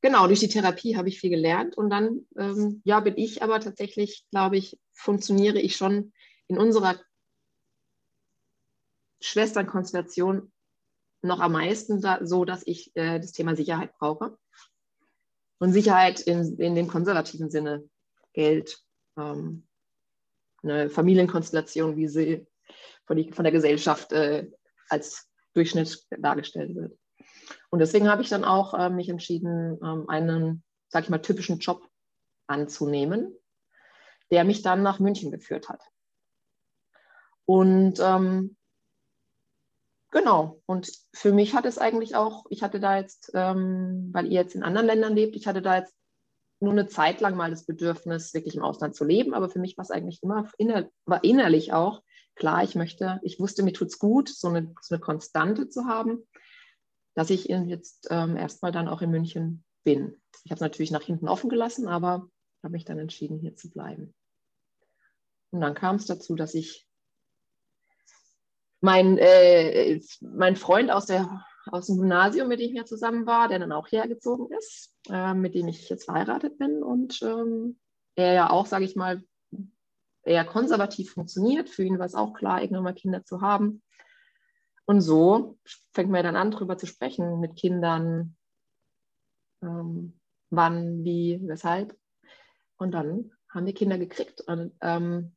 Genau, 0.07 0.25
durch 0.25 0.39
die 0.39 0.47
Therapie 0.47 0.95
habe 0.95 1.09
ich 1.09 1.19
viel 1.19 1.31
gelernt 1.31 1.75
und 1.75 1.89
dann, 1.89 2.25
ähm, 2.37 2.81
ja, 2.85 3.01
bin 3.01 3.17
ich 3.17 3.43
aber 3.43 3.59
tatsächlich, 3.59 4.25
glaube 4.31 4.55
ich, 4.55 4.79
funktioniere 4.93 5.59
ich 5.59 5.75
schon 5.75 6.13
in 6.47 6.57
unserer 6.57 6.97
Schwesternkonstellation 9.19 10.49
noch 11.23 11.41
am 11.41 11.51
meisten 11.51 12.01
so, 12.25 12.45
dass 12.45 12.65
ich 12.65 12.95
äh, 12.95 13.19
das 13.19 13.33
Thema 13.33 13.57
Sicherheit 13.57 13.97
brauche. 13.97 14.37
Und 15.59 15.73
Sicherheit 15.73 16.21
in, 16.21 16.57
in 16.57 16.75
dem 16.75 16.87
konservativen 16.87 17.49
Sinne, 17.49 17.83
Geld, 18.31 18.81
ähm, 19.17 19.67
eine 20.63 20.89
Familienkonstellation, 20.89 21.97
wie 21.97 22.07
sie 22.07 22.47
von, 23.05 23.17
die, 23.17 23.33
von 23.33 23.43
der 23.43 23.51
Gesellschaft 23.51 24.13
äh, 24.13 24.49
als 24.87 25.27
Durchschnitt 25.53 26.01
dargestellt 26.17 26.75
wird. 26.75 26.97
Und 27.69 27.79
deswegen 27.79 28.09
habe 28.09 28.21
ich 28.21 28.29
dann 28.29 28.45
auch 28.45 28.73
äh, 28.73 28.89
mich 28.89 29.09
entschieden, 29.09 29.79
ähm, 29.83 30.09
einen, 30.09 30.63
sag 30.89 31.03
ich 31.03 31.09
mal, 31.09 31.21
typischen 31.21 31.59
Job 31.59 31.87
anzunehmen, 32.47 33.35
der 34.31 34.43
mich 34.43 34.61
dann 34.61 34.83
nach 34.83 34.99
München 34.99 35.31
geführt 35.31 35.69
hat. 35.69 35.81
Und 37.45 37.99
ähm, 37.99 38.57
Genau. 40.11 40.61
Und 40.65 40.89
für 41.13 41.33
mich 41.33 41.53
hat 41.53 41.65
es 41.65 41.77
eigentlich 41.77 42.15
auch, 42.15 42.45
ich 42.49 42.63
hatte 42.63 42.79
da 42.79 42.97
jetzt, 42.97 43.31
ähm, 43.33 44.09
weil 44.13 44.25
ihr 44.27 44.41
jetzt 44.41 44.55
in 44.55 44.63
anderen 44.63 44.87
Ländern 44.87 45.15
lebt, 45.15 45.35
ich 45.35 45.47
hatte 45.47 45.61
da 45.61 45.77
jetzt 45.77 45.93
nur 46.59 46.71
eine 46.71 46.87
Zeit 46.87 47.21
lang 47.21 47.35
mal 47.35 47.51
das 47.51 47.65
Bedürfnis, 47.65 48.33
wirklich 48.33 48.55
im 48.55 48.63
Ausland 48.63 48.95
zu 48.95 49.03
leben. 49.03 49.33
Aber 49.33 49.49
für 49.49 49.59
mich 49.59 49.77
war 49.77 49.83
es 49.83 49.91
eigentlich 49.91 50.23
immer, 50.23 50.49
inner, 50.57 50.89
war 51.05 51.23
innerlich 51.23 51.73
auch 51.73 52.01
klar, 52.35 52.63
ich 52.63 52.75
möchte, 52.75 53.19
ich 53.23 53.39
wusste, 53.39 53.63
mir 53.63 53.73
tut 53.73 53.89
es 53.89 53.99
gut, 53.99 54.29
so 54.29 54.47
eine, 54.47 54.73
so 54.81 54.95
eine 54.95 55.01
Konstante 55.01 55.69
zu 55.69 55.85
haben, 55.85 56.25
dass 57.17 57.31
ich 57.31 57.45
jetzt 57.45 58.09
ähm, 58.11 58.37
erstmal 58.37 58.71
dann 58.71 58.87
auch 58.87 59.01
in 59.01 59.09
München 59.09 59.63
bin. 59.83 60.21
Ich 60.43 60.51
habe 60.51 60.57
es 60.57 60.61
natürlich 60.61 60.91
nach 60.91 61.01
hinten 61.01 61.27
offen 61.27 61.49
gelassen, 61.49 61.87
aber 61.87 62.29
habe 62.61 62.73
mich 62.73 62.85
dann 62.85 62.99
entschieden, 62.99 63.39
hier 63.39 63.55
zu 63.55 63.71
bleiben. 63.71 64.13
Und 65.49 65.61
dann 65.61 65.73
kam 65.73 65.95
es 65.95 66.05
dazu, 66.05 66.35
dass 66.35 66.53
ich 66.53 66.87
mein, 68.81 69.17
äh, 69.17 69.99
mein 70.21 70.55
Freund 70.55 70.91
aus, 70.91 71.07
der, 71.07 71.43
aus 71.71 71.87
dem 71.87 71.97
Gymnasium, 71.97 72.49
mit 72.49 72.59
dem 72.59 72.69
ich 72.69 72.75
ja 72.75 72.85
zusammen 72.85 73.25
war, 73.25 73.47
der 73.47 73.57
dann 73.57 73.71
auch 73.71 73.91
hergezogen 73.91 74.55
ist, 74.55 74.93
äh, 75.09 75.33
mit 75.33 75.55
dem 75.55 75.67
ich 75.69 75.89
jetzt 75.89 76.05
verheiratet 76.05 76.59
bin 76.59 76.83
und 76.83 77.19
ähm, 77.23 77.79
er 78.13 78.33
ja 78.33 78.49
auch, 78.51 78.67
sage 78.67 78.85
ich 78.85 78.95
mal, 78.95 79.23
eher 80.21 80.45
konservativ 80.45 81.13
funktioniert. 81.13 81.67
Für 81.67 81.83
ihn 81.83 81.97
war 81.97 82.05
es 82.05 82.13
auch 82.13 82.33
klar, 82.33 82.61
irgendwann 82.61 82.83
mal 82.83 82.93
Kinder 82.93 83.25
zu 83.25 83.41
haben. 83.41 83.81
Und 84.87 85.01
so 85.01 85.59
fängt 85.93 86.09
man 86.09 86.23
dann 86.23 86.37
an, 86.37 86.51
darüber 86.51 86.77
zu 86.77 86.87
sprechen 86.87 87.41
mit 87.41 87.57
Kindern, 87.57 88.37
ähm, 89.61 90.17
wann, 90.49 91.03
wie, 91.03 91.41
weshalb. 91.43 91.97
Und 92.77 92.91
dann 92.91 93.31
haben 93.49 93.65
wir 93.65 93.73
Kinder 93.73 93.97
gekriegt. 93.97 94.39
Und 94.41 94.73
ähm, 94.81 95.35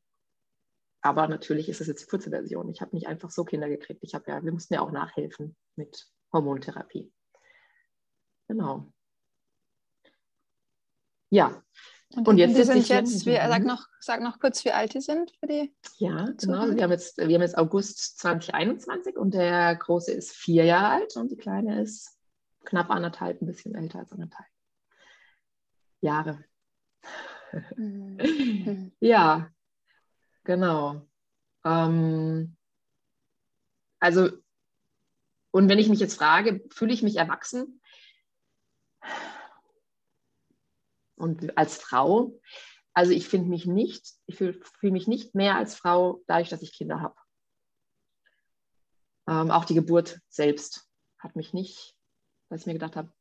aber 1.02 1.26
natürlich 1.26 1.68
ist 1.68 1.80
es 1.80 1.88
jetzt 1.88 2.02
die 2.02 2.06
kurze 2.06 2.30
Version. 2.30 2.68
Ich 2.68 2.80
habe 2.80 2.94
nicht 2.94 3.08
einfach 3.08 3.30
so 3.30 3.44
Kinder 3.44 3.68
gekriegt. 3.68 4.00
Ich 4.02 4.14
habe 4.14 4.30
ja, 4.30 4.44
wir 4.44 4.52
mussten 4.52 4.74
ja 4.74 4.82
auch 4.82 4.92
nachhelfen 4.92 5.56
mit 5.74 6.06
Hormontherapie. 6.32 7.12
Genau. 8.48 8.92
Ja. 11.30 11.62
Und, 12.16 12.26
und 12.26 12.38
jetzt 12.38 12.56
die 12.56 12.64
sind 12.64 12.88
jetzt, 12.88 13.24
wie, 13.24 13.36
sag, 13.36 13.64
noch, 13.64 13.86
sag 14.00 14.20
noch 14.20 14.40
kurz, 14.40 14.64
wie 14.64 14.72
alt 14.72 14.94
die 14.94 15.00
sind 15.00 15.32
für 15.38 15.46
die. 15.46 15.72
Ja, 15.98 16.30
genau. 16.36 16.74
Wir 16.74 16.82
haben, 16.82 16.90
jetzt, 16.90 17.18
wir 17.18 17.32
haben 17.32 17.42
jetzt 17.42 17.56
August 17.56 18.18
2021 18.18 19.16
und 19.16 19.34
der 19.34 19.76
Große 19.76 20.12
ist 20.12 20.32
vier 20.32 20.64
Jahre 20.64 20.94
alt 20.94 21.16
und 21.16 21.30
die 21.30 21.36
Kleine 21.36 21.82
ist 21.82 22.18
knapp 22.64 22.90
anderthalb, 22.90 23.40
ein 23.40 23.46
bisschen 23.46 23.76
älter 23.76 24.00
als 24.00 24.12
anderthalb 24.12 24.48
Jahre. 26.00 26.44
Mhm. 27.76 28.92
ja, 29.00 29.50
Genau. 30.44 31.06
Ähm, 31.64 32.56
also, 33.98 34.30
und 35.50 35.68
wenn 35.68 35.78
ich 35.78 35.88
mich 35.88 36.00
jetzt 36.00 36.16
frage, 36.16 36.64
fühle 36.70 36.92
ich 36.92 37.02
mich 37.02 37.16
erwachsen? 37.16 37.80
Und 41.20 41.56
als 41.56 41.76
Frau, 41.76 42.40
also 42.94 43.12
ich 43.12 43.28
finde 43.28 43.48
mich 43.48 43.66
nicht, 43.66 44.14
ich 44.26 44.36
fühle 44.36 44.60
fühl 44.78 44.90
mich 44.90 45.06
nicht 45.06 45.34
mehr 45.34 45.56
als 45.56 45.74
Frau, 45.74 46.22
dadurch, 46.26 46.48
dass 46.48 46.62
ich 46.62 46.72
Kinder 46.72 47.00
habe. 47.00 47.14
Ähm, 49.28 49.50
auch 49.50 49.64
die 49.64 49.74
Geburt 49.74 50.20
selbst 50.28 50.88
hat 51.18 51.36
mich 51.36 51.52
nicht, 51.52 51.94
dass 52.48 52.62
ich 52.62 52.66
mir 52.66 52.72
gedacht 52.72 52.96
habe, 52.96 53.12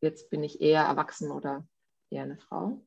jetzt 0.00 0.30
bin 0.30 0.44
ich 0.44 0.60
eher 0.60 0.82
erwachsen 0.82 1.32
oder 1.32 1.66
eher 2.10 2.24
eine 2.24 2.38
Frau. 2.38 2.86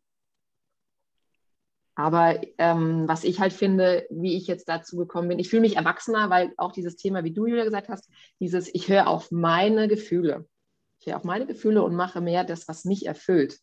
Aber 1.95 2.39
ähm, 2.57 3.09
was 3.09 3.25
ich 3.25 3.41
halt 3.41 3.51
finde, 3.51 4.07
wie 4.09 4.37
ich 4.37 4.47
jetzt 4.47 4.69
dazu 4.69 4.95
gekommen 4.95 5.27
bin, 5.27 5.39
ich 5.39 5.49
fühle 5.49 5.63
mich 5.63 5.75
erwachsener, 5.75 6.29
weil 6.29 6.53
auch 6.55 6.71
dieses 6.71 6.95
Thema, 6.95 7.25
wie 7.25 7.33
du, 7.33 7.45
Julia, 7.45 7.65
gesagt 7.65 7.89
hast, 7.89 8.09
dieses, 8.39 8.73
ich 8.73 8.87
höre 8.87 9.07
auf 9.07 9.31
meine 9.31 9.89
Gefühle. 9.89 10.47
Ich 11.01 11.07
höre 11.07 11.17
auf 11.17 11.25
meine 11.25 11.45
Gefühle 11.45 11.83
und 11.83 11.95
mache 11.95 12.21
mehr 12.21 12.45
das, 12.45 12.69
was 12.69 12.85
mich 12.85 13.05
erfüllt. 13.05 13.59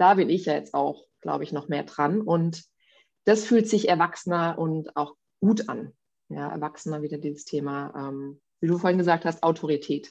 Da 0.00 0.14
bin 0.14 0.30
ich 0.30 0.46
ja 0.46 0.54
jetzt 0.54 0.72
auch, 0.72 1.04
glaube 1.20 1.44
ich, 1.44 1.52
noch 1.52 1.68
mehr 1.68 1.82
dran. 1.82 2.22
Und 2.22 2.64
das 3.24 3.44
fühlt 3.44 3.68
sich 3.68 3.86
erwachsener 3.86 4.58
und 4.58 4.96
auch 4.96 5.14
gut 5.40 5.68
an. 5.68 5.92
Ja, 6.30 6.48
erwachsener 6.48 7.02
wieder 7.02 7.18
dieses 7.18 7.44
Thema, 7.44 7.92
ähm, 7.94 8.40
wie 8.60 8.68
du 8.68 8.78
vorhin 8.78 8.98
gesagt 8.98 9.26
hast, 9.26 9.42
Autorität. 9.42 10.10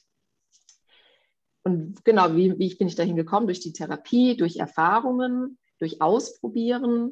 Und 1.63 2.05
genau, 2.05 2.35
wie, 2.35 2.59
wie 2.59 2.75
bin 2.75 2.87
ich 2.87 2.95
dahin 2.95 3.15
gekommen? 3.15 3.47
Durch 3.47 3.61
die 3.61 3.73
Therapie, 3.73 4.37
durch 4.37 4.57
Erfahrungen, 4.57 5.57
durch 5.79 6.01
Ausprobieren, 6.01 7.11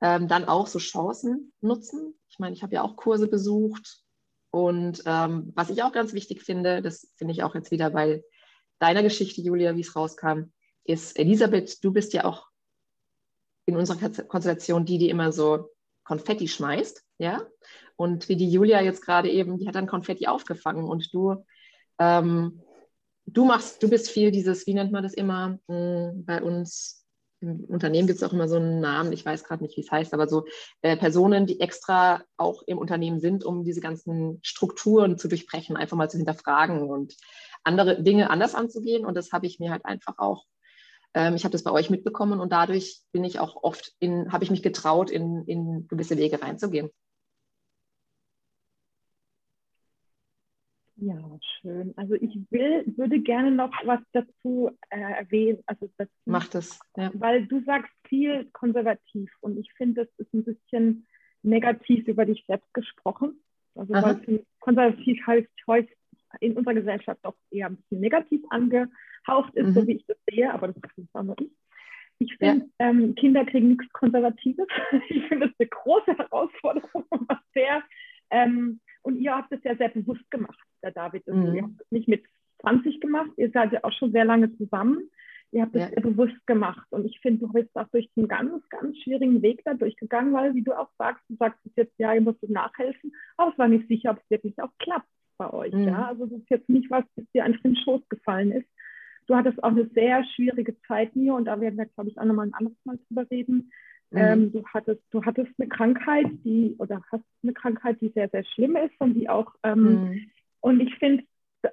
ähm, 0.00 0.26
dann 0.26 0.46
auch 0.46 0.66
so 0.66 0.80
Chancen 0.80 1.52
nutzen. 1.60 2.18
Ich 2.30 2.40
meine, 2.40 2.56
ich 2.56 2.64
habe 2.64 2.74
ja 2.74 2.82
auch 2.82 2.96
Kurse 2.96 3.28
besucht. 3.28 4.02
Und 4.50 5.02
ähm, 5.06 5.52
was 5.54 5.70
ich 5.70 5.84
auch 5.84 5.92
ganz 5.92 6.14
wichtig 6.14 6.42
finde, 6.42 6.82
das 6.82 7.12
finde 7.14 7.32
ich 7.32 7.44
auch 7.44 7.54
jetzt 7.54 7.70
wieder 7.70 7.90
bei 7.90 8.24
deiner 8.80 9.04
Geschichte, 9.04 9.40
Julia, 9.40 9.76
wie 9.76 9.82
es 9.82 9.94
rauskam, 9.94 10.50
ist, 10.88 11.18
Elisabeth, 11.18 11.84
du 11.84 11.92
bist 11.92 12.12
ja 12.14 12.24
auch 12.24 12.46
in 13.66 13.76
unserer 13.76 13.98
Konstellation 14.24 14.86
die, 14.86 14.98
die 14.98 15.10
immer 15.10 15.30
so 15.30 15.68
Konfetti 16.04 16.48
schmeißt, 16.48 17.04
ja. 17.18 17.46
Und 17.96 18.28
wie 18.28 18.36
die 18.36 18.50
Julia 18.50 18.80
jetzt 18.80 19.04
gerade 19.04 19.30
eben, 19.30 19.58
die 19.58 19.68
hat 19.68 19.74
dann 19.74 19.86
Konfetti 19.86 20.26
aufgefangen 20.26 20.84
und 20.84 21.12
du, 21.12 21.44
ähm, 21.98 22.62
du 23.26 23.44
machst, 23.44 23.82
du 23.82 23.90
bist 23.90 24.08
viel 24.08 24.30
dieses, 24.30 24.66
wie 24.66 24.74
nennt 24.74 24.92
man 24.92 25.02
das 25.02 25.12
immer 25.12 25.58
mh, 25.66 25.74
hm, 26.12 26.24
bei 26.24 26.42
uns, 26.42 27.04
im 27.40 27.64
Unternehmen 27.64 28.08
gibt 28.08 28.20
es 28.20 28.26
auch 28.26 28.32
immer 28.32 28.48
so 28.48 28.56
einen 28.56 28.80
Namen, 28.80 29.12
ich 29.12 29.24
weiß 29.24 29.44
gerade 29.44 29.62
nicht, 29.62 29.76
wie 29.76 29.82
es 29.82 29.90
heißt, 29.90 30.14
aber 30.14 30.26
so 30.26 30.46
äh, 30.82 30.96
Personen, 30.96 31.46
die 31.46 31.60
extra 31.60 32.22
auch 32.36 32.62
im 32.62 32.78
Unternehmen 32.78 33.20
sind, 33.20 33.44
um 33.44 33.62
diese 33.62 33.80
ganzen 33.80 34.40
Strukturen 34.42 35.18
zu 35.18 35.28
durchbrechen, 35.28 35.76
einfach 35.76 35.96
mal 35.96 36.10
zu 36.10 36.16
hinterfragen 36.16 36.88
und 36.88 37.14
andere 37.64 38.02
Dinge 38.02 38.30
anders 38.30 38.54
anzugehen. 38.54 39.04
Und 39.04 39.14
das 39.14 39.32
habe 39.32 39.46
ich 39.46 39.60
mir 39.60 39.70
halt 39.70 39.84
einfach 39.84 40.14
auch, 40.18 40.46
ähm, 41.14 41.34
ich 41.34 41.44
habe 41.44 41.52
das 41.52 41.64
bei 41.64 41.70
euch 41.70 41.90
mitbekommen 41.90 42.40
und 42.40 42.52
dadurch 42.52 43.00
bin 43.12 43.24
ich 43.24 43.40
auch 43.40 43.62
oft 43.62 43.94
in, 43.98 44.32
habe 44.32 44.44
ich 44.44 44.50
mich 44.50 44.62
getraut, 44.62 45.10
in, 45.10 45.44
in 45.44 45.88
gewisse 45.88 46.16
Wege 46.16 46.40
reinzugehen. 46.42 46.90
Ja, 51.00 51.16
schön. 51.60 51.94
Also 51.96 52.14
ich 52.14 52.36
will, 52.50 52.84
würde 52.96 53.20
gerne 53.20 53.52
noch 53.52 53.70
was 53.84 54.00
dazu 54.12 54.70
äh, 54.90 54.98
erwähnen. 54.98 55.62
Also 55.66 55.88
dazu, 55.96 56.12
Mach 56.24 56.48
das. 56.48 56.80
Ja. 56.96 57.12
Weil 57.14 57.46
du 57.46 57.62
sagst 57.64 57.92
viel 58.08 58.48
konservativ 58.52 59.30
und 59.40 59.58
ich 59.58 59.72
finde, 59.74 60.04
das 60.06 60.14
ist 60.18 60.34
ein 60.34 60.44
bisschen 60.44 61.06
negativ 61.42 62.08
über 62.08 62.26
dich 62.26 62.44
selbst 62.48 62.72
gesprochen. 62.74 63.40
Also 63.76 63.94
weil 63.94 64.44
konservativ 64.58 65.24
heißt 65.24 65.48
häufig 65.68 65.96
in 66.40 66.56
unserer 66.56 66.74
Gesellschaft 66.74 67.20
doch 67.22 67.36
eher 67.50 67.66
ein 67.66 67.76
bisschen 67.76 68.00
negativ 68.00 68.42
angehaucht 69.28 69.54
ist, 69.54 69.66
mhm. 69.66 69.72
so 69.72 69.86
wie 69.86 69.96
ich 69.96 70.06
das 70.06 70.16
sehe, 70.30 70.52
aber 70.52 70.68
das 70.68 70.76
ist 70.96 71.08
auch 71.14 71.22
nur 71.22 71.36
ich. 71.40 71.50
Ich 72.20 72.36
finde, 72.36 72.66
ja. 72.80 72.88
ähm, 72.88 73.14
Kinder 73.14 73.44
kriegen 73.44 73.68
nichts 73.68 73.92
Konservatives. 73.92 74.66
Ich 75.08 75.24
finde 75.28 75.48
das 75.48 75.56
eine 75.58 75.68
große 75.68 76.18
Herausforderung, 76.18 77.04
was 77.28 77.38
sehr 77.54 77.82
ähm, 78.30 78.80
und 79.02 79.16
ihr 79.16 79.34
habt 79.34 79.52
es 79.52 79.62
ja 79.64 79.76
sehr 79.76 79.88
bewusst 79.88 80.28
gemacht, 80.30 80.58
der 80.82 80.90
David. 80.90 81.26
Also 81.28 81.40
mhm. 81.40 81.54
Ihr 81.54 81.62
habt 81.62 81.80
es 81.80 81.90
nicht 81.90 82.08
mit 82.08 82.24
20 82.60 83.00
gemacht, 83.00 83.30
ihr 83.36 83.50
seid 83.50 83.72
ja 83.72 83.80
auch 83.84 83.92
schon 83.92 84.12
sehr 84.12 84.24
lange 84.24 84.54
zusammen. 84.56 85.08
Ihr 85.50 85.62
habt 85.62 85.74
es 85.74 85.80
ja. 85.80 85.88
sehr 85.88 86.02
bewusst 86.02 86.46
gemacht. 86.46 86.86
Und 86.90 87.06
ich 87.06 87.18
finde, 87.20 87.46
du 87.46 87.52
bist 87.52 87.70
auch 87.74 87.88
durch 87.88 88.10
einen 88.16 88.28
ganz, 88.28 88.68
ganz 88.68 88.98
schwierigen 88.98 89.40
Weg 89.40 89.62
da 89.64 89.72
durchgegangen, 89.72 90.34
weil, 90.34 90.54
wie 90.54 90.62
du 90.62 90.78
auch 90.78 90.90
sagst, 90.98 91.24
du 91.30 91.36
sagst 91.36 91.58
es 91.64 91.72
jetzt, 91.76 91.94
ja, 91.98 92.12
ihr 92.12 92.20
müsst 92.20 92.42
nachhelfen, 92.50 93.14
aber 93.38 93.52
es 93.52 93.58
war 93.58 93.68
nicht 93.68 93.88
sicher, 93.88 94.10
ob 94.10 94.18
es 94.18 94.30
wirklich 94.30 94.60
auch 94.60 94.70
klappt 94.78 95.08
bei 95.38 95.50
euch. 95.50 95.72
Mhm. 95.72 95.88
Ja? 95.88 96.08
Also 96.08 96.26
das 96.26 96.40
ist 96.40 96.50
jetzt 96.50 96.68
nicht 96.68 96.90
was, 96.90 97.04
das 97.16 97.24
dir 97.32 97.44
einfach 97.44 97.64
in 97.64 97.74
den 97.74 97.82
Schoß 97.82 98.06
gefallen 98.10 98.52
ist. 98.52 98.68
Du 99.28 99.36
hattest 99.36 99.62
auch 99.62 99.70
eine 99.70 99.86
sehr 99.94 100.24
schwierige 100.34 100.74
Zeit, 100.88 101.14
Mio, 101.14 101.36
und 101.36 101.44
da 101.44 101.60
werden 101.60 101.76
wir, 101.76 101.84
glaube 101.86 102.08
ich, 102.10 102.18
auch 102.18 102.24
nochmal 102.24 102.46
ein 102.46 102.54
anderes 102.54 102.78
Mal 102.84 102.98
drüber 103.06 103.30
reden. 103.30 103.70
Mhm. 104.10 104.18
Ähm, 104.18 104.52
du, 104.52 104.64
hattest, 104.72 105.02
du 105.10 105.22
hattest 105.22 105.52
eine 105.58 105.68
Krankheit, 105.68 106.26
die, 106.44 106.74
oder 106.78 107.02
hast 107.12 107.24
eine 107.42 107.52
Krankheit, 107.52 108.00
die 108.00 108.08
sehr, 108.08 108.30
sehr 108.30 108.42
schlimm 108.42 108.74
ist 108.76 108.94
und 108.98 109.14
die 109.14 109.28
auch, 109.28 109.52
ähm, 109.64 109.82
mhm. 109.82 110.30
und 110.60 110.80
ich 110.80 110.94
finde, 110.96 111.24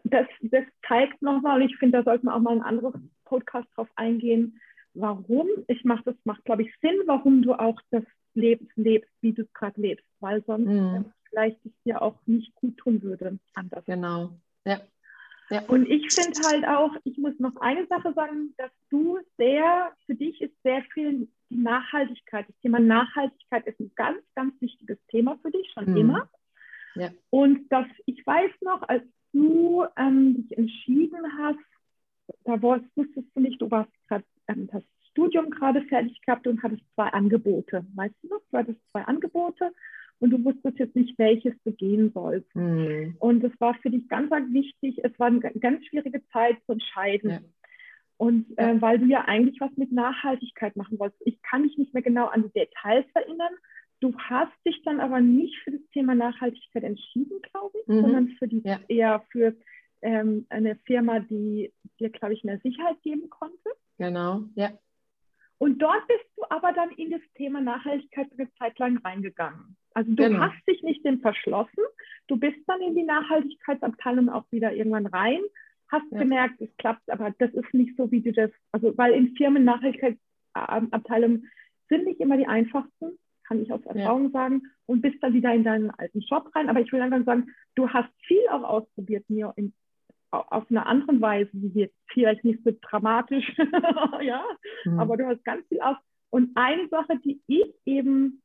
das, 0.04 0.28
das 0.42 0.66
zeigt 0.86 1.22
nochmal, 1.22 1.62
und 1.62 1.70
ich 1.70 1.78
finde, 1.78 2.00
da 2.00 2.04
sollte 2.04 2.26
man 2.26 2.36
auch 2.36 2.42
mal 2.42 2.56
ein 2.56 2.62
anderes 2.62 2.94
Podcast 3.24 3.70
drauf 3.76 3.88
eingehen, 3.96 4.60
warum, 4.94 5.48
ich 5.68 5.84
mache 5.86 6.04
das 6.06 6.16
macht, 6.26 6.44
glaube 6.44 6.64
ich, 6.64 6.74
Sinn, 6.82 6.96
warum 7.06 7.42
du 7.42 7.54
auch 7.54 7.80
das 7.92 8.04
lebst, 8.34 8.70
lebst 8.76 9.12
wie 9.22 9.32
du 9.32 9.44
es 9.44 9.54
gerade 9.54 9.80
lebst, 9.80 10.06
weil 10.20 10.44
sonst 10.44 10.68
mhm. 10.68 11.06
vielleicht 11.30 11.66
es 11.66 11.72
dir 11.86 12.02
auch 12.02 12.20
nicht 12.26 12.54
gut 12.56 12.76
tun 12.78 13.02
würde 13.02 13.40
anders. 13.54 13.86
Genau, 13.86 14.32
ja. 14.66 14.82
Ja. 15.50 15.62
Und 15.68 15.88
ich 15.88 16.12
finde 16.14 16.40
halt 16.48 16.66
auch, 16.66 16.92
ich 17.04 17.18
muss 17.18 17.38
noch 17.40 17.56
eine 17.58 17.86
Sache 17.88 18.14
sagen, 18.14 18.54
dass 18.58 18.72
du 18.90 19.20
sehr, 19.38 19.92
für 20.06 20.16
dich 20.16 20.42
ist 20.42 20.56
sehr 20.64 20.84
viel 20.94 21.28
die 21.50 21.58
Nachhaltigkeit. 21.58 22.48
Das 22.48 22.58
Thema 22.62 22.80
Nachhaltigkeit 22.80 23.68
ist 23.68 23.80
ein 23.80 23.92
ganz, 23.96 24.22
ganz 24.34 24.60
wichtiges 24.60 24.98
Thema 25.10 25.38
für 25.42 25.52
dich 25.52 25.72
schon 25.74 25.92
mhm. 25.92 25.98
immer. 25.98 26.30
Ja. 26.96 27.10
Und 27.30 27.72
dass 27.72 27.88
ich 28.06 28.26
weiß 28.26 28.52
noch, 28.62 28.82
als 28.88 29.04
du 29.34 29.86
ähm, 29.98 30.36
dich 30.36 30.58
entschieden 30.58 31.22
hast, 31.38 31.60
da 32.44 32.60
wusstest 32.62 33.28
du 33.36 33.40
nicht, 33.40 33.62
du 33.62 33.70
warst 33.70 33.92
gerade 34.08 34.24
ähm, 34.48 34.68
das 34.72 34.84
Studium 35.12 35.50
gerade 35.50 35.84
fertig 35.84 36.20
gehabt 36.22 36.48
und 36.48 36.64
hattest 36.64 36.82
zwei 36.96 37.10
Angebote. 37.10 37.86
Weißt 37.96 38.16
du 38.22 38.30
noch? 38.30 38.42
Du 38.52 38.58
hattest 38.58 38.80
zwei 38.92 39.04
Angebote 39.04 39.72
und 40.20 40.30
du 40.30 40.44
wusstest 40.44 40.80
jetzt 40.80 40.96
nicht, 40.96 41.18
welches 41.18 41.54
du 41.64 41.72
gehen 41.72 42.12
sollst. 42.14 42.54
Mhm. 42.56 43.16
Und 43.20 43.44
es 43.44 43.52
war 43.60 43.76
für 43.76 43.90
dich 43.90 44.08
ganz, 44.08 44.30
ganz 44.30 44.52
wichtig, 44.54 45.00
es 45.04 45.18
war 45.20 45.28
eine 45.28 45.40
ganz 45.40 45.86
schwierige 45.86 46.26
Zeit 46.28 46.58
zu 46.66 46.74
entscheiden. 46.74 47.30
Ja. 47.30 47.40
Und 48.18 48.58
äh, 48.58 48.82
weil 48.82 49.00
du 49.00 49.06
ja 49.06 49.26
eigentlich 49.26 49.60
was 49.60 49.76
mit 49.76 49.92
Nachhaltigkeit 49.92 50.76
machen 50.78 50.98
wolltest. 51.00 51.22
Ich 51.26 51.42
kann 51.42 51.64
mich 51.64 51.78
nicht 51.78 51.94
mehr 51.94 52.04
genau 52.04 52.28
an 52.28 52.44
die 52.44 52.60
Details 52.60 53.06
erinnern. 53.14 53.54
Du 54.00 54.18
hast 54.18 54.54
dich 54.66 54.82
dann 54.84 55.02
aber 55.02 55.20
nicht 55.20 55.58
für 55.64 55.72
das 55.72 55.82
Thema 55.92 56.16
Nachhaltigkeit 56.16 56.84
entschieden, 56.84 57.42
glaube 57.52 57.78
ich, 57.82 57.88
mhm. 57.88 58.02
sondern 58.02 58.28
für 58.40 58.48
die 58.48 58.62
ja. 58.64 58.80
eher 58.88 59.26
für 59.32 59.56
ähm, 60.02 60.46
eine 60.50 60.76
Firma, 60.86 61.20
die 61.20 61.74
dir, 62.00 62.10
glaube 62.10 62.34
ich, 62.34 62.44
mehr 62.44 62.60
Sicherheit 62.60 63.02
geben 63.02 63.30
konnte. 63.30 63.70
Genau, 63.98 64.44
ja. 64.56 64.72
Und 65.58 65.80
dort 65.82 66.08
bist 66.08 66.26
du 66.36 66.44
aber 66.50 66.74
dann 66.74 66.92
in 66.92 67.12
das 67.12 67.22
Thema 67.36 67.62
Nachhaltigkeit 67.62 68.28
eine 68.38 68.54
Zeit 68.54 68.78
lang 68.80 68.98
reingegangen. 68.98 69.78
Also 69.96 70.12
du 70.12 70.24
genau. 70.24 70.42
hast 70.42 70.68
dich 70.68 70.84
nicht 70.84 71.06
dem 71.06 71.22
verschlossen, 71.22 71.84
du 72.28 72.38
bist 72.38 72.58
dann 72.68 72.82
in 72.82 72.96
die 72.96 73.04
Nachhaltigkeitsabteilung 73.04 74.30
auch 74.30 74.44
wieder 74.52 74.74
irgendwann 74.74 75.08
rein, 75.08 75.40
hast 75.90 76.06
ja. 76.12 76.20
gemerkt, 76.20 76.60
es 76.62 76.70
klappt, 76.78 77.10
aber 77.10 77.34
das 77.40 77.54
ist 77.54 77.74
nicht 77.74 77.96
so, 77.96 78.12
wie 78.12 78.22
du 78.22 78.34
das, 78.34 78.52
also 78.74 78.96
weil 78.98 79.14
in 79.14 79.36
Firmen 79.38 79.64
Nachhaltigkeitsabteilungen 79.64 81.50
sind 81.88 82.06
nicht 82.06 82.20
immer 82.20 82.36
die 82.36 82.46
einfachsten, 82.46 83.18
kann 83.48 83.62
ich 83.62 83.72
aus 83.72 83.86
Erfahrung 83.86 84.26
ja. 84.26 84.30
sagen, 84.32 84.64
und 84.86 85.02
bist 85.02 85.22
dann 85.22 85.34
wieder 85.34 85.54
in 85.54 85.64
deinen 85.64 85.92
alten 85.92 86.20
Job 86.22 86.50
rein. 86.56 86.70
Aber 86.70 86.82
ich 86.82 86.92
will 86.92 87.02
einfach 87.02 87.24
sagen, 87.24 87.48
du 87.76 87.88
hast 87.90 88.10
viel 88.24 88.46
auch 88.50 88.64
ausprobiert, 88.64 89.30
mir 89.30 89.54
in, 89.56 89.74
auf 90.32 90.70
einer 90.70 90.88
anderen 90.88 91.22
Weise, 91.22 91.52
wie 91.54 91.80
jetzt 91.80 91.96
vielleicht 92.08 92.44
nicht 92.44 92.64
so 92.66 92.72
dramatisch, 92.82 93.56
ja, 94.22 94.44
mhm. 94.84 95.00
aber 95.00 95.16
du 95.16 95.26
hast 95.26 95.46
ganz 95.46 95.66
viel 95.68 95.80
aus. 95.80 95.98
Und 96.32 96.52
eine 96.56 96.90
Sache, 96.90 97.18
die 97.24 97.40
ich 97.48 97.74
eben 97.86 98.42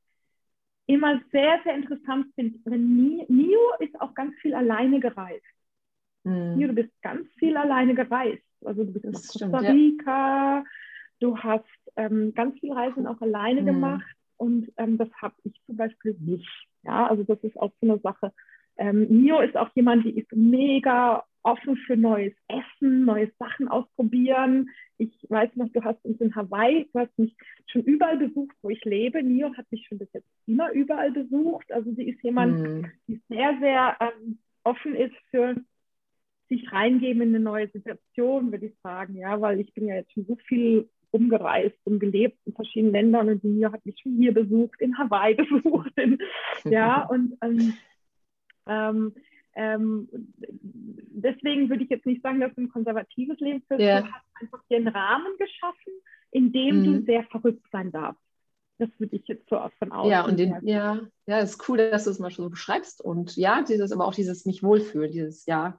immer 0.94 1.20
sehr, 1.30 1.60
sehr 1.64 1.74
interessant 1.74 2.26
finde, 2.34 2.58
Nio 2.78 3.60
ist 3.78 4.00
auch 4.00 4.14
ganz 4.14 4.34
viel 4.40 4.54
alleine 4.54 5.00
gereist. 5.00 5.44
Mhm. 6.24 6.56
Nio, 6.56 6.68
du 6.68 6.74
bist 6.74 6.90
ganz 7.02 7.26
viel 7.38 7.56
alleine 7.56 7.94
gereist. 7.94 8.42
Also 8.64 8.84
du 8.84 8.92
bist 8.92 9.04
in 9.04 9.12
Costa 9.12 9.58
Rica, 9.58 10.58
ja. 10.58 10.64
du 11.20 11.36
hast 11.38 11.64
ähm, 11.96 12.34
ganz 12.34 12.58
viele 12.58 12.76
Reisen 12.76 13.06
auch 13.06 13.20
alleine 13.20 13.62
mhm. 13.62 13.66
gemacht 13.66 14.16
und 14.36 14.70
ähm, 14.76 14.98
das 14.98 15.08
habe 15.20 15.34
ich 15.44 15.54
zum 15.66 15.76
Beispiel 15.76 16.16
nicht. 16.18 16.48
Ja, 16.82 17.06
also 17.06 17.24
das 17.24 17.38
ist 17.42 17.58
auch 17.58 17.72
so 17.80 17.90
eine 17.90 17.98
Sache. 18.00 18.32
Ähm, 18.76 19.06
Nio 19.08 19.40
ist 19.40 19.56
auch 19.56 19.70
jemand, 19.74 20.04
die 20.04 20.18
ist 20.18 20.32
mega 20.32 21.24
offen 21.42 21.76
für 21.76 21.96
neues 21.96 22.34
Essen, 22.48 23.04
neue 23.04 23.30
Sachen 23.38 23.68
ausprobieren. 23.68 24.68
Ich 24.98 25.10
weiß 25.28 25.56
noch, 25.56 25.68
du 25.72 25.82
hast 25.82 26.04
uns 26.04 26.20
in 26.20 26.34
Hawaii, 26.34 26.88
du 26.92 27.00
hast 27.00 27.18
mich 27.18 27.34
schon 27.66 27.82
überall 27.82 28.18
besucht, 28.18 28.54
wo 28.62 28.70
ich 28.70 28.84
lebe. 28.84 29.22
Nio 29.22 29.54
hat 29.56 29.70
mich 29.70 29.86
schon 29.86 29.98
bis 29.98 30.12
jetzt 30.12 30.28
immer 30.46 30.70
überall 30.72 31.10
besucht. 31.10 31.70
Also 31.72 31.92
sie 31.94 32.08
ist 32.08 32.22
jemand, 32.22 32.60
mhm. 32.60 32.86
die 33.08 33.20
sehr, 33.28 33.56
sehr 33.60 33.96
ähm, 34.00 34.38
offen 34.64 34.94
ist 34.94 35.14
für 35.30 35.56
sich 36.48 36.70
reingeben 36.72 37.22
in 37.22 37.28
eine 37.34 37.40
neue 37.40 37.68
Situation, 37.68 38.50
würde 38.52 38.66
ich 38.66 38.74
sagen. 38.82 39.16
Ja, 39.16 39.40
weil 39.40 39.60
ich 39.60 39.72
bin 39.72 39.86
ja 39.86 39.94
jetzt 39.94 40.12
schon 40.12 40.26
so 40.26 40.36
viel 40.46 40.88
rumgereist 41.12 41.78
und 41.84 41.98
gelebt 41.98 42.38
in 42.44 42.52
verschiedenen 42.52 42.92
Ländern 42.92 43.28
und 43.28 43.44
Nio 43.44 43.72
hat 43.72 43.84
mich 43.84 43.98
schon 44.00 44.16
hier 44.16 44.32
besucht, 44.32 44.80
in 44.80 44.96
Hawaii 44.98 45.34
besucht. 45.62 45.92
In, 45.96 46.18
ja, 46.64 47.04
und 47.08 47.36
ähm, 47.42 47.72
ähm, 48.66 49.14
ähm, 49.54 50.08
deswegen 50.40 51.68
würde 51.68 51.84
ich 51.84 51.90
jetzt 51.90 52.06
nicht 52.06 52.22
sagen, 52.22 52.40
dass 52.40 52.54
du 52.54 52.62
ein 52.62 52.68
konservatives 52.68 53.38
Leben 53.40 53.62
führst. 53.66 53.82
Ja. 53.82 54.02
Du 54.02 54.12
hast 54.12 54.24
einfach 54.40 54.62
den 54.70 54.88
Rahmen 54.88 55.36
geschaffen, 55.38 55.92
in 56.30 56.52
dem 56.52 56.80
mhm. 56.80 56.84
du 56.84 57.04
sehr 57.04 57.24
verrückt 57.24 57.66
sein 57.72 57.90
darfst. 57.90 58.22
Das 58.78 58.88
würde 58.98 59.16
ich 59.16 59.28
jetzt 59.28 59.48
so 59.48 59.58
aus 59.58 59.72
von 59.78 59.92
außen. 59.92 60.10
Ja, 60.10 60.24
und 60.24 60.38
den, 60.38 60.56
ja, 60.62 61.00
ja, 61.26 61.38
ist 61.40 61.68
cool, 61.68 61.76
dass 61.76 62.04
du 62.04 62.10
es 62.10 62.18
mal 62.18 62.30
so 62.30 62.48
beschreibst. 62.48 63.02
Und 63.02 63.36
ja, 63.36 63.62
dieses, 63.62 63.92
aber 63.92 64.06
auch 64.06 64.14
dieses 64.14 64.46
mich 64.46 64.62
wohlfühlen, 64.62 65.12
dieses 65.12 65.44
Ja. 65.46 65.78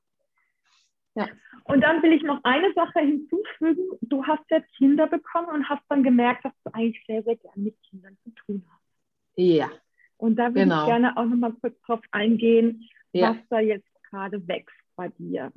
Ja. 1.16 1.28
Und 1.66 1.82
dann 1.82 2.02
will 2.04 2.14
ich 2.14 2.24
noch 2.24 2.40
eine 2.44 2.72
Sache 2.74 3.00
hinzufügen. 3.00 3.98
Du 4.02 4.26
hast 4.26 4.44
jetzt 4.50 4.72
Kinder 4.78 5.08
bekommen 5.08 5.50
und 5.50 5.68
hast 5.68 5.84
dann 5.90 6.04
gemerkt, 6.04 6.46
dass 6.46 6.54
du 6.64 6.74
eigentlich 6.74 7.04
sehr, 7.06 7.24
sehr 7.24 7.36
gerne 7.36 7.62
mit 7.62 7.76
Kindern 7.90 8.18
zu 8.24 8.30
tun 8.32 8.64
hast. 8.70 8.82
Ja. 9.36 9.70
Und 10.18 10.36
da 10.38 10.50
würde 10.50 10.62
genau. 10.62 10.82
ich 10.82 10.88
gerne 10.88 11.18
auch 11.18 11.26
noch 11.26 11.38
mal 11.38 11.54
kurz 11.54 11.80
drauf 11.82 12.02
eingehen, 12.12 12.88
ja. 13.20 13.32
was 13.32 13.38
da 13.50 13.60
jetzt 13.60 13.90
gerade 14.10 14.48
wächst 14.48 14.76
bei 14.96 15.10
dir. 15.10 15.52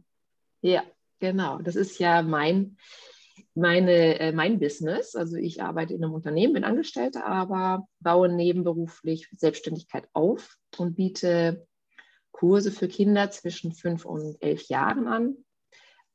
Ja, 0.61 0.83
genau. 1.21 1.59
Das 1.59 1.77
ist 1.77 1.99
ja 1.99 2.23
mein, 2.23 2.79
meine, 3.55 4.19
äh, 4.19 4.33
mein 4.33 4.59
Business. 4.59 5.15
Also 5.15 5.37
ich 5.37 5.63
arbeite 5.63 5.95
in 5.95 6.03
einem 6.03 6.15
Unternehmen, 6.15 6.55
bin 6.55 6.65
Angestellte, 6.65 7.25
aber 7.25 7.87
baue 8.01 8.29
nebenberuflich 8.29 9.29
Selbstständigkeit 9.37 10.09
auf 10.13 10.57
und 10.79 10.97
biete 10.97 11.67
Kurse 12.33 12.73
für 12.73 12.89
Kinder 12.89 13.31
zwischen 13.31 13.73
fünf 13.73 14.05
und 14.05 14.37
elf 14.43 14.69
Jahren 14.69 15.07
an, 15.07 15.37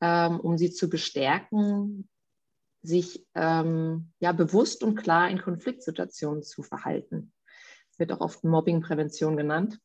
ähm, 0.01 0.39
um 0.39 0.57
sie 0.57 0.71
zu 0.71 0.89
bestärken, 0.89 2.09
sich 2.81 3.25
ähm, 3.35 4.11
ja 4.19 4.31
bewusst 4.31 4.83
und 4.83 4.95
klar 4.95 5.29
in 5.29 5.41
Konfliktsituationen 5.41 6.43
zu 6.43 6.63
verhalten. 6.63 7.33
Das 7.89 7.99
wird 7.99 8.11
auch 8.11 8.21
oft 8.21 8.43
Mobbingprävention 8.43 9.37
genannt 9.37 9.79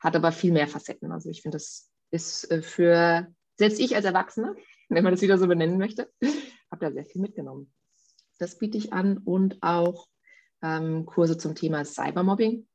hat 0.00 0.16
aber 0.16 0.32
viel 0.32 0.52
mehr 0.52 0.68
Facetten. 0.68 1.12
Also 1.12 1.30
ich 1.30 1.42
finde, 1.42 1.56
das 1.56 1.90
ist 2.10 2.50
äh, 2.50 2.62
für, 2.62 3.32
selbst 3.56 3.80
ich 3.80 3.96
als 3.96 4.04
Erwachsene, 4.04 4.56
wenn 4.88 5.04
man 5.04 5.12
das 5.12 5.22
wieder 5.22 5.38
so 5.38 5.46
benennen 5.46 5.78
möchte, 5.78 6.10
habe 6.70 6.86
da 6.86 6.92
sehr 6.92 7.04
viel 7.04 7.20
mitgenommen. 7.20 7.72
Das 8.38 8.58
biete 8.58 8.78
ich 8.78 8.92
an 8.92 9.18
und 9.18 9.62
auch 9.62 10.08
ähm, 10.62 11.06
Kurse 11.06 11.36
zum 11.36 11.54
Thema 11.54 11.84
Cybermobbing, 11.84 12.66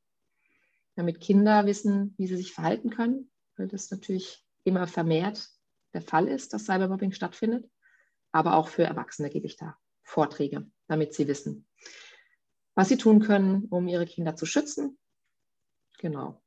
damit 0.95 1.21
Kinder 1.21 1.65
wissen, 1.65 2.13
wie 2.17 2.27
sie 2.27 2.37
sich 2.37 2.53
verhalten 2.53 2.89
können, 2.89 3.31
weil 3.55 3.67
das 3.67 3.89
natürlich 3.91 4.45
immer 4.63 4.87
vermehrt 4.87 5.49
der 5.93 6.01
Fall 6.01 6.27
ist, 6.27 6.53
dass 6.53 6.65
Cybermobbing 6.65 7.11
stattfindet. 7.11 7.69
Aber 8.31 8.55
auch 8.55 8.67
für 8.67 8.83
Erwachsene 8.83 9.29
gebe 9.29 9.45
ich 9.45 9.57
da 9.57 9.77
Vorträge, 10.03 10.69
damit 10.87 11.13
sie 11.13 11.27
wissen, 11.27 11.67
was 12.75 12.89
sie 12.89 12.97
tun 12.97 13.19
können, 13.21 13.65
um 13.69 13.87
ihre 13.87 14.05
Kinder 14.05 14.35
zu 14.35 14.45
schützen. 14.45 14.97
Genau. 15.99 16.42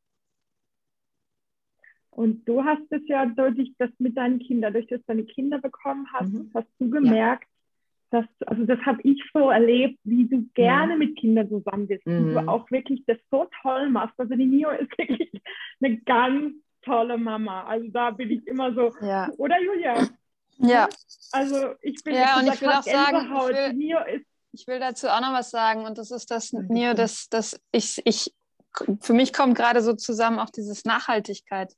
Und 2.16 2.48
du 2.48 2.64
hast 2.64 2.90
es 2.90 3.02
ja 3.08 3.26
durch 3.26 3.72
das 3.76 3.90
mit 3.98 4.16
deinen 4.16 4.38
Kindern, 4.38 4.72
durch 4.72 4.86
das 4.86 5.00
du 5.00 5.04
deine 5.08 5.24
Kinder 5.24 5.58
bekommen 5.58 6.08
hast, 6.14 6.32
mhm. 6.32 6.50
hast 6.54 6.66
du 6.78 6.88
gemerkt, 6.88 7.46
ja. 8.10 8.22
dass, 8.22 8.48
also 8.48 8.64
das 8.64 8.78
habe 8.86 9.02
ich 9.02 9.22
so 9.34 9.50
erlebt, 9.50 9.98
wie 10.04 10.26
du 10.26 10.48
gerne 10.54 10.92
ja. 10.92 10.98
mit 10.98 11.18
Kindern 11.18 11.46
zusammen 11.50 11.86
bist, 11.86 12.06
mhm. 12.06 12.30
wie 12.30 12.32
du 12.32 12.48
auch 12.48 12.70
wirklich 12.70 13.04
das 13.06 13.18
so 13.30 13.46
toll 13.60 13.90
machst. 13.90 14.18
Also 14.18 14.34
die 14.34 14.46
Nio 14.46 14.70
ist 14.70 14.90
wirklich 14.98 15.30
eine 15.82 15.98
ganz 15.98 16.54
tolle 16.80 17.18
Mama. 17.18 17.64
Also 17.64 17.88
da 17.88 18.12
bin 18.12 18.30
ich 18.30 18.46
immer 18.46 18.72
so, 18.72 18.94
ja. 19.02 19.28
oder 19.36 19.60
Julia? 19.60 20.08
Ja. 20.56 20.88
Also 21.32 21.74
ich 21.82 22.02
bin 22.02 22.14
ja, 22.14 22.40
und 22.40 22.46
ich 22.46 22.62
will 22.62 22.68
auch 22.70 22.82
sagen, 22.82 23.26
ich 23.26 23.76
will, 23.76 24.24
ich 24.52 24.66
will, 24.66 24.80
dazu 24.80 25.08
auch 25.08 25.20
noch 25.20 25.34
was 25.34 25.50
sagen 25.50 25.84
und 25.84 25.98
das 25.98 26.10
ist 26.10 26.30
das, 26.30 26.54
Nio, 26.54 26.94
dass, 26.94 27.28
dass 27.28 27.60
ich, 27.72 28.00
ich, 28.06 28.32
für 29.02 29.12
mich 29.12 29.34
kommt 29.34 29.54
gerade 29.54 29.82
so 29.82 29.92
zusammen 29.92 30.38
auch 30.38 30.48
dieses 30.48 30.86
Nachhaltigkeit 30.86 31.74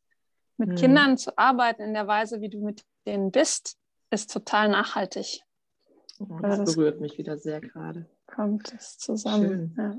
mit 0.59 0.71
mhm. 0.71 0.75
Kindern 0.75 1.19
zu 1.19 1.37
arbeiten 1.39 1.83
in 1.83 1.95
der 1.95 2.07
Weise, 2.07 2.41
wie 2.41 2.51
du 2.51 2.63
mit 2.63 2.85
denen 3.07 3.31
bist, 3.31 3.79
ist 4.11 4.33
total 4.33 4.69
nachhaltig. 4.69 5.43
Oh, 6.19 6.39
das, 6.43 6.59
das 6.59 6.77
berührt 6.77 7.01
mich 7.01 7.17
wieder 7.17 7.39
sehr 7.39 7.61
gerade. 7.61 8.07
Kommt 8.27 8.73
es 8.75 8.99
zusammen. 8.99 9.75
Ja. 9.79 9.97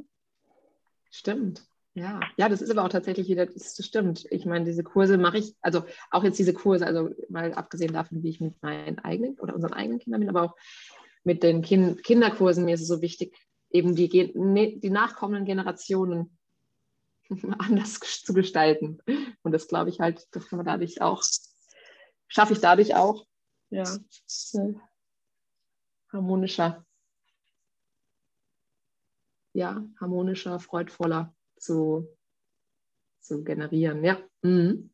Stimmt. 1.09 1.63
Ja, 1.95 2.19
ja, 2.37 2.47
das 2.47 2.61
ist 2.61 2.69
aber 2.69 2.83
auch 2.83 2.89
tatsächlich 2.89 3.27
wieder, 3.27 3.45
das, 3.45 3.75
das 3.75 3.85
stimmt. 3.85 4.25
Ich 4.29 4.45
meine, 4.45 4.63
diese 4.63 4.83
Kurse 4.83 5.17
mache 5.17 5.39
ich, 5.39 5.55
also 5.61 5.83
auch 6.11 6.23
jetzt 6.23 6.37
diese 6.37 6.53
Kurse, 6.53 6.85
also 6.85 7.09
mal 7.29 7.53
abgesehen 7.53 7.93
davon, 7.93 8.21
wie 8.23 8.29
ich 8.29 8.39
mit 8.39 8.61
meinen 8.61 8.99
eigenen 8.99 9.39
oder 9.39 9.55
unseren 9.55 9.73
eigenen 9.73 9.99
Kindern 9.99 10.21
bin, 10.21 10.29
aber 10.29 10.43
auch 10.43 10.55
mit 11.23 11.41
den 11.41 11.61
kind, 11.61 12.03
Kinderkursen, 12.03 12.63
mir 12.63 12.75
ist 12.75 12.81
es 12.81 12.87
so 12.87 13.01
wichtig, 13.01 13.35
eben 13.71 13.95
die, 13.95 14.07
die 14.07 14.89
nachkommenden 14.89 15.45
Generationen 15.45 16.37
anders 17.59 17.99
zu 17.99 18.33
gestalten. 18.33 18.99
Und 19.43 19.51
das 19.51 19.67
glaube 19.67 19.89
ich 19.89 19.99
halt, 19.99 20.27
das 20.31 20.47
kann 20.47 20.57
man 20.57 20.65
dadurch 20.65 21.01
auch, 21.01 21.23
schaffe 22.27 22.53
ich 22.53 22.59
dadurch 22.59 22.95
auch, 22.95 23.25
ja, 23.69 23.83
harmonischer, 26.11 26.85
ja, 29.53 29.83
harmonischer, 29.99 30.59
freudvoller 30.59 31.35
zu 31.57 32.07
zu 33.29 33.43
generieren. 33.43 34.03
Ja. 34.03 34.17
Mhm. 34.41 34.89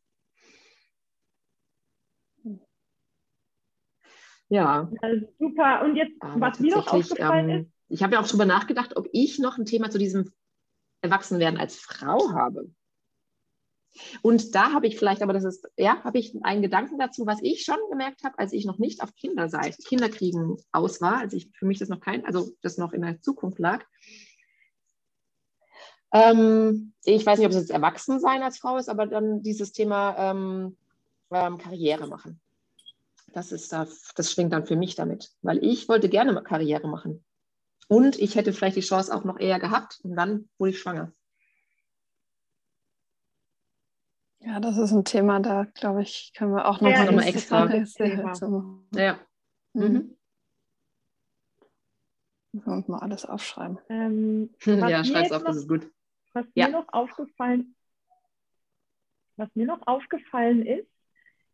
Ja. 4.48 4.90
Also 5.00 5.26
super. 5.38 5.82
Und 5.84 5.96
jetzt, 5.96 6.20
Aber 6.20 6.40
was 6.40 6.60
mir 6.60 6.76
noch 6.76 6.86
aufgefallen 6.92 7.48
ähm, 7.48 7.60
ist. 7.62 7.70
Ich 7.88 8.02
habe 8.02 8.14
ja 8.14 8.20
auch 8.20 8.26
darüber 8.26 8.44
nachgedacht, 8.44 8.96
ob 8.96 9.08
ich 9.12 9.38
noch 9.38 9.58
ein 9.58 9.64
Thema 9.64 9.90
zu 9.90 9.98
diesem 9.98 10.32
Erwachsenwerden 11.06 11.58
als 11.58 11.76
Frau 11.76 12.32
habe. 12.32 12.70
Und 14.22 14.54
da 14.54 14.72
habe 14.72 14.86
ich 14.86 14.98
vielleicht, 14.98 15.22
aber 15.22 15.32
das 15.32 15.44
ist, 15.44 15.68
ja, 15.76 16.02
habe 16.04 16.18
ich 16.18 16.36
einen 16.42 16.62
Gedanken 16.62 16.98
dazu, 16.98 17.26
was 17.26 17.40
ich 17.42 17.64
schon 17.64 17.78
gemerkt 17.90 18.24
habe, 18.24 18.38
als 18.38 18.52
ich 18.52 18.66
noch 18.66 18.78
nicht 18.78 19.02
auf 19.02 19.14
Kinderseite, 19.14 19.82
Kinderkriegen 19.82 20.56
aus 20.72 21.00
war, 21.00 21.18
als 21.18 21.32
ich 21.32 21.50
für 21.54 21.66
mich 21.66 21.78
das 21.78 21.88
noch 21.88 22.00
kein, 22.00 22.24
also 22.26 22.50
das 22.62 22.78
noch 22.78 22.92
in 22.92 23.02
der 23.02 23.20
Zukunft 23.20 23.58
lag. 23.58 23.84
Ähm, 26.12 26.92
ich 27.04 27.24
weiß 27.24 27.38
nicht, 27.38 27.46
ob 27.46 27.52
es 27.52 27.58
jetzt 27.58 27.70
Erwachsensein 27.70 28.42
als 28.42 28.58
Frau 28.58 28.76
ist, 28.76 28.88
aber 28.88 29.06
dann 29.06 29.42
dieses 29.42 29.72
Thema 29.72 30.16
ähm, 30.18 30.76
ähm, 31.30 31.58
Karriere 31.58 32.06
machen. 32.06 32.40
Das 33.32 33.52
ist 33.52 33.72
da, 33.72 33.86
das 34.14 34.32
schwingt 34.32 34.52
dann 34.52 34.66
für 34.66 34.76
mich 34.76 34.94
damit, 34.94 35.30
weil 35.42 35.62
ich 35.64 35.88
wollte 35.88 36.08
gerne 36.08 36.42
Karriere 36.42 36.88
machen. 36.88 37.24
Und 37.88 38.18
ich 38.18 38.34
hätte 38.34 38.52
vielleicht 38.52 38.76
die 38.76 38.80
Chance 38.80 39.14
auch 39.14 39.24
noch 39.24 39.38
eher 39.38 39.60
gehabt 39.60 40.00
und 40.02 40.16
dann 40.16 40.48
wurde 40.58 40.70
ich 40.70 40.80
schwanger. 40.80 41.12
Ja, 44.40 44.60
das 44.60 44.76
ist 44.76 44.92
ein 44.92 45.04
Thema, 45.04 45.40
da 45.40 45.64
glaube 45.64 46.02
ich, 46.02 46.32
können 46.36 46.52
wir 46.52 46.68
auch 46.68 46.80
noch 46.80 46.90
ja, 46.90 47.10
mal 47.10 47.26
extra. 47.26 47.68
Ja. 48.94 49.18
Mhm. 49.72 50.16
Und 52.64 52.88
mal 52.88 53.00
alles 53.00 53.26
aufschreiben. 53.26 53.78
Ähm, 53.88 54.50
ja, 54.64 55.04
schreib 55.04 55.26
es 55.26 55.32
auf, 55.32 55.42
noch, 55.42 55.48
das 55.48 55.56
ist 55.56 55.68
gut. 55.68 55.90
Was 56.32 56.46
ja. 56.54 56.66
mir 56.68 56.72
noch 56.72 56.92
aufgefallen, 56.92 57.74
was 59.36 59.48
mir 59.54 59.66
noch 59.66 59.86
aufgefallen 59.86 60.64
ist, 60.64 60.88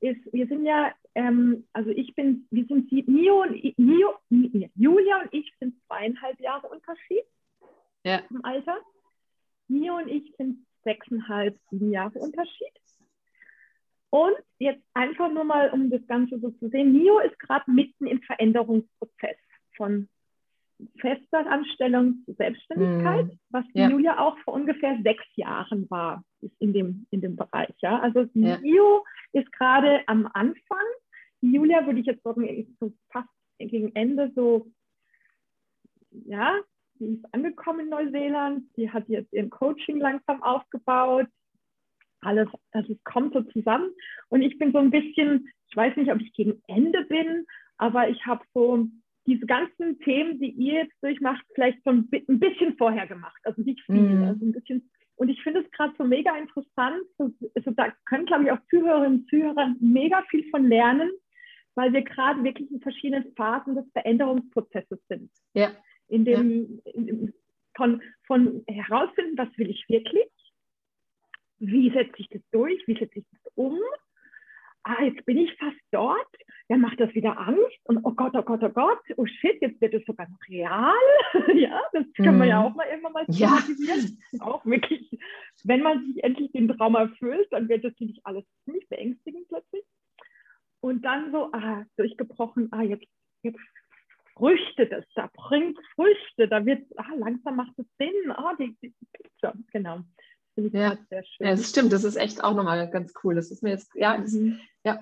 ist, 0.02 0.32
wir 0.32 0.46
sind 0.48 0.64
ja, 0.64 0.92
ähm, 1.14 1.66
also 1.72 1.90
ich 1.90 2.14
bin, 2.14 2.46
wir 2.50 2.66
sind 2.66 2.90
Nio 2.90 3.42
und 3.42 3.78
Nio, 3.78 4.14
Julia 4.28 5.22
und 5.22 5.32
ich 5.32 5.52
sind 5.60 5.74
zweieinhalb 5.86 6.40
Jahre 6.40 6.68
Unterschied 6.68 7.24
ja. 8.04 8.20
im 8.30 8.44
Alter. 8.44 8.78
Nio 9.68 9.96
und 9.96 10.08
ich 10.08 10.34
sind 10.36 10.66
sechseinhalb, 10.84 11.58
sieben 11.70 11.92
Jahre 11.92 12.18
Unterschied. 12.18 12.72
Und 14.10 14.34
jetzt 14.58 14.82
einfach 14.92 15.32
nur 15.32 15.44
mal, 15.44 15.70
um 15.70 15.88
das 15.88 16.06
Ganze 16.06 16.38
so 16.40 16.50
zu 16.50 16.68
sehen, 16.68 16.92
Nio 16.92 17.20
ist 17.20 17.38
gerade 17.38 17.70
mitten 17.70 18.06
im 18.06 18.20
Veränderungsprozess 18.22 19.38
von 19.76 20.08
fester 20.98 21.46
Anstellung 21.50 22.22
zur 22.24 22.34
Selbstständigkeit, 22.34 23.26
mm. 23.26 23.38
was 23.50 23.64
ja. 23.74 23.88
Julia 23.88 24.18
auch 24.18 24.36
vor 24.38 24.54
ungefähr 24.54 24.98
sechs 25.02 25.24
Jahren 25.36 25.88
war, 25.90 26.24
ist 26.40 26.54
in 26.58 26.72
dem, 26.72 27.06
in 27.10 27.20
dem 27.20 27.36
Bereich. 27.36 27.74
Ja? 27.80 28.00
Also 28.00 28.26
ja. 28.34 28.58
Nio 28.58 29.04
ist 29.32 29.50
gerade 29.52 30.02
am 30.06 30.26
Anfang. 30.32 30.86
Julia 31.40 31.86
würde 31.86 32.00
ich 32.00 32.06
jetzt 32.06 32.22
sagen, 32.22 32.76
so 32.80 32.92
fast 33.10 33.28
gegen 33.58 33.94
Ende 33.94 34.32
so, 34.34 34.70
ja, 36.10 36.58
die 36.98 37.14
ist 37.14 37.34
angekommen 37.34 37.80
in 37.80 37.88
Neuseeland, 37.88 38.64
die 38.76 38.90
hat 38.90 39.08
jetzt 39.08 39.32
ihren 39.32 39.50
Coaching 39.50 39.98
langsam 39.98 40.42
aufgebaut. 40.42 41.26
Alles, 42.20 42.48
also 42.70 42.92
es 42.92 43.04
kommt 43.04 43.34
so 43.34 43.42
zusammen. 43.42 43.90
Und 44.28 44.42
ich 44.42 44.58
bin 44.58 44.72
so 44.72 44.78
ein 44.78 44.90
bisschen, 44.90 45.48
ich 45.68 45.76
weiß 45.76 45.96
nicht, 45.96 46.12
ob 46.12 46.20
ich 46.20 46.32
gegen 46.34 46.62
Ende 46.68 47.04
bin, 47.04 47.46
aber 47.78 48.08
ich 48.08 48.24
habe 48.26 48.44
so 48.54 48.86
diese 49.26 49.46
ganzen 49.46 49.98
Themen, 50.00 50.38
die 50.40 50.50
ihr 50.50 50.84
jetzt 50.84 51.02
durchmacht, 51.02 51.44
vielleicht 51.54 51.82
so 51.84 51.90
ein, 51.90 52.08
bisschen 52.08 52.76
vorher 52.76 53.06
gemacht. 53.06 53.40
Also 53.44 53.62
nicht 53.62 53.80
viel, 53.86 54.00
mm. 54.00 54.24
also 54.24 54.44
ein 54.44 54.52
bisschen. 54.52 54.90
Und 55.16 55.28
ich 55.28 55.40
finde 55.42 55.60
es 55.60 55.70
gerade 55.70 55.94
so 55.96 56.04
mega 56.04 56.36
interessant. 56.36 57.02
Also 57.18 57.70
da 57.70 57.92
können, 58.06 58.26
glaube 58.26 58.44
ich, 58.44 58.50
auch 58.50 58.58
Zuhörerinnen 58.70 59.20
und 59.20 59.28
Zuhörer 59.28 59.74
mega 59.80 60.22
viel 60.30 60.48
von 60.50 60.66
lernen, 60.66 61.10
weil 61.74 61.92
wir 61.92 62.02
gerade 62.02 62.42
wirklich 62.42 62.70
in 62.70 62.80
verschiedenen 62.80 63.32
Phasen 63.36 63.76
des 63.76 63.84
Veränderungsprozesses 63.92 64.98
sind. 65.08 65.30
Ja. 65.54 65.70
In 66.08 66.24
dem, 66.24 66.80
ja. 66.84 66.92
in, 66.92 67.32
von, 67.76 68.02
von 68.26 68.64
herausfinden, 68.66 69.38
was 69.38 69.56
will 69.56 69.70
ich 69.70 69.84
wirklich? 69.88 70.28
Wie 71.58 71.90
setze 71.90 72.14
ich 72.16 72.28
das 72.28 72.42
durch? 72.50 72.82
Wie 72.86 72.98
setze 72.98 73.20
ich 73.20 73.24
das 73.30 73.52
um? 73.54 73.78
Ah, 74.84 75.02
jetzt 75.02 75.24
bin 75.24 75.38
ich 75.38 75.54
fast 75.56 75.76
dort, 75.90 76.26
dann 76.68 76.80
macht 76.80 77.00
das 77.00 77.14
wieder 77.14 77.38
Angst 77.38 77.78
und 77.84 77.98
oh 78.04 78.12
Gott, 78.12 78.32
oh 78.34 78.42
Gott, 78.42 78.62
oh 78.62 78.68
Gott, 78.68 79.00
oh 79.16 79.26
shit, 79.26 79.60
jetzt 79.60 79.80
wird 79.80 79.94
es 79.94 80.04
sogar 80.06 80.28
noch 80.28 80.38
real. 80.48 80.92
ja, 81.54 81.80
das 81.92 82.04
kann 82.16 82.38
man 82.38 82.48
ja 82.48 82.60
mhm. 82.60 82.66
auch 82.66 82.74
mal 82.74 82.86
irgendwann 82.86 83.12
mal. 83.12 83.26
Ja. 83.28 83.58
Auch 84.40 84.64
wirklich, 84.64 85.18
wenn 85.64 85.82
man 85.82 86.04
sich 86.06 86.24
endlich 86.24 86.52
den 86.52 86.68
Traum 86.68 86.94
erfüllt, 86.94 87.48
dann 87.50 87.68
wird 87.68 87.84
das 87.84 87.92
nämlich 87.98 88.20
alles 88.24 88.44
ziemlich 88.64 88.88
beängstigend 88.88 89.48
plötzlich. 89.48 89.84
Und 90.80 91.04
dann 91.04 91.30
so, 91.30 91.50
ah, 91.52 91.84
durchgebrochen, 91.96 92.68
ah, 92.72 92.82
jetzt, 92.82 93.06
jetzt 93.42 93.60
Früchte, 94.34 94.86
das 94.86 95.04
da 95.14 95.30
bringt 95.32 95.78
Früchte, 95.94 96.48
da 96.48 96.64
wird, 96.64 96.86
ah, 96.96 97.14
langsam 97.16 97.56
macht 97.56 97.78
es 97.78 97.86
Sinn, 97.98 98.30
ah, 98.30 98.54
die, 98.58 98.74
die 98.82 98.92
Pizza, 99.12 99.54
genau. 99.72 100.00
Finde 100.54 100.68
ich 100.68 100.74
ja. 100.74 100.98
sehr 101.08 101.24
schön. 101.24 101.46
Ja, 101.46 101.50
das 101.52 101.68
stimmt. 101.68 101.92
Das 101.92 102.04
ist 102.04 102.16
echt 102.16 102.44
auch 102.44 102.54
nochmal 102.54 102.88
ganz 102.90 103.12
cool. 103.22 103.34
Das 103.34 103.50
ist 103.50 103.62
mir 103.62 103.70
jetzt, 103.70 103.90
ja, 103.94 104.18
das, 104.18 104.32
mhm. 104.32 104.60
ja. 104.84 105.00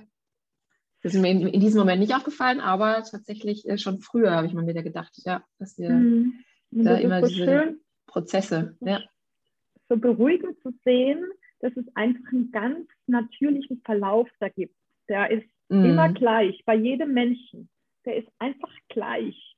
Das 1.02 1.14
ist 1.14 1.20
mir 1.20 1.30
in, 1.30 1.46
in, 1.46 1.60
diesem 1.60 1.78
Moment 1.78 2.00
nicht 2.00 2.14
aufgefallen, 2.14 2.60
aber 2.60 3.02
tatsächlich 3.02 3.66
äh, 3.66 3.78
schon 3.78 4.00
früher 4.00 4.32
habe 4.32 4.46
ich 4.46 4.52
mal 4.52 4.66
wieder 4.66 4.82
gedacht, 4.82 5.12
ja, 5.24 5.42
dass 5.58 5.78
wir 5.78 5.90
mhm. 5.90 6.44
da 6.70 6.96
immer 6.98 7.22
so 7.22 7.28
diese 7.28 7.44
schön, 7.44 7.80
Prozesse, 8.06 8.76
ja. 8.80 9.00
So 9.88 9.96
beruhigend 9.96 10.60
zu 10.60 10.72
sehen, 10.84 11.24
dass 11.60 11.76
es 11.76 11.84
einfach 11.94 12.32
einen 12.32 12.52
ganz 12.52 12.88
natürlichen 13.06 13.80
Verlauf 13.84 14.28
da 14.38 14.48
gibt. 14.48 14.76
Der 15.08 15.30
ist 15.30 15.48
mhm. 15.68 15.86
immer 15.86 16.12
gleich 16.12 16.62
bei 16.64 16.74
jedem 16.74 17.12
Menschen. 17.12 17.68
Der 18.04 18.16
ist 18.16 18.28
einfach 18.38 18.72
gleich. 18.88 19.56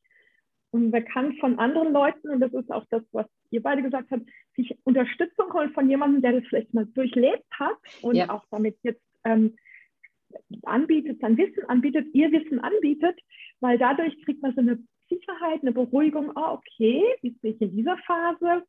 Und 0.71 0.91
man 0.91 1.05
kann 1.05 1.35
von 1.35 1.59
anderen 1.59 1.93
Leuten, 1.93 2.31
und 2.31 2.41
das 2.41 2.53
ist 2.55 2.71
auch 2.73 2.87
das, 2.91 3.03
was 3.13 3.27
ihr 3.51 3.63
beide 3.63 3.83
gesagt 3.83 4.11
habt, 4.11 4.27
sich 4.57 4.77
Unterstützung 4.85 5.53
holen 5.53 5.73
von 5.73 5.89
jemandem, 5.89 6.23
der 6.23 6.33
das 6.33 6.49
vielleicht 6.49 6.75
mal 6.75 6.87
durchlebt 6.87 7.47
hat 7.53 7.79
und 8.03 8.17
ja. 8.17 8.31
auch 8.31 8.45
damit 8.51 8.77
jetzt 8.83 9.03
ähm, 9.25 9.57
anbietet, 10.65 11.21
sein 11.21 11.37
Wissen 11.37 11.65
anbietet, 11.69 12.07
ihr 12.13 12.31
Wissen 12.33 12.61
anbietet, 12.61 13.19
weil 13.61 13.79
dadurch 13.79 14.15
kriegt 14.25 14.43
man 14.43 14.55
so 14.55 14.61
eine 14.61 14.79
Sicherheit, 15.09 15.63
eine 15.63 15.73
Beruhigung, 15.73 16.37
ah, 16.37 16.53
okay, 16.55 17.03
jetzt 17.23 17.41
bin 17.43 17.55
ich 17.55 17.61
in 17.61 17.77
dieser 17.77 17.99
Phase, 17.99 18.65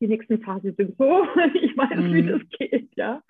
die 0.00 0.08
nächsten 0.08 0.40
Phasen 0.40 0.74
sind 0.76 0.96
so, 0.98 1.26
ich 1.54 1.76
weiß, 1.76 1.98
mhm. 1.98 2.14
wie 2.14 2.22
das 2.26 2.42
geht, 2.58 2.90
ja. 2.96 3.22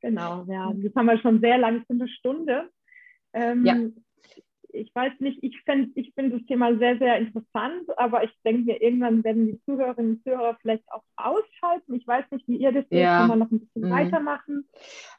Genau, 0.00 0.44
ja. 0.48 0.72
Jetzt 0.76 0.94
haben 0.96 1.06
wir 1.06 1.18
schon 1.18 1.40
sehr 1.40 1.58
lange, 1.58 1.84
eine 1.88 2.08
Stunde. 2.08 2.70
Ähm, 3.32 3.64
ja 3.64 3.76
ich 4.76 4.94
weiß 4.94 5.12
nicht, 5.20 5.42
ich 5.42 5.60
finde 5.62 5.90
ich 5.94 6.12
find 6.14 6.34
das 6.34 6.44
Thema 6.46 6.76
sehr, 6.78 6.98
sehr 6.98 7.18
interessant, 7.18 7.86
aber 7.96 8.24
ich 8.24 8.30
denke 8.44 8.62
mir, 8.62 8.82
irgendwann 8.82 9.24
werden 9.24 9.46
die 9.46 9.60
Zuhörerinnen 9.64 10.12
und 10.12 10.22
Zuhörer 10.22 10.56
vielleicht 10.60 10.84
auch 10.92 11.02
ausschalten. 11.16 11.94
Ich 11.94 12.06
weiß 12.06 12.24
nicht, 12.30 12.46
wie 12.48 12.56
ihr 12.56 12.72
das 12.72 12.84
seht, 12.90 13.00
ja. 13.00 13.18
kann 13.18 13.28
man 13.28 13.38
noch 13.40 13.50
ein 13.50 13.60
bisschen 13.60 13.88
mhm. 13.88 13.90
weitermachen. 13.90 14.68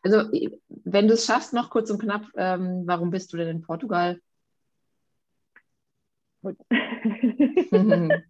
Also, 0.04 0.30
wenn 0.70 1.08
du 1.08 1.14
es 1.14 1.26
schaffst, 1.26 1.54
noch 1.54 1.70
kurz 1.70 1.90
und 1.90 2.02
knapp, 2.02 2.26
ähm, 2.36 2.84
warum 2.86 3.10
bist 3.10 3.34
du 3.34 3.38
denn 3.38 3.50
in 3.50 3.62
Portugal? 3.62 4.20
Gut. 6.42 6.58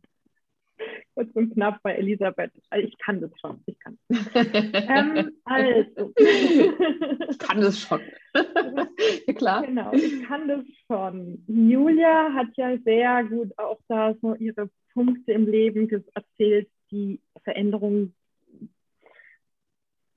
kurz 1.18 1.32
und 1.36 1.53
knapp 1.53 1.82
bei 1.82 1.95
Elisabeth. 1.95 2.51
Also, 2.70 2.88
ich 2.88 2.97
kann 2.99 3.20
das 3.22 3.32
schon. 3.41 3.59
Ich 3.65 3.80
kann. 3.80 3.97
ähm, 4.36 5.32
also. 5.45 6.13
ich 6.15 7.39
kann 7.39 7.59
das 7.59 7.80
schon. 7.80 8.01
ja, 8.36 9.34
klar. 9.36 9.65
Genau, 9.65 9.91
ich 9.93 10.24
kann 10.26 10.47
das 10.47 10.63
schon. 10.86 11.43
Julia 11.47 12.34
hat 12.34 12.49
ja 12.55 12.78
sehr 12.78 13.24
gut 13.24 13.57
auch 13.57 13.80
da 13.88 14.13
so 14.22 14.36
ihre 14.36 14.70
Punkte 14.93 15.32
im 15.32 15.47
Leben 15.47 15.89
erzählt, 16.13 16.70
die 16.91 17.20
Veränderungen 17.43 18.13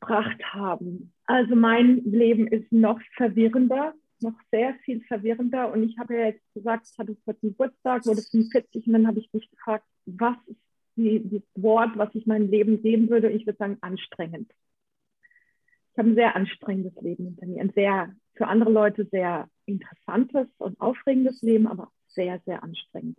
gebracht 0.01 0.43
haben. 0.53 1.13
Also 1.25 1.57
mein 1.57 2.05
Leben 2.05 2.47
ist 2.47 2.71
noch 2.73 3.01
verwirrender, 3.17 3.95
noch 4.21 4.39
sehr 4.51 4.75
viel 4.85 5.01
verwirrender. 5.05 5.73
Und 5.73 5.83
ich 5.83 5.99
habe 5.99 6.15
ja 6.15 6.27
jetzt 6.27 6.45
gesagt, 6.53 6.89
ich 6.93 6.99
hatte 6.99 7.17
vor 7.25 7.35
Geburtstag, 7.41 8.05
wurde 8.05 8.23
45 8.23 8.87
und 8.87 8.93
dann 8.93 9.07
habe 9.07 9.19
ich 9.19 9.33
mich 9.33 9.51
gefragt, 9.51 9.85
was 10.05 10.37
ist 10.47 10.61
die, 11.03 11.41
das 11.55 11.63
Wort, 11.63 11.97
was 11.97 12.15
ich 12.15 12.27
meinem 12.27 12.51
Leben 12.51 12.83
geben 12.83 13.11
würde. 13.11 13.31
Ich 13.31 13.47
würde 13.47 13.59
sagen, 13.59 13.79
anstrengend. 13.81 14.53
Ich 15.93 15.99
habe 15.99 16.11
ein 16.11 16.15
sehr 16.15 16.37
anstrengendes 16.37 16.95
Leben 17.03 17.25
hinter 17.25 17.47
mir. 17.47 17.61
Ein 17.61 17.73
sehr, 17.75 18.15
für 18.35 18.47
andere 18.47 18.71
Leute 18.71 19.07
sehr 19.11 19.49
interessantes 19.67 20.49
und 20.59 20.81
aufregendes 20.81 21.43
Leben, 21.43 21.67
aber 21.67 21.91
sehr, 22.09 22.41
sehr 22.47 22.63
anstrengend. 22.63 23.19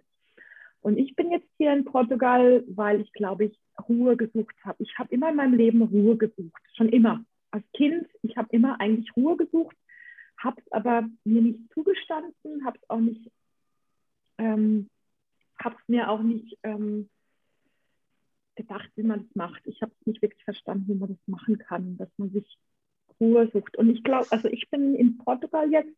Und 0.82 0.97
ich 0.97 1.15
bin 1.15 1.32
jetzt 1.32 1.47
hier 1.57 1.73
in 1.73 1.86
Portugal, 1.86 2.63
weil 2.67 3.01
ich, 3.01 3.13
glaube 3.13 3.45
ich, 3.45 3.59
Ruhe 3.88 4.17
gesucht 4.17 4.55
habe. 4.63 4.82
Ich 4.84 4.97
habe 4.97 5.13
immer 5.13 5.29
in 5.29 5.36
meinem 5.36 5.53
Leben 5.53 5.82
Ruhe 5.82 6.17
gesucht, 6.17 6.61
schon 6.75 6.89
immer. 6.89 7.23
Als 7.51 7.63
Kind, 7.73 8.07
ich 8.23 8.36
habe 8.38 8.47
immer 8.51 8.79
eigentlich 8.79 9.15
Ruhe 9.15 9.38
gesucht, 9.38 9.75
habe 10.38 10.59
es 10.59 10.71
aber 10.71 11.07
mir 11.23 11.41
nicht 11.41 11.71
zugestanden, 11.73 12.65
habe 12.65 12.77
es 12.82 12.89
auch 12.89 12.99
nicht, 12.99 13.32
ähm, 14.38 14.89
habe 15.59 15.75
es 15.79 15.88
mir 15.88 16.09
auch 16.09 16.23
nicht 16.23 16.57
ähm, 16.63 17.09
gedacht, 18.56 18.89
wie 18.95 19.04
man 19.04 19.24
das 19.24 19.36
macht. 19.36 19.62
Ich 19.66 19.82
habe 19.82 19.91
nicht 20.06 20.22
wirklich 20.22 20.43
verstanden, 20.43 20.88
wie 20.88 20.95
man 20.95 21.10
das 21.10 21.28
machen 21.28 21.58
kann, 21.58 21.97
dass 21.97 22.10
man 22.18 22.32
sich 22.32 22.58
Ruhe 23.20 23.49
sucht. 23.54 23.78
Und 23.78 23.89
ich 23.89 24.04
glaube, 24.04 24.28
also 24.32 24.47
ich 24.47 24.70
bin 24.70 24.95
in 24.95 25.18
Portugal 25.18 25.72
jetzt, 25.72 25.95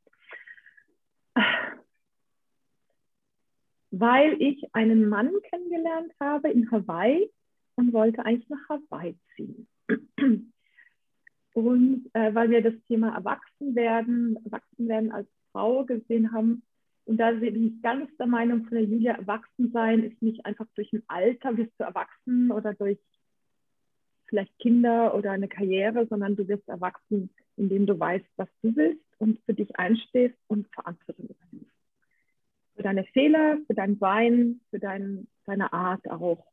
weil 3.91 4.41
ich 4.41 4.63
einen 4.73 5.07
Mann 5.07 5.31
kennengelernt 5.49 6.11
habe 6.19 6.51
in 6.51 6.69
Hawaii 6.71 7.29
und 7.75 7.93
wollte 7.93 8.25
eigentlich 8.25 8.49
nach 8.49 8.69
Hawaii 8.69 9.15
ziehen. 9.35 9.67
Und 11.53 12.09
äh, 12.13 12.33
weil 12.33 12.49
wir 12.49 12.63
das 12.63 12.73
Thema 12.87 13.13
Erwachsenwerden, 13.15 14.37
Erwachsenwerden 14.43 15.11
als 15.11 15.27
Frau 15.51 15.85
gesehen 15.85 16.31
haben, 16.33 16.63
und 17.05 17.17
da 17.17 17.31
bin 17.31 17.67
ich 17.67 17.81
ganz 17.81 18.09
der 18.17 18.27
Meinung 18.27 18.63
von 18.63 18.77
der 18.77 18.85
Julia, 18.85 19.13
Erwachsensein 19.13 20.03
ist 20.03 20.21
nicht 20.21 20.45
einfach 20.45 20.65
durch 20.75 20.91
ein 20.93 21.03
Alter, 21.07 21.57
wirst 21.57 21.73
du 21.77 21.83
erwachsen 21.83 22.51
oder 22.51 22.73
durch 22.73 22.99
vielleicht 24.27 24.57
Kinder 24.59 25.13
oder 25.13 25.31
eine 25.31 25.47
Karriere, 25.47 26.07
sondern 26.07 26.35
du 26.35 26.47
wirst 26.47 26.67
erwachsen, 26.67 27.29
indem 27.57 27.85
du 27.85 27.99
weißt, 27.99 28.25
was 28.37 28.47
du 28.61 28.75
willst 28.75 29.03
und 29.19 29.39
für 29.45 29.53
dich 29.53 29.77
einstehst 29.77 30.37
und 30.47 30.67
Verantwortung 30.73 31.25
übernimmst. 31.25 31.71
Für 32.75 32.83
deine 32.83 33.03
Fehler, 33.03 33.59
für 33.67 33.75
dein 33.75 33.97
Sein, 33.99 34.61
für 34.69 34.79
dein, 34.79 35.27
deine 35.45 35.71
Art 35.73 36.09
auch. 36.09 36.47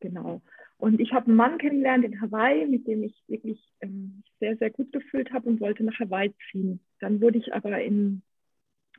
Genau. 0.00 0.42
Und 0.78 1.00
ich 1.00 1.12
habe 1.12 1.26
einen 1.26 1.36
Mann 1.36 1.58
kennengelernt 1.58 2.04
in 2.04 2.20
Hawaii, 2.20 2.66
mit 2.66 2.86
dem 2.86 3.02
ich 3.02 3.24
wirklich 3.28 3.58
ähm, 3.80 4.22
sehr, 4.38 4.56
sehr 4.58 4.70
gut 4.70 4.92
gefühlt 4.92 5.32
habe 5.32 5.48
und 5.48 5.60
wollte 5.60 5.82
nach 5.84 5.98
Hawaii 5.98 6.34
ziehen. 6.50 6.80
Dann 7.00 7.20
wurde 7.20 7.38
ich 7.38 7.54
aber 7.54 7.82
in, 7.82 8.22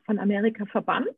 von 0.08 0.18
Amerika 0.18 0.64
verbannt 0.64 1.14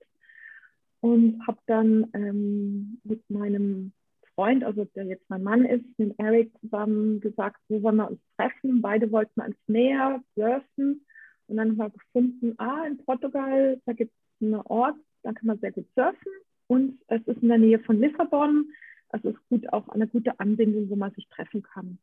und 1.01 1.47
habe 1.47 1.59
dann 1.67 2.09
ähm, 2.13 3.01
mit 3.05 3.23
meinem 3.31 3.93
Freund, 4.35 4.65
also 4.65 4.85
der 4.85 5.05
jetzt 5.05 5.31
mein 5.31 5.45
Mann 5.45 5.65
ist, 5.65 5.85
mit 5.97 6.19
Eric 6.19 6.51
zusammen 6.61 7.21
gesagt, 7.21 7.59
wo 7.69 7.83
wollen 7.83 7.97
wir 7.97 8.11
uns 8.11 8.21
treffen. 8.37 8.83
Beide 8.83 9.13
wollten 9.13 9.41
ans 9.41 9.57
Meer 9.69 10.21
surfen. 10.35 11.07
Und 11.47 11.57
dann 11.57 11.71
haben 11.71 11.77
wir 11.79 11.91
gefunden, 11.91 12.55
ah, 12.59 12.85
in 12.87 12.99
Portugal, 12.99 13.81
da 13.87 13.93
gibt 13.93 14.13
es 14.13 14.47
einen 14.47 14.55
Ort, 14.63 14.97
da 15.23 15.33
kann 15.33 15.47
man 15.47 15.59
sehr 15.61 15.73
gut 15.73 15.87
surfen. 15.95 16.33
Und 16.67 16.99
es 17.07 17.23
ist 17.27 17.43
in 17.43 17.49
der 17.49 17.59
Nähe 17.59 17.79
von 17.79 18.01
Lissabon. 18.01 18.73
Also 19.11 19.31
es 19.31 19.37
ist 19.37 19.49
gut 19.49 19.73
auch 19.73 19.89
eine 19.89 20.09
gute 20.09 20.39
Anbindung, 20.41 20.91
wo 20.91 20.97
man 20.97 21.13
sich 21.13 21.29
treffen 21.29 21.63
kann. 21.63 21.99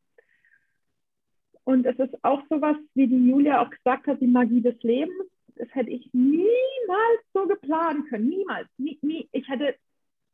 Und 1.65 1.85
es 1.85 1.99
ist 1.99 2.23
auch 2.23 2.41
sowas, 2.49 2.77
wie 2.93 3.07
die 3.07 3.29
Julia 3.29 3.61
auch 3.61 3.69
gesagt 3.69 4.07
hat, 4.07 4.21
die 4.21 4.27
Magie 4.27 4.61
des 4.61 4.81
Lebens. 4.83 5.27
Das 5.57 5.67
hätte 5.73 5.89
ich 5.89 6.09
niemals 6.13 7.21
so 7.33 7.47
geplant 7.47 8.07
können. 8.09 8.29
Niemals. 8.29 8.67
Nie, 8.77 8.97
nie. 9.01 9.27
Ich 9.31 9.47
hätte 9.47 9.75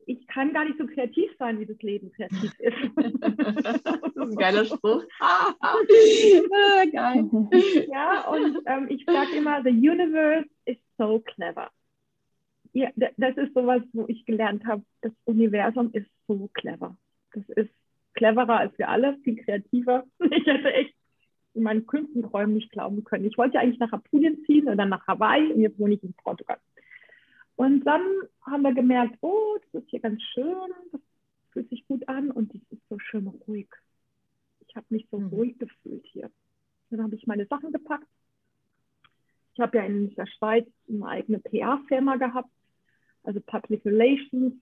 ich 0.05 0.28
kann 0.28 0.53
gar 0.53 0.65
nicht 0.65 0.78
so 0.78 0.86
kreativ 0.86 1.32
sein, 1.39 1.59
wie 1.59 1.65
das 1.65 1.82
Leben 1.82 2.11
kreativ 2.11 2.51
ist. 2.59 2.76
das 2.95 3.76
ist 3.78 4.17
ein 4.17 4.36
geiler 4.36 4.65
Spruch. 4.65 5.03
ah, 5.19 5.53
geil. 6.91 7.30
Ja, 7.89 8.28
und 8.28 8.57
ähm, 8.65 8.88
ich 8.89 9.05
sage 9.05 9.36
immer, 9.38 9.61
the 9.63 9.69
universe 9.69 10.47
is 10.65 10.78
so 10.97 11.19
clever. 11.19 11.69
Ja, 12.74 12.89
das 12.95 13.38
ist 13.38 13.53
sowas, 13.53 13.84
wo 13.93 14.05
ich 14.07 14.26
gelernt 14.26 14.65
habe, 14.65 14.84
das 15.01 15.11
Universum 15.26 15.91
ist 15.93 16.09
so 16.28 16.49
clever. 16.53 16.97
Das 17.34 17.43
ist 17.49 17.74
cleverer 18.15 18.57
als 18.57 18.78
wir 18.78 18.89
alle, 18.89 19.17
viel 19.24 19.43
kreativer. 19.43 20.03
Ich 20.19 20.45
hätte 20.45 20.74
echt 20.74 20.95
in 21.54 21.64
meinen 21.64 21.86
kühnsten 21.86 22.24
Träumen 22.24 22.56
nicht 22.56 22.72
glauben 22.72 23.04
können. 23.04 23.26
Ich 23.26 23.38
wollte 23.38 23.60
eigentlich 23.60 23.80
nach 23.80 23.91
Apulien 23.91 24.43
ziehen 24.45 24.68
oder 24.68 24.86
nach 24.86 25.06
Hawaii 25.08 25.54
und 25.54 25.62
jetzt 25.62 25.80
wohne 25.80 25.95
ich 25.95 26.04
in 26.04 26.14
Portugal. 26.14 26.58
Und 27.56 27.84
dann 27.84 28.01
haben 28.41 28.64
wir 28.64 28.74
gemerkt, 28.74 29.18
oh, 29.22 29.58
das 29.72 29.84
ist 29.84 29.89
hier 29.89 29.99
ganz 29.99 30.22
schön, 30.34 30.56
das 30.91 31.01
fühlt 31.51 31.70
sich 31.70 31.86
gut 31.88 32.08
an 32.08 32.32
und 32.32 32.54
es 32.56 32.62
ist 32.72 32.82
so 32.89 32.97
schön 32.99 33.28
ruhig. 33.28 33.70
Ich 34.68 34.76
habe 34.76 34.88
mich 34.89 35.08
so 35.12 35.20
mhm. 35.20 35.28
ruhig 35.28 35.60
gefühlt 35.60 36.06
hier. 36.08 36.32
Dann 36.89 37.04
habe 37.04 37.16
ich 37.16 37.28
meine 37.28 37.45
Sachen 37.45 37.72
gepackt. 37.72 38.08
Ich 39.54 39.60
habe 39.60 39.78
ja 39.78 39.84
in 39.84 40.14
der 40.16 40.26
Schweiz 40.26 40.68
eine 40.89 41.08
eigene 41.08 41.39
PR-Firma 41.39 42.16
gehabt, 42.16 42.49
also 43.24 43.39
Public 43.39 43.86
Relations. 43.86 44.56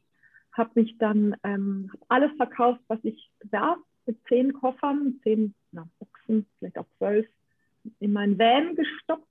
Habe 0.52 0.82
mich 0.82 0.98
dann 0.98 1.36
ähm, 1.44 1.90
hab 1.94 2.02
alles 2.10 2.36
verkauft, 2.36 2.82
was 2.88 3.00
ich 3.04 3.32
bedarf, 3.40 3.80
mit 4.06 4.18
zehn 4.28 4.52
Koffern, 4.52 5.20
zehn 5.24 5.54
na, 5.72 5.88
Boxen, 6.32 6.46
vielleicht 6.60 6.78
auch 6.78 6.86
zwölf, 6.98 7.28
in 8.00 8.14
meinen 8.14 8.38
Van 8.38 8.76
gestoppt 8.76 9.28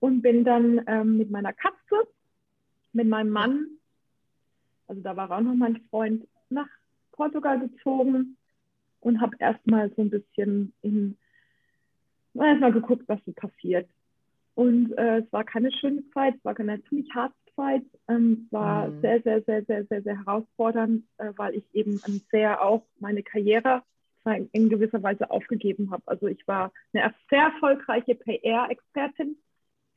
und 0.00 0.22
bin 0.22 0.44
dann 0.44 0.82
ähm, 0.86 1.18
mit 1.18 1.30
meiner 1.30 1.52
Katze 1.52 2.06
mit 2.94 3.08
meinem 3.08 3.30
Mann, 3.30 3.66
also 4.86 5.00
da 5.00 5.16
war 5.16 5.30
auch 5.30 5.40
noch 5.40 5.54
mein 5.54 5.80
Freund, 5.88 6.28
nach 6.50 6.68
Portugal 7.12 7.58
gezogen 7.58 8.36
und 9.00 9.20
habe 9.22 9.34
erstmal 9.38 9.90
so 9.94 10.02
ein 10.02 10.10
bisschen 10.10 10.74
in, 10.82 11.16
erstmal 12.34 12.72
geguckt, 12.72 13.04
was 13.06 13.18
so 13.24 13.32
passiert. 13.32 13.88
Und 14.54 14.92
äh, 14.98 15.20
es 15.20 15.32
war 15.32 15.44
keine 15.44 15.72
schöne 15.72 16.02
Zeit, 16.12 16.34
es 16.34 16.44
war 16.44 16.58
eine 16.60 16.84
ziemlich 16.84 17.08
harte 17.14 17.34
Zeit. 17.56 17.84
Ähm, 18.08 18.44
es 18.44 18.52
war 18.52 18.88
mhm. 18.88 19.00
sehr, 19.00 19.22
sehr, 19.22 19.42
sehr, 19.44 19.64
sehr, 19.64 19.86
sehr, 19.86 20.02
sehr 20.02 20.18
herausfordernd, 20.18 21.04
äh, 21.16 21.32
weil 21.36 21.54
ich 21.54 21.64
eben 21.72 21.96
sehr 22.30 22.62
auch 22.62 22.84
meine 23.00 23.22
Karriere 23.22 23.82
in 24.24 24.68
gewisser 24.68 25.02
Weise 25.02 25.30
aufgegeben 25.30 25.90
habe. 25.90 26.02
Also 26.06 26.26
ich 26.26 26.46
war 26.46 26.72
eine 26.92 27.12
sehr 27.28 27.44
erfolgreiche 27.44 28.14
PR-Expertin, 28.14 29.36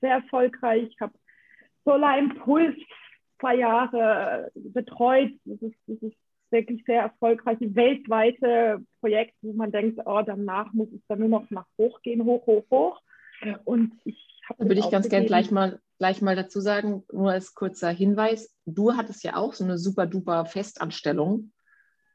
sehr 0.02 0.16
erfolgreich. 0.16 0.90
Ich 0.90 1.00
habe 1.00 1.14
Solar 1.84 2.18
Impuls 2.18 2.76
zwei 3.40 3.56
Jahre 3.56 4.52
betreut. 4.56 5.32
Das 5.46 5.62
ist, 5.62 5.76
das 5.88 6.02
ist 6.02 6.18
wirklich 6.50 6.84
sehr 6.86 7.02
erfolgreiche 7.02 7.76
weltweite 7.76 8.84
Projekt, 9.00 9.36
wo 9.42 9.54
man 9.54 9.72
denkt, 9.72 10.00
oh, 10.06 10.22
danach 10.26 10.74
muss 10.74 10.92
es 10.92 11.02
dann 11.08 11.20
nur 11.20 11.30
noch 11.30 11.50
nach 11.50 11.68
hoch 11.78 12.02
gehen, 12.02 12.24
hoch, 12.24 12.46
hoch, 12.48 12.66
hoch. 12.72 13.02
Und 13.66 13.94
ich 14.06 14.42
habe. 14.50 14.64
Da 14.64 14.70
würde 14.70 14.80
ich 14.80 14.90
ganz 14.90 15.10
gerne 15.10 15.26
gleich 15.26 15.52
mal, 15.52 15.80
gleich 16.00 16.22
mal 16.22 16.36
dazu 16.36 16.60
sagen, 16.60 17.04
nur 17.12 17.32
als 17.32 17.54
kurzer 17.54 17.90
Hinweis: 17.90 18.56
Du 18.66 18.94
hattest 18.96 19.24
ja 19.24 19.36
auch 19.36 19.54
so 19.54 19.64
eine 19.64 19.78
super 19.78 20.08
duper 20.08 20.46
Festanstellung, 20.46 21.52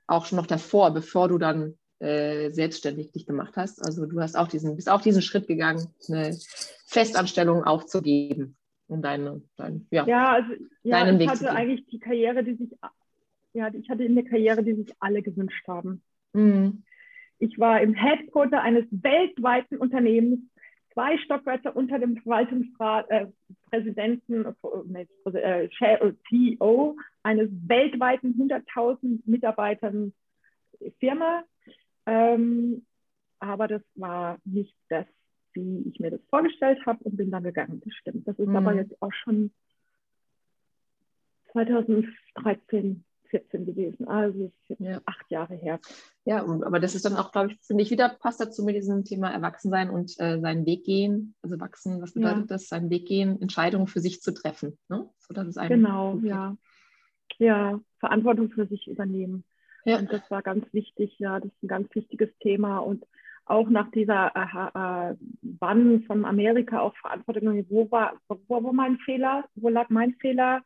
auch 0.06 0.26
schon 0.26 0.36
noch 0.36 0.46
davor, 0.46 0.92
bevor 0.92 1.28
du 1.28 1.38
dann 1.38 1.78
äh, 2.00 2.50
selbstständig 2.50 3.12
dich 3.12 3.26
gemacht 3.26 3.54
hast. 3.56 3.84
Also 3.84 4.06
du 4.06 4.20
hast 4.20 4.36
auch 4.36 4.48
diesen, 4.48 4.76
bist 4.76 4.90
auch 4.90 5.02
diesen 5.02 5.22
Schritt 5.22 5.46
gegangen, 5.46 5.88
eine 6.08 6.36
Festanstellung 6.86 7.64
aufzugeben 7.64 8.56
um 8.90 9.02
deine, 9.02 9.40
dein, 9.56 9.86
ja, 9.90 10.04
ja, 10.06 10.32
also, 10.32 10.52
ja, 10.82 11.04
deinen 11.04 11.18
Weg 11.18 11.30
hatte 11.30 11.50
eigentlich 11.52 11.86
die 11.86 12.00
Karriere, 12.00 12.42
die 12.42 12.54
sich, 12.54 12.70
ja, 13.52 13.72
ich 13.72 13.88
hatte 13.88 14.04
in 14.04 14.16
der 14.16 14.24
Karriere, 14.24 14.62
die 14.64 14.74
sich 14.74 14.92
alle 14.98 15.22
gewünscht 15.22 15.66
haben. 15.68 16.02
Mhm. 16.32 16.82
Ich 17.38 17.58
war 17.58 17.80
im 17.80 17.94
Headquarter 17.94 18.60
eines 18.60 18.84
weltweiten 18.90 19.76
Unternehmens, 19.78 20.40
zwei 20.92 21.16
Stockwerke 21.18 21.72
unter 21.72 21.98
dem 21.98 22.16
Verwaltungsrat, 22.16 23.08
äh, 23.10 23.26
Präsidenten, 23.70 24.44
äh, 24.92 25.06
äh 25.38 25.68
CEO 26.28 26.96
eines 27.22 27.48
weltweiten 27.66 28.34
100.000 28.34 29.20
Mitarbeitern 29.24 30.12
Firma. 30.98 31.44
Ähm, 32.10 32.84
aber 33.38 33.68
das 33.68 33.82
war 33.94 34.38
nicht 34.44 34.74
das, 34.88 35.06
wie 35.52 35.88
ich 35.88 36.00
mir 36.00 36.10
das 36.10 36.20
vorgestellt 36.28 36.84
habe 36.84 37.04
und 37.04 37.16
bin 37.16 37.30
dann 37.30 37.44
gegangen. 37.44 37.80
Das 37.84 37.94
stimmt. 37.94 38.26
Das 38.26 38.38
ist 38.38 38.48
mhm. 38.48 38.56
aber 38.56 38.74
jetzt 38.74 39.00
auch 39.00 39.12
schon 39.12 39.52
2013, 41.52 43.04
14 43.28 43.64
gewesen. 43.64 44.08
Also 44.08 44.50
ja. 44.78 45.00
acht 45.06 45.30
Jahre 45.30 45.54
her. 45.54 45.78
Ja, 46.24 46.44
aber 46.44 46.80
das 46.80 46.96
ist 46.96 47.04
dann 47.04 47.16
auch, 47.16 47.30
glaube 47.30 47.52
ich, 47.52 47.60
finde 47.62 47.84
ich, 47.84 47.92
wieder 47.92 48.08
passt 48.08 48.40
dazu 48.40 48.64
mit 48.64 48.74
diesem 48.74 49.04
Thema 49.04 49.30
Erwachsensein 49.30 49.88
und 49.88 50.18
äh, 50.18 50.40
seinen 50.40 50.66
Weg 50.66 50.84
gehen. 50.84 51.34
Also 51.42 51.60
wachsen, 51.60 52.02
was 52.02 52.14
bedeutet 52.14 52.40
ja. 52.40 52.46
das? 52.46 52.68
Seinen 52.68 52.90
Weg 52.90 53.06
gehen, 53.06 53.40
Entscheidungen 53.40 53.86
für 53.86 54.00
sich 54.00 54.20
zu 54.20 54.34
treffen. 54.34 54.76
Ne? 54.88 55.08
So, 55.20 55.32
dass 55.32 55.46
es 55.46 55.56
genau, 55.68 56.18
ja. 56.24 56.56
Ja, 57.38 57.80
Verantwortung 58.00 58.50
für 58.50 58.66
sich 58.66 58.88
übernehmen. 58.88 59.44
Ja. 59.84 59.98
Und 59.98 60.12
das 60.12 60.28
war 60.30 60.42
ganz 60.42 60.64
wichtig, 60.72 61.18
ja, 61.18 61.40
das 61.40 61.50
ist 61.50 61.62
ein 61.62 61.68
ganz 61.68 61.94
wichtiges 61.94 62.30
Thema. 62.40 62.78
Und 62.78 63.04
auch 63.46 63.68
nach 63.68 63.90
dieser 63.90 64.32
äh, 64.36 65.10
äh, 65.10 65.16
Bann 65.42 66.02
von 66.02 66.24
Amerika 66.24 66.80
auch 66.80 66.94
Verantwortung, 66.96 67.64
wo 67.68 67.90
war, 67.90 68.14
wo 68.28 68.62
war 68.62 68.72
mein 68.72 68.98
Fehler, 68.98 69.44
wo 69.54 69.68
lag 69.68 69.88
mein 69.88 70.14
Fehler, 70.14 70.62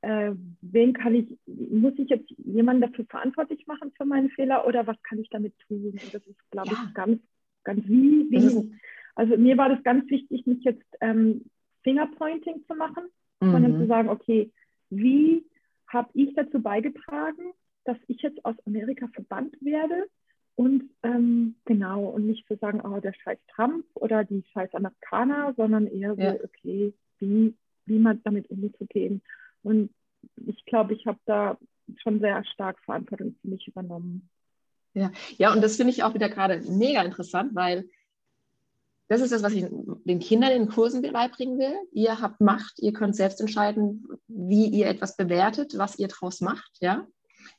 äh, 0.00 0.32
wen 0.60 0.92
kann 0.92 1.14
ich, 1.14 1.26
muss 1.46 1.94
ich 1.98 2.08
jetzt 2.08 2.28
jemanden 2.38 2.82
dafür 2.82 3.04
verantwortlich 3.08 3.66
machen 3.66 3.92
für 3.96 4.04
meine 4.04 4.28
Fehler 4.30 4.66
oder 4.66 4.86
was 4.86 5.00
kann 5.02 5.18
ich 5.18 5.28
damit 5.30 5.54
tun? 5.68 5.84
Und 5.92 6.14
das 6.14 6.26
ist, 6.26 6.50
glaube 6.50 6.70
ja. 6.72 6.84
ich, 6.86 6.94
ganz, 6.94 7.20
ganz 7.64 7.86
wie, 7.86 8.26
wie 8.30 8.72
also 9.14 9.36
mir 9.36 9.56
war 9.56 9.68
das 9.68 9.82
ganz 9.82 10.08
wichtig, 10.10 10.46
mich 10.46 10.62
jetzt 10.64 10.84
ähm, 11.00 11.46
Fingerpointing 11.82 12.64
zu 12.66 12.74
machen, 12.74 13.04
mhm. 13.40 13.52
sondern 13.52 13.80
zu 13.80 13.86
sagen, 13.86 14.08
okay, 14.08 14.50
wie 14.90 15.44
habe 15.88 16.10
ich 16.14 16.34
dazu 16.34 16.60
beigetragen, 16.60 17.52
dass 17.86 17.98
ich 18.08 18.22
jetzt 18.22 18.44
aus 18.44 18.56
Amerika 18.66 19.08
verbannt 19.08 19.56
werde? 19.60 20.08
Und 20.54 20.90
ähm, 21.02 21.56
genau, 21.66 22.06
und 22.06 22.26
nicht 22.26 22.46
zu 22.48 22.56
sagen, 22.56 22.80
oh, 22.80 22.98
der 23.00 23.12
scheiß 23.12 23.38
Trump 23.54 23.84
oder 23.94 24.24
die 24.24 24.42
scheiß 24.52 24.74
Amerikaner, 24.74 25.54
sondern 25.56 25.86
eher 25.86 26.14
so, 26.14 26.22
ja. 26.22 26.34
okay, 26.42 26.94
wie, 27.18 27.54
wie 27.84 27.98
man 27.98 28.22
damit 28.24 28.48
umzugehen. 28.50 29.22
Und 29.62 29.90
ich 30.46 30.64
glaube, 30.64 30.94
ich 30.94 31.06
habe 31.06 31.18
da 31.26 31.58
schon 31.98 32.20
sehr 32.20 32.42
stark 32.44 32.78
Verantwortung 32.80 33.36
für 33.40 33.48
mich 33.48 33.68
übernommen. 33.68 34.28
Ja, 34.94 35.12
ja 35.36 35.52
und 35.52 35.62
das 35.62 35.76
finde 35.76 35.92
ich 35.92 36.02
auch 36.02 36.14
wieder 36.14 36.30
gerade 36.30 36.62
mega 36.70 37.02
interessant, 37.02 37.54
weil 37.54 37.88
das 39.08 39.20
ist 39.20 39.32
das, 39.32 39.42
was 39.42 39.52
ich 39.52 39.66
den 40.04 40.18
Kindern 40.18 40.52
in 40.52 40.68
Kursen 40.68 41.02
beibringen 41.02 41.58
will. 41.58 41.76
Ihr 41.92 42.20
habt 42.20 42.40
Macht, 42.40 42.78
ihr 42.78 42.92
könnt 42.92 43.14
selbst 43.14 43.40
entscheiden, 43.40 44.08
wie 44.26 44.66
ihr 44.66 44.86
etwas 44.88 45.16
bewertet, 45.16 45.74
was 45.76 45.98
ihr 45.98 46.08
daraus 46.08 46.40
macht, 46.40 46.78
ja. 46.80 47.06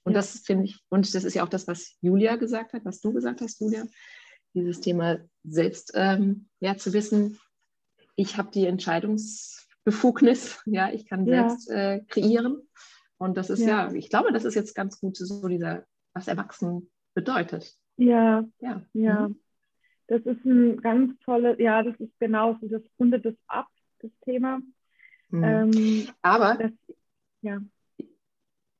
Und 0.03 0.13
ja. 0.13 0.19
das 0.19 0.39
finde 0.39 0.65
ich, 0.65 0.79
und 0.89 1.13
das 1.13 1.23
ist 1.23 1.33
ja 1.33 1.43
auch 1.43 1.49
das, 1.49 1.67
was 1.67 1.95
Julia 2.01 2.35
gesagt 2.35 2.73
hat, 2.73 2.85
was 2.85 3.01
du 3.01 3.13
gesagt 3.13 3.41
hast, 3.41 3.61
Julia, 3.61 3.85
dieses 4.53 4.81
Thema 4.81 5.19
selbst 5.43 5.91
ähm, 5.95 6.47
ja, 6.59 6.77
zu 6.77 6.93
wissen, 6.93 7.39
ich 8.15 8.37
habe 8.37 8.51
die 8.51 8.65
Entscheidungsbefugnis, 8.65 10.61
ja, 10.65 10.91
ich 10.91 11.05
kann 11.05 11.25
ja. 11.25 11.49
selbst 11.49 11.69
äh, 11.69 12.01
kreieren. 12.07 12.67
Und 13.17 13.37
das 13.37 13.49
ist 13.49 13.61
ja. 13.61 13.87
ja. 13.87 13.93
ich 13.93 14.09
glaube, 14.09 14.31
das 14.31 14.45
ist 14.45 14.55
jetzt 14.55 14.75
ganz 14.75 14.99
gut 14.99 15.17
so 15.17 15.47
dieser, 15.47 15.85
was 16.13 16.27
Erwachsen 16.27 16.89
bedeutet. 17.13 17.75
Ja, 17.97 18.45
ja, 18.59 18.81
ja. 18.93 19.27
Mhm. 19.29 19.39
Das 20.07 20.21
ist 20.21 20.45
ein 20.45 20.81
ganz 20.81 21.19
tolles, 21.19 21.57
ja, 21.59 21.83
das 21.83 21.99
ist 21.99 22.17
genau 22.19 22.57
so, 22.61 22.67
das 22.67 22.81
rundet 22.99 23.25
das 23.25 23.33
ab, 23.47 23.67
das 23.99 24.11
Thema. 24.23 24.59
Mhm. 25.29 25.43
Ähm, 25.43 26.07
Aber, 26.21 26.55
das, 26.55 26.71
ja. 27.41 27.59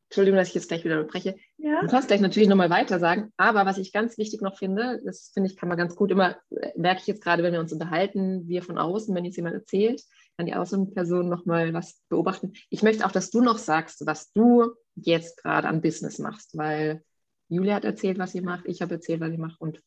Entschuldigung, 0.09 0.37
dass 0.37 0.47
ich 0.47 0.55
jetzt 0.55 0.69
gleich 0.69 0.85
wieder 0.85 0.99
unterbreche. 0.99 1.35
Ja. 1.57 1.81
Du 1.81 1.87
kannst 1.87 2.07
gleich 2.07 2.21
natürlich 2.21 2.47
nochmal 2.47 2.69
weiter 2.69 2.97
sagen. 2.99 3.33
Aber 3.35 3.65
was 3.65 3.77
ich 3.77 3.91
ganz 3.91 4.17
wichtig 4.17 4.41
noch 4.41 4.57
finde, 4.57 5.01
das 5.03 5.31
finde 5.33 5.49
ich, 5.49 5.57
kann 5.57 5.67
man 5.67 5.77
ganz 5.77 5.95
gut 5.95 6.11
immer, 6.11 6.37
äh, 6.49 6.71
merke 6.77 7.01
ich 7.01 7.07
jetzt 7.07 7.21
gerade, 7.21 7.43
wenn 7.43 7.51
wir 7.51 7.59
uns 7.59 7.73
unterhalten, 7.73 8.47
wir 8.47 8.63
von 8.63 8.77
außen, 8.77 9.13
wenn 9.13 9.25
jetzt 9.25 9.35
jemand 9.35 9.55
erzählt, 9.55 10.01
kann 10.37 10.45
die 10.45 10.55
Außenperson 10.55 11.27
nochmal 11.27 11.73
was 11.73 12.01
beobachten. 12.07 12.53
Ich 12.69 12.83
möchte 12.83 13.05
auch, 13.05 13.11
dass 13.11 13.31
du 13.31 13.41
noch 13.41 13.57
sagst, 13.57 14.05
was 14.05 14.31
du 14.31 14.71
jetzt 14.95 15.43
gerade 15.43 15.67
an 15.67 15.81
Business 15.81 16.19
machst, 16.19 16.57
weil 16.57 17.03
Julia 17.49 17.75
hat 17.75 17.85
erzählt, 17.85 18.17
was 18.17 18.31
sie 18.31 18.41
macht, 18.41 18.65
ich 18.65 18.81
habe 18.81 18.95
erzählt, 18.95 19.19
was 19.19 19.31
sie 19.31 19.37
macht 19.37 19.59
und 19.59 19.81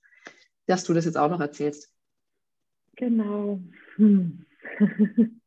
dass 0.66 0.84
du 0.84 0.92
das 0.92 1.06
jetzt 1.06 1.16
auch 1.16 1.30
noch 1.30 1.40
erzählst. 1.40 1.92
Genau. 2.96 3.60
Hm. 3.96 4.44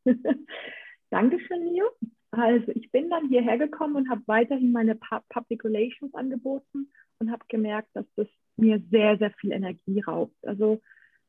Dankeschön, 1.11 1.67
Leo. 1.67 1.91
Also 2.34 2.71
ich 2.73 2.91
bin 2.91 3.11
dann 3.11 3.27
hierher 3.27 3.59
gekommen 3.59 3.95
und 3.95 4.09
habe 4.09 4.23
weiterhin 4.25 4.71
meine 4.71 4.97
Public 5.29 5.63
Relations 5.63 6.13
angeboten 6.15 6.91
und 7.19 7.31
habe 7.31 7.43
gemerkt, 7.47 7.89
dass 7.93 8.05
das 8.15 8.27
mir 8.57 8.81
sehr, 8.89 9.17
sehr 9.19 9.31
viel 9.31 9.51
Energie 9.51 10.01
raubt. 10.01 10.36
Also 10.43 10.81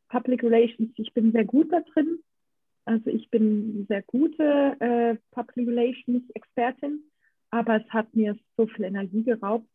Public 0.08 0.42
Relations, 0.42 0.92
ich 0.96 1.12
bin 1.12 1.32
sehr 1.32 1.44
gut 1.44 1.70
da 1.70 1.80
drin. 1.80 2.20
Also 2.86 3.10
ich 3.10 3.30
bin 3.30 3.84
sehr 3.86 4.02
gute 4.02 4.76
äh, 4.80 5.16
Public 5.30 5.68
Relations 5.68 6.22
Expertin, 6.34 7.02
aber 7.50 7.76
es 7.76 7.88
hat 7.90 8.14
mir 8.14 8.38
so 8.56 8.66
viel 8.66 8.86
Energie 8.86 9.24
geraubt. 9.24 9.68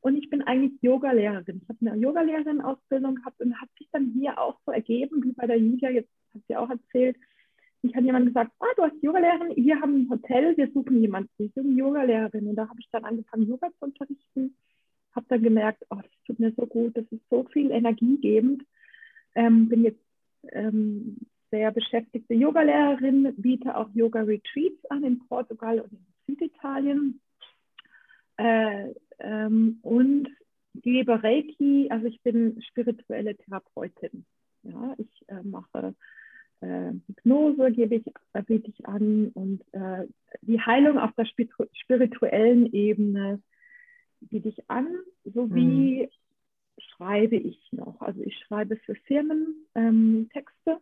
Und 0.00 0.16
ich 0.16 0.30
bin 0.30 0.42
eigentlich 0.42 0.80
Yoga-Lehrerin. 0.82 1.62
Ich 1.62 1.68
habe 1.68 1.78
eine 1.80 2.00
Yoga-Lehrerin-Ausbildung 2.00 3.16
gehabt 3.16 3.40
und 3.40 3.60
hat 3.60 3.68
sich 3.76 3.88
dann 3.90 4.12
hier 4.16 4.38
auch 4.38 4.56
so 4.64 4.70
ergeben, 4.70 5.24
wie 5.24 5.32
bei 5.32 5.48
der 5.48 5.58
Julia, 5.58 5.90
jetzt 5.90 6.10
hat 6.32 6.42
sie 6.46 6.56
auch 6.56 6.70
erzählt, 6.70 7.16
mich 7.82 7.94
hat 7.94 8.04
jemand 8.04 8.26
gesagt, 8.26 8.52
ah, 8.60 8.66
du 8.76 8.82
hast 8.82 9.02
Yogalehrerin, 9.02 9.56
wir 9.56 9.80
haben 9.80 10.02
ein 10.02 10.10
Hotel, 10.10 10.56
wir 10.56 10.70
suchen 10.72 11.00
jemanden, 11.00 11.30
wir 11.38 11.48
suchen 11.54 11.76
Yogalehrerin. 11.76 12.48
Und 12.48 12.56
da 12.56 12.68
habe 12.68 12.80
ich 12.80 12.88
dann 12.90 13.04
angefangen, 13.04 13.48
Yoga 13.48 13.68
zu 13.78 13.84
unterrichten, 13.86 14.56
habe 15.14 15.26
dann 15.28 15.42
gemerkt, 15.42 15.84
oh, 15.90 15.96
das 15.96 16.10
tut 16.26 16.38
mir 16.38 16.52
so 16.56 16.66
gut, 16.66 16.96
das 16.96 17.04
ist 17.10 17.22
so 17.30 17.44
viel 17.52 17.70
energiegebend. 17.70 18.62
Ähm, 19.34 19.68
bin 19.68 19.84
jetzt 19.84 20.02
ähm, 20.52 21.18
sehr 21.50 21.70
beschäftigte 21.70 22.34
Yogalehrerin, 22.34 23.34
biete 23.36 23.76
auch 23.76 23.88
Yoga-Retreats 23.94 24.84
an 24.90 25.04
in 25.04 25.18
Portugal 25.26 25.80
und 25.80 25.92
in 25.92 26.06
Süditalien. 26.26 27.20
Äh, 28.36 28.94
ähm, 29.18 29.78
und 29.82 30.28
gebe 30.74 31.22
Reiki, 31.22 31.88
also 31.90 32.06
ich 32.06 32.20
bin 32.22 32.60
spirituelle 32.62 33.36
Therapeutin. 33.36 34.24
Ja, 34.62 34.94
ich 34.98 35.28
äh, 35.28 35.42
mache 35.42 35.94
äh, 36.60 36.92
Hypnose 37.06 37.70
gebe 37.72 37.96
ich, 37.96 38.06
äh, 38.32 38.42
biete 38.42 38.70
ich 38.70 38.86
an 38.86 39.30
und 39.34 39.62
äh, 39.72 40.06
die 40.42 40.60
Heilung 40.60 40.98
auf 40.98 41.12
der 41.12 41.26
spirituellen 41.26 42.72
Ebene 42.72 43.42
biete 44.20 44.48
ich 44.48 44.70
an, 44.70 44.88
sowie 45.24 46.04
mhm. 46.04 46.08
schreibe 46.78 47.36
ich 47.36 47.60
noch. 47.72 48.00
Also 48.00 48.22
ich 48.22 48.38
schreibe 48.38 48.76
für 48.76 48.94
Firmen 48.94 49.66
ähm, 49.74 50.28
Texte. 50.32 50.80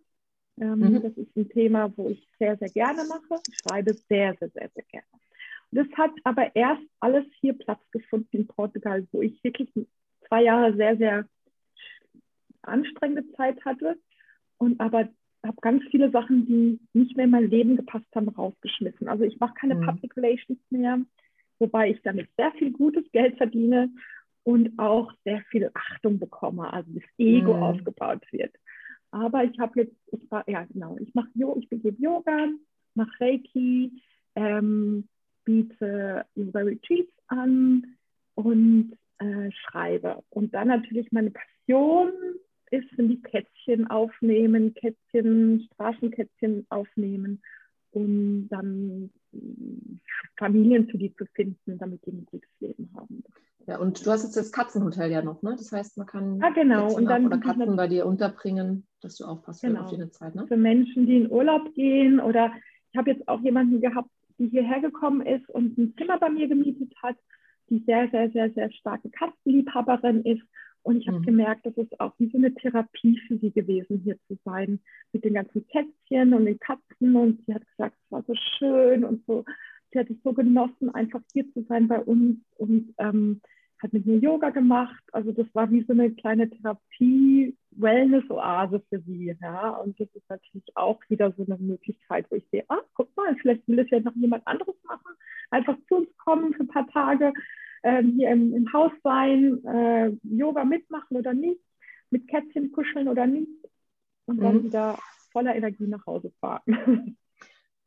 Ähm, 0.60 0.78
mhm. 0.78 1.02
Das 1.02 1.12
ist 1.16 1.36
ein 1.36 1.48
Thema, 1.48 1.92
wo 1.96 2.08
ich 2.08 2.28
sehr, 2.38 2.56
sehr 2.56 2.68
gerne 2.68 3.04
mache. 3.08 3.40
Ich 3.48 3.58
schreibe 3.58 3.94
sehr, 4.08 4.36
sehr, 4.38 4.50
sehr, 4.50 4.70
sehr 4.74 4.84
gerne. 4.84 5.06
Und 5.72 5.78
das 5.78 5.98
hat 5.98 6.12
aber 6.22 6.54
erst 6.54 6.82
alles 7.00 7.26
hier 7.40 7.54
Platz 7.54 7.80
gefunden 7.90 8.28
in 8.36 8.46
Portugal, 8.46 9.06
wo 9.10 9.22
ich 9.22 9.42
wirklich 9.42 9.70
zwei 10.28 10.44
Jahre 10.44 10.76
sehr, 10.76 10.96
sehr 10.96 11.28
anstrengende 12.62 13.30
Zeit 13.32 13.64
hatte 13.64 13.98
und 14.58 14.80
aber 14.80 15.08
habe 15.44 15.60
ganz 15.60 15.82
viele 15.90 16.10
Sachen, 16.10 16.46
die 16.46 16.80
nicht 16.92 17.16
mehr 17.16 17.26
in 17.26 17.30
mein 17.30 17.50
Leben 17.50 17.76
gepasst 17.76 18.06
haben, 18.14 18.28
rausgeschmissen. 18.28 19.08
Also 19.08 19.24
ich 19.24 19.38
mache 19.40 19.54
keine 19.54 19.74
mhm. 19.74 19.86
Public 19.86 20.16
Relations 20.16 20.58
mehr, 20.70 21.00
wobei 21.58 21.90
ich 21.90 22.00
damit 22.02 22.28
sehr 22.36 22.52
viel 22.52 22.72
gutes 22.72 23.04
Geld 23.12 23.36
verdiene 23.36 23.90
und 24.42 24.78
auch 24.78 25.12
sehr 25.24 25.40
viel 25.50 25.70
Achtung 25.74 26.18
bekomme, 26.18 26.72
also 26.72 26.90
das 26.92 27.04
Ego 27.18 27.54
mhm. 27.54 27.62
aufgebaut 27.62 28.22
wird. 28.30 28.54
Aber 29.10 29.44
ich 29.44 29.58
habe 29.58 29.80
jetzt, 29.80 29.96
ich 30.12 30.30
war, 30.30 30.48
ja 30.48 30.64
genau, 30.64 30.96
ich 31.00 31.14
mache 31.14 31.28
ich 31.58 31.68
begebe 31.68 32.00
Yoga, 32.02 32.48
mache 32.94 33.20
Reiki, 33.20 33.92
ähm, 34.34 35.08
biete 35.44 36.24
Yoga 36.34 36.60
Retreats 36.60 37.12
an 37.28 37.96
und 38.34 38.96
äh, 39.18 39.50
schreibe. 39.52 40.22
Und 40.30 40.54
dann 40.54 40.68
natürlich 40.68 41.12
meine 41.12 41.30
Passion 41.30 42.10
sind 42.96 43.08
die 43.08 43.22
Kätzchen 43.22 43.88
aufnehmen, 43.88 44.74
Kätzchen, 44.74 45.68
Straßenkätzchen 45.74 46.66
aufnehmen, 46.68 47.42
um 47.90 48.48
dann 48.48 49.10
Familien 50.36 50.88
für 50.88 50.98
die 50.98 51.14
zu 51.14 51.26
finden, 51.34 51.78
damit 51.78 52.04
die 52.06 52.12
ein 52.12 52.26
gutes 52.26 52.50
Leben 52.60 52.90
haben. 52.94 53.22
Ja, 53.66 53.78
und 53.78 54.04
du 54.04 54.10
hast 54.10 54.24
jetzt 54.24 54.36
das 54.36 54.52
Katzenhotel 54.52 55.10
ja 55.10 55.22
noch, 55.22 55.42
ne? 55.42 55.54
Das 55.56 55.72
heißt, 55.72 55.96
man 55.96 56.06
kann 56.06 56.42
ah, 56.42 56.50
genau. 56.50 56.94
und 56.94 57.06
dann 57.06 57.26
oder 57.26 57.38
Katzen 57.38 57.76
bei 57.76 57.88
dir 57.88 58.04
unterbringen, 58.04 58.86
dass 59.00 59.16
du 59.16 59.24
aufpasst 59.24 59.62
genau. 59.62 59.84
auf 59.84 59.90
die 59.90 60.10
Zeit, 60.10 60.34
ne? 60.34 60.46
Für 60.46 60.56
Menschen, 60.56 61.06
die 61.06 61.16
in 61.16 61.30
Urlaub 61.30 61.72
gehen 61.74 62.20
oder 62.20 62.52
ich 62.92 62.98
habe 62.98 63.10
jetzt 63.10 63.26
auch 63.26 63.40
jemanden 63.40 63.80
gehabt, 63.80 64.10
die 64.38 64.48
hierher 64.48 64.80
gekommen 64.80 65.24
ist 65.24 65.48
und 65.48 65.78
ein 65.78 65.94
Zimmer 65.96 66.18
bei 66.18 66.28
mir 66.28 66.48
gemietet 66.48 66.92
hat, 67.02 67.16
die 67.70 67.82
sehr, 67.86 68.08
sehr, 68.10 68.30
sehr, 68.30 68.50
sehr 68.52 68.70
starke 68.72 69.08
Katzenliebhaberin 69.10 70.22
ist 70.24 70.42
und 70.84 70.98
ich 70.98 71.08
habe 71.08 71.18
mhm. 71.18 71.24
gemerkt, 71.24 71.64
das 71.64 71.76
ist 71.78 71.98
auch 71.98 72.12
wie 72.18 72.28
so 72.30 72.36
eine 72.36 72.54
Therapie 72.54 73.18
für 73.26 73.38
sie 73.38 73.50
gewesen, 73.50 74.02
hier 74.04 74.18
zu 74.28 74.38
sein, 74.44 74.80
mit 75.12 75.24
den 75.24 75.32
ganzen 75.32 75.66
Kätzchen 75.66 76.34
und 76.34 76.44
den 76.44 76.58
Katzen. 76.58 77.16
Und 77.16 77.40
sie 77.46 77.54
hat 77.54 77.66
gesagt, 77.66 77.96
es 78.04 78.12
war 78.12 78.22
so 78.26 78.34
schön 78.58 79.02
und 79.02 79.24
so. 79.26 79.46
Sie 79.90 79.98
hat 79.98 80.10
es 80.10 80.16
so 80.22 80.34
genossen, 80.34 80.94
einfach 80.94 81.22
hier 81.32 81.50
zu 81.54 81.64
sein 81.70 81.88
bei 81.88 82.00
uns 82.00 82.36
und 82.58 82.92
ähm, 82.98 83.40
hat 83.82 83.94
mit 83.94 84.04
mir 84.04 84.18
Yoga 84.18 84.50
gemacht. 84.50 85.02
Also 85.12 85.32
das 85.32 85.46
war 85.54 85.70
wie 85.70 85.84
so 85.84 85.94
eine 85.94 86.10
kleine 86.10 86.50
Therapie, 86.50 87.56
Wellness-Oase 87.70 88.82
für 88.90 89.00
sie. 89.06 89.34
Ja? 89.40 89.70
Und 89.70 89.98
das 89.98 90.08
ist 90.12 90.28
natürlich 90.28 90.66
auch 90.74 91.00
wieder 91.08 91.32
so 91.32 91.46
eine 91.46 91.56
Möglichkeit, 91.56 92.26
wo 92.30 92.36
ich 92.36 92.46
sehe, 92.50 92.64
ah, 92.68 92.82
guck 92.92 93.08
mal, 93.16 93.34
vielleicht 93.36 93.66
will 93.68 93.78
es 93.78 93.88
ja 93.88 94.00
noch 94.00 94.14
jemand 94.16 94.46
anderes 94.46 94.76
machen. 94.86 95.16
Einfach 95.50 95.78
zu 95.88 95.96
uns 95.96 96.14
kommen 96.18 96.52
für 96.52 96.64
ein 96.64 96.68
paar 96.68 96.88
Tage 96.88 97.32
ähm, 97.84 98.14
hier 98.16 98.30
im, 98.30 98.54
im, 98.54 98.72
Haus 98.72 98.92
sein, 99.04 99.64
äh, 99.64 100.10
Yoga 100.22 100.64
mitmachen 100.64 101.16
oder 101.16 101.34
nicht, 101.34 101.60
mit 102.10 102.26
Kätzchen 102.26 102.72
kuscheln 102.72 103.08
oder 103.08 103.26
nicht 103.26 103.50
und 104.26 104.40
dann 104.40 104.56
mhm. 104.56 104.64
wieder 104.64 104.98
voller 105.30 105.54
Energie 105.54 105.86
nach 105.86 106.04
Hause 106.06 106.32
fahren. 106.40 107.16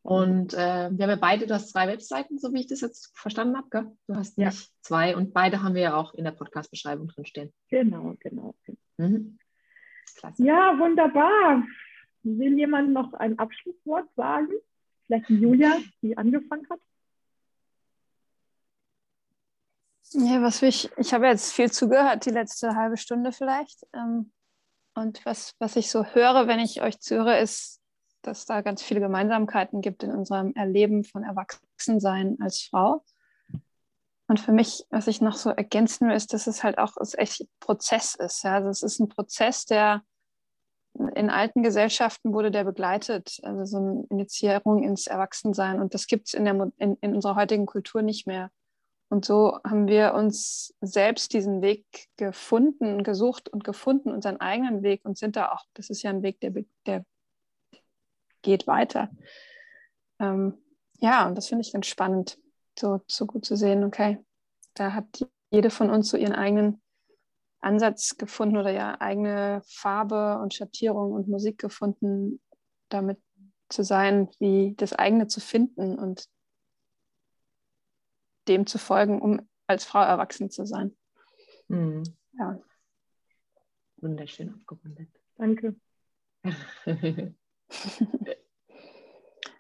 Und 0.04 0.54
äh, 0.54 0.58
wir 0.90 1.04
haben 1.04 1.10
ja 1.10 1.16
beide, 1.18 1.48
du 1.48 1.54
hast 1.54 1.72
zwei 1.72 1.86
Webseiten, 1.90 2.40
so 2.40 2.54
wie 2.54 2.62
ich 2.62 2.68
das 2.68 2.80
jetzt 2.80 3.12
verstanden 3.18 3.58
habe. 3.58 3.68
Gell? 3.70 3.92
Du 4.08 4.16
hast 4.16 4.38
nicht 4.38 4.58
ja. 4.58 4.68
zwei 4.80 5.18
und 5.18 5.34
beide 5.34 5.62
haben 5.62 5.76
wir 5.76 5.82
ja 5.82 5.96
auch 5.96 6.14
in 6.14 6.24
der 6.24 6.32
Podcast-Beschreibung 6.32 7.10
drin 7.10 7.26
stehen. 7.26 7.52
Genau, 7.68 8.16
genau. 8.22 8.56
Mhm. 8.96 9.38
Klasse. 10.16 10.46
Ja, 10.46 10.80
wunderbar. 10.80 11.62
Will 12.24 12.58
jemand 12.58 12.94
noch 12.94 13.14
ein 13.16 13.38
Abschlusswort 13.38 14.08
sagen? 14.16 14.54
Vielleicht 15.08 15.30
Julia, 15.30 15.78
die 16.02 16.18
angefangen 16.18 16.66
hat? 16.70 16.80
Ja, 20.12 20.42
was 20.42 20.62
ich, 20.62 20.90
ich 20.98 21.14
habe 21.14 21.28
jetzt 21.28 21.52
viel 21.52 21.72
zugehört, 21.72 22.26
die 22.26 22.30
letzte 22.30 22.76
halbe 22.76 22.98
Stunde 22.98 23.32
vielleicht. 23.32 23.86
Ähm, 23.94 24.32
und 24.96 25.26
was, 25.26 25.54
was 25.60 25.76
ich 25.76 25.92
so 25.92 26.06
höre, 26.06 26.48
wenn 26.48 26.60
ich 26.60 26.82
euch 26.82 27.00
zuhöre, 27.00 27.40
ist, 27.40 27.82
dass 28.22 28.46
da 28.46 28.62
ganz 28.62 28.82
viele 28.82 29.00
Gemeinsamkeiten 29.00 29.82
gibt 29.82 30.04
in 30.04 30.12
unserem 30.12 30.54
Erleben 30.54 31.04
von 31.04 31.24
Erwachsensein 31.24 32.38
als 32.42 32.62
Frau. 32.62 33.04
Und 34.28 34.40
für 34.40 34.52
mich, 34.52 34.86
was 34.90 35.08
ich 35.08 35.22
noch 35.22 35.36
so 35.36 35.52
ergänzen 35.52 36.08
will, 36.08 36.16
ist, 36.16 36.34
dass 36.34 36.48
es 36.48 36.64
halt 36.64 36.78
auch 36.78 36.96
echt 37.18 37.42
ein 37.42 37.48
Prozess 37.60 38.16
ist. 38.16 38.44
Ja? 38.44 38.56
Also 38.56 38.70
es 38.70 38.84
ist 38.84 39.00
ein 39.00 39.10
Prozess, 39.10 39.66
der 39.66 40.04
in 41.16 41.30
alten 41.30 41.64
Gesellschaften 41.64 42.34
wurde 42.34 42.50
der 42.50 42.64
begleitet, 42.64 43.40
also 43.44 43.66
so 43.66 43.78
eine 43.78 44.06
Initiierung 44.10 44.84
ins 44.84 45.08
Erwachsensein. 45.08 45.80
Und 45.80 45.94
das 45.94 46.08
gibt 46.08 46.28
es 46.28 46.34
in, 46.34 46.46
in, 46.78 46.98
in 47.02 47.16
unserer 47.16 47.36
heutigen 47.36 47.66
Kultur 47.66 48.02
nicht 48.02 48.26
mehr. 48.26 48.50
Und 49.10 49.24
so 49.24 49.60
haben 49.64 49.88
wir 49.88 50.14
uns 50.14 50.76
selbst 50.82 51.34
diesen 51.34 51.62
Weg 51.62 51.86
gefunden, 52.18 53.04
gesucht 53.04 53.48
und 53.48 53.64
gefunden, 53.64 54.12
unseren 54.12 54.42
eigenen 54.42 54.84
Weg 54.84 55.06
und 55.06 55.18
sind 55.18 55.36
da 55.38 55.54
auch, 55.54 55.64
das 55.74 55.90
ist 55.90 56.04
ja 56.04 56.10
ein 56.10 56.24
Weg, 56.24 56.42
der, 56.42 56.54
der 56.86 57.06
geht 58.42 58.68
weiter. 58.68 59.10
Ähm, 60.20 60.58
ja, 61.00 61.26
und 61.28 61.36
das 61.36 61.48
finde 61.48 61.62
ich 61.62 61.72
ganz 61.72 61.88
spannend, 61.88 62.38
so, 62.78 63.02
so 63.08 63.26
gut 63.26 63.46
zu 63.46 63.56
sehen, 63.56 63.84
okay, 63.84 64.20
da 64.74 64.94
hat 64.94 65.26
jede 65.52 65.70
von 65.70 65.90
uns 65.90 66.10
so 66.10 66.18
ihren 66.18 66.36
eigenen 66.36 66.82
Ansatz 67.60 68.18
gefunden 68.18 68.58
oder 68.58 68.72
ja 68.72 69.00
eigene 69.00 69.62
Farbe 69.68 70.40
und 70.40 70.54
Schattierung 70.54 71.14
und 71.14 71.28
Musik 71.28 71.58
gefunden, 71.58 72.42
damit 72.90 73.20
zu 73.70 73.84
sein, 73.84 74.30
wie 74.40 74.76
das 74.78 74.94
eigene 74.94 75.28
zu 75.28 75.40
finden 75.40 75.98
und 75.98 76.28
dem 78.48 78.66
zu 78.66 78.78
folgen, 78.78 79.22
um 79.22 79.42
als 79.68 79.86
Frau 79.86 80.02
erwachsen 80.02 80.50
zu 80.50 80.66
sein. 80.66 80.96
Mhm. 81.68 82.04
Ja. 82.38 82.60
Wunderschön 83.98 84.54
abgerundet. 84.54 85.10
Danke. 85.38 85.76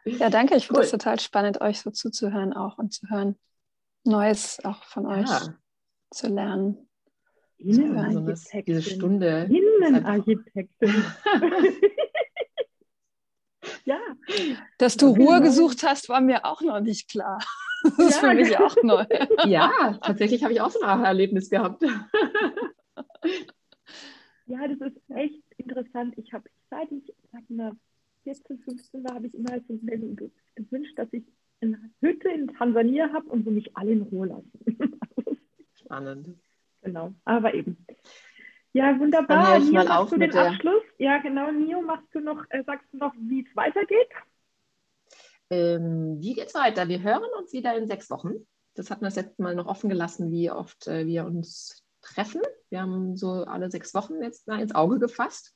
ja, 0.06 0.30
danke. 0.30 0.56
Ich 0.56 0.68
finde 0.68 0.82
es 0.82 0.92
total 0.92 1.20
spannend, 1.20 1.62
euch 1.62 1.82
so 1.82 1.92
zuzuhören 1.92 2.54
auch 2.54 2.78
und 2.78 2.94
zu 2.94 3.10
hören, 3.10 3.36
Neues 4.04 4.64
auch 4.64 4.84
von 4.86 5.06
euch 5.06 5.28
ja. 5.28 5.56
zu 6.12 6.28
lernen. 6.28 6.88
Innenarchitektin. 7.58 8.76
Diese 8.76 8.82
Stunde. 8.90 9.50
Innenarchitektin. 9.50 11.04
ja. 13.86 14.00
Dass 14.78 14.96
du 14.96 15.08
Ruhe 15.08 15.42
gesucht 15.42 15.84
hast, 15.84 16.08
war 16.08 16.22
mir 16.22 16.46
auch 16.46 16.62
noch 16.62 16.80
nicht 16.80 17.10
klar. 17.10 17.40
Das 17.84 18.00
ist 18.00 18.22
ja, 18.22 18.30
für 18.30 18.36
mich 18.36 18.58
auch 18.58 18.76
neu. 18.84 19.06
Ja, 19.46 19.98
tatsächlich 20.02 20.44
habe 20.44 20.54
ich 20.54 20.62
auch 20.62 20.72
so 20.72 20.82
ein 20.82 21.04
Erlebnis 21.04 21.50
gehabt. 21.50 21.84
Ja, 24.48 24.66
das 24.66 24.80
ist 24.80 24.98
echt 25.10 25.44
interessant. 25.58 26.14
Ich 26.18 26.32
habe, 26.32 26.50
seit 26.70 26.90
ich 26.90 27.14
sag 27.34 27.50
mal, 27.50 27.74
14, 28.24 28.60
15 28.60 29.04
war, 29.04 29.16
habe 29.16 29.28
ich 29.28 29.36
immer 29.36 29.60
so 29.68 29.78
gewünscht, 30.56 30.98
dass 30.98 31.12
ich 31.12 31.26
eine 31.62 31.78
Hütte 32.00 32.30
in 32.30 32.48
Tansania 32.48 33.12
habe 33.12 33.28
und 33.28 33.44
so 33.44 33.52
mich 33.52 33.76
alle 33.76 33.92
in 33.92 34.04
Ruhe 34.04 34.28
lassen. 34.28 34.52
Spannend. 35.76 36.30
Genau, 36.82 37.14
aber 37.26 37.54
eben. 37.54 37.86
Ja, 38.74 38.98
wunderbar. 39.00 39.60
Nio, 39.60 39.84
machst 39.84 40.14
du 40.14 40.18
den 40.18 40.34
Abschluss? 40.34 40.84
Ja, 40.98 41.18
genau. 41.18 41.52
Nio, 41.52 41.82
machst 41.82 42.08
du 42.14 42.20
noch, 42.20 42.46
äh, 42.50 42.64
sagst 42.64 42.88
du 42.94 42.98
noch, 42.98 43.14
wie 43.18 43.46
es 43.46 43.56
weitergeht? 43.56 44.10
Ähm, 45.50 46.18
wie 46.20 46.34
geht's 46.34 46.54
weiter? 46.54 46.88
Wir 46.88 47.02
hören 47.02 47.30
uns 47.40 47.54
wieder 47.54 47.76
in 47.78 47.88
sechs 47.88 48.10
Wochen. 48.10 48.34
Das 48.76 48.90
hatten 48.90 49.02
wir 49.02 49.08
das 49.08 49.16
letzte 49.16 49.42
Mal 49.42 49.56
noch 49.56 49.68
offen 49.68 49.90
gelassen, 49.90 50.32
wie 50.32 50.52
oft 50.52 50.88
äh, 50.88 51.06
wir 51.06 51.26
uns 51.26 51.84
treffen. 52.02 52.42
Wir 52.70 52.82
haben 52.82 53.16
so 53.16 53.44
alle 53.44 53.72
sechs 53.72 53.94
Wochen 53.94 54.22
jetzt 54.22 54.48
ins 54.48 54.76
Auge 54.76 55.00
gefasst. 55.00 55.56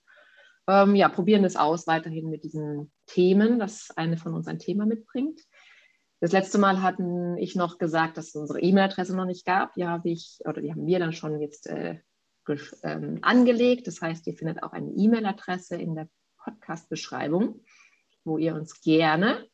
Ähm, 0.67 0.95
ja, 0.95 1.09
probieren 1.09 1.43
es 1.43 1.55
aus 1.55 1.87
weiterhin 1.87 2.29
mit 2.29 2.43
diesen 2.43 2.91
Themen, 3.05 3.59
dass 3.59 3.89
eine 3.95 4.17
von 4.17 4.33
uns 4.33 4.47
ein 4.47 4.59
Thema 4.59 4.85
mitbringt. 4.85 5.41
Das 6.19 6.31
letzte 6.31 6.59
Mal 6.59 6.81
hatten 6.81 7.37
ich 7.37 7.55
noch 7.55 7.77
gesagt, 7.77 8.17
dass 8.17 8.27
es 8.27 8.35
unsere 8.35 8.61
E-Mail-Adresse 8.61 9.15
noch 9.15 9.25
nicht 9.25 9.45
gab. 9.45 9.73
Die 9.73 9.87
habe 9.87 10.09
ich, 10.09 10.39
oder 10.45 10.61
die 10.61 10.71
haben 10.71 10.85
wir 10.85 10.99
dann 10.99 11.13
schon 11.13 11.41
jetzt 11.41 11.67
äh, 11.67 11.99
ähm, 12.83 13.19
angelegt. 13.21 13.87
Das 13.87 14.01
heißt, 14.01 14.27
ihr 14.27 14.35
findet 14.35 14.63
auch 14.63 14.71
eine 14.71 14.91
E-Mail-Adresse 14.91 15.75
in 15.75 15.95
der 15.95 16.07
Podcast-Beschreibung 16.37 17.61
wo 18.23 18.37
ihr 18.37 18.55
uns 18.55 18.81
gerne 18.81 19.47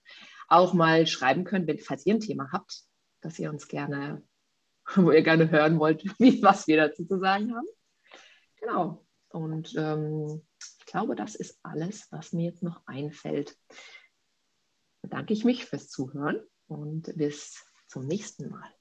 auch 0.48 0.74
mal 0.74 1.08
schreiben 1.08 1.44
könnt, 1.44 1.68
wenn, 1.68 1.80
falls 1.80 2.06
ihr 2.06 2.16
ein 2.16 2.20
Thema 2.20 2.52
habt, 2.52 2.84
dass 3.22 3.40
ihr 3.40 3.50
uns 3.50 3.68
gerne, 3.68 4.24
wo 4.96 5.12
ihr 5.12 5.24
gerne 5.24 5.50
hören 5.52 5.80
wollt, 5.80 6.04
wie, 6.20 6.42
was 6.42 6.68
wir 6.68 6.78
dazu 6.78 7.06
zu 7.06 7.20
sagen 7.20 7.56
haben. 7.56 7.68
Genau. 8.60 9.06
Und 9.30 9.76
ähm, 9.78 10.46
ich 10.60 10.86
glaube, 10.86 11.16
das 11.16 11.36
ist 11.36 11.60
alles, 11.64 12.08
was 12.12 12.32
mir 12.34 12.46
jetzt 12.46 12.64
noch 12.64 12.82
einfällt. 12.86 13.58
Bedanke 15.02 15.34
ich 15.34 15.44
mich 15.44 15.66
fürs 15.66 15.90
Zuhören 15.90 16.42
und 16.68 17.16
bis 17.18 17.66
zum 17.88 18.08
nächsten 18.08 18.50
Mal. 18.50 18.77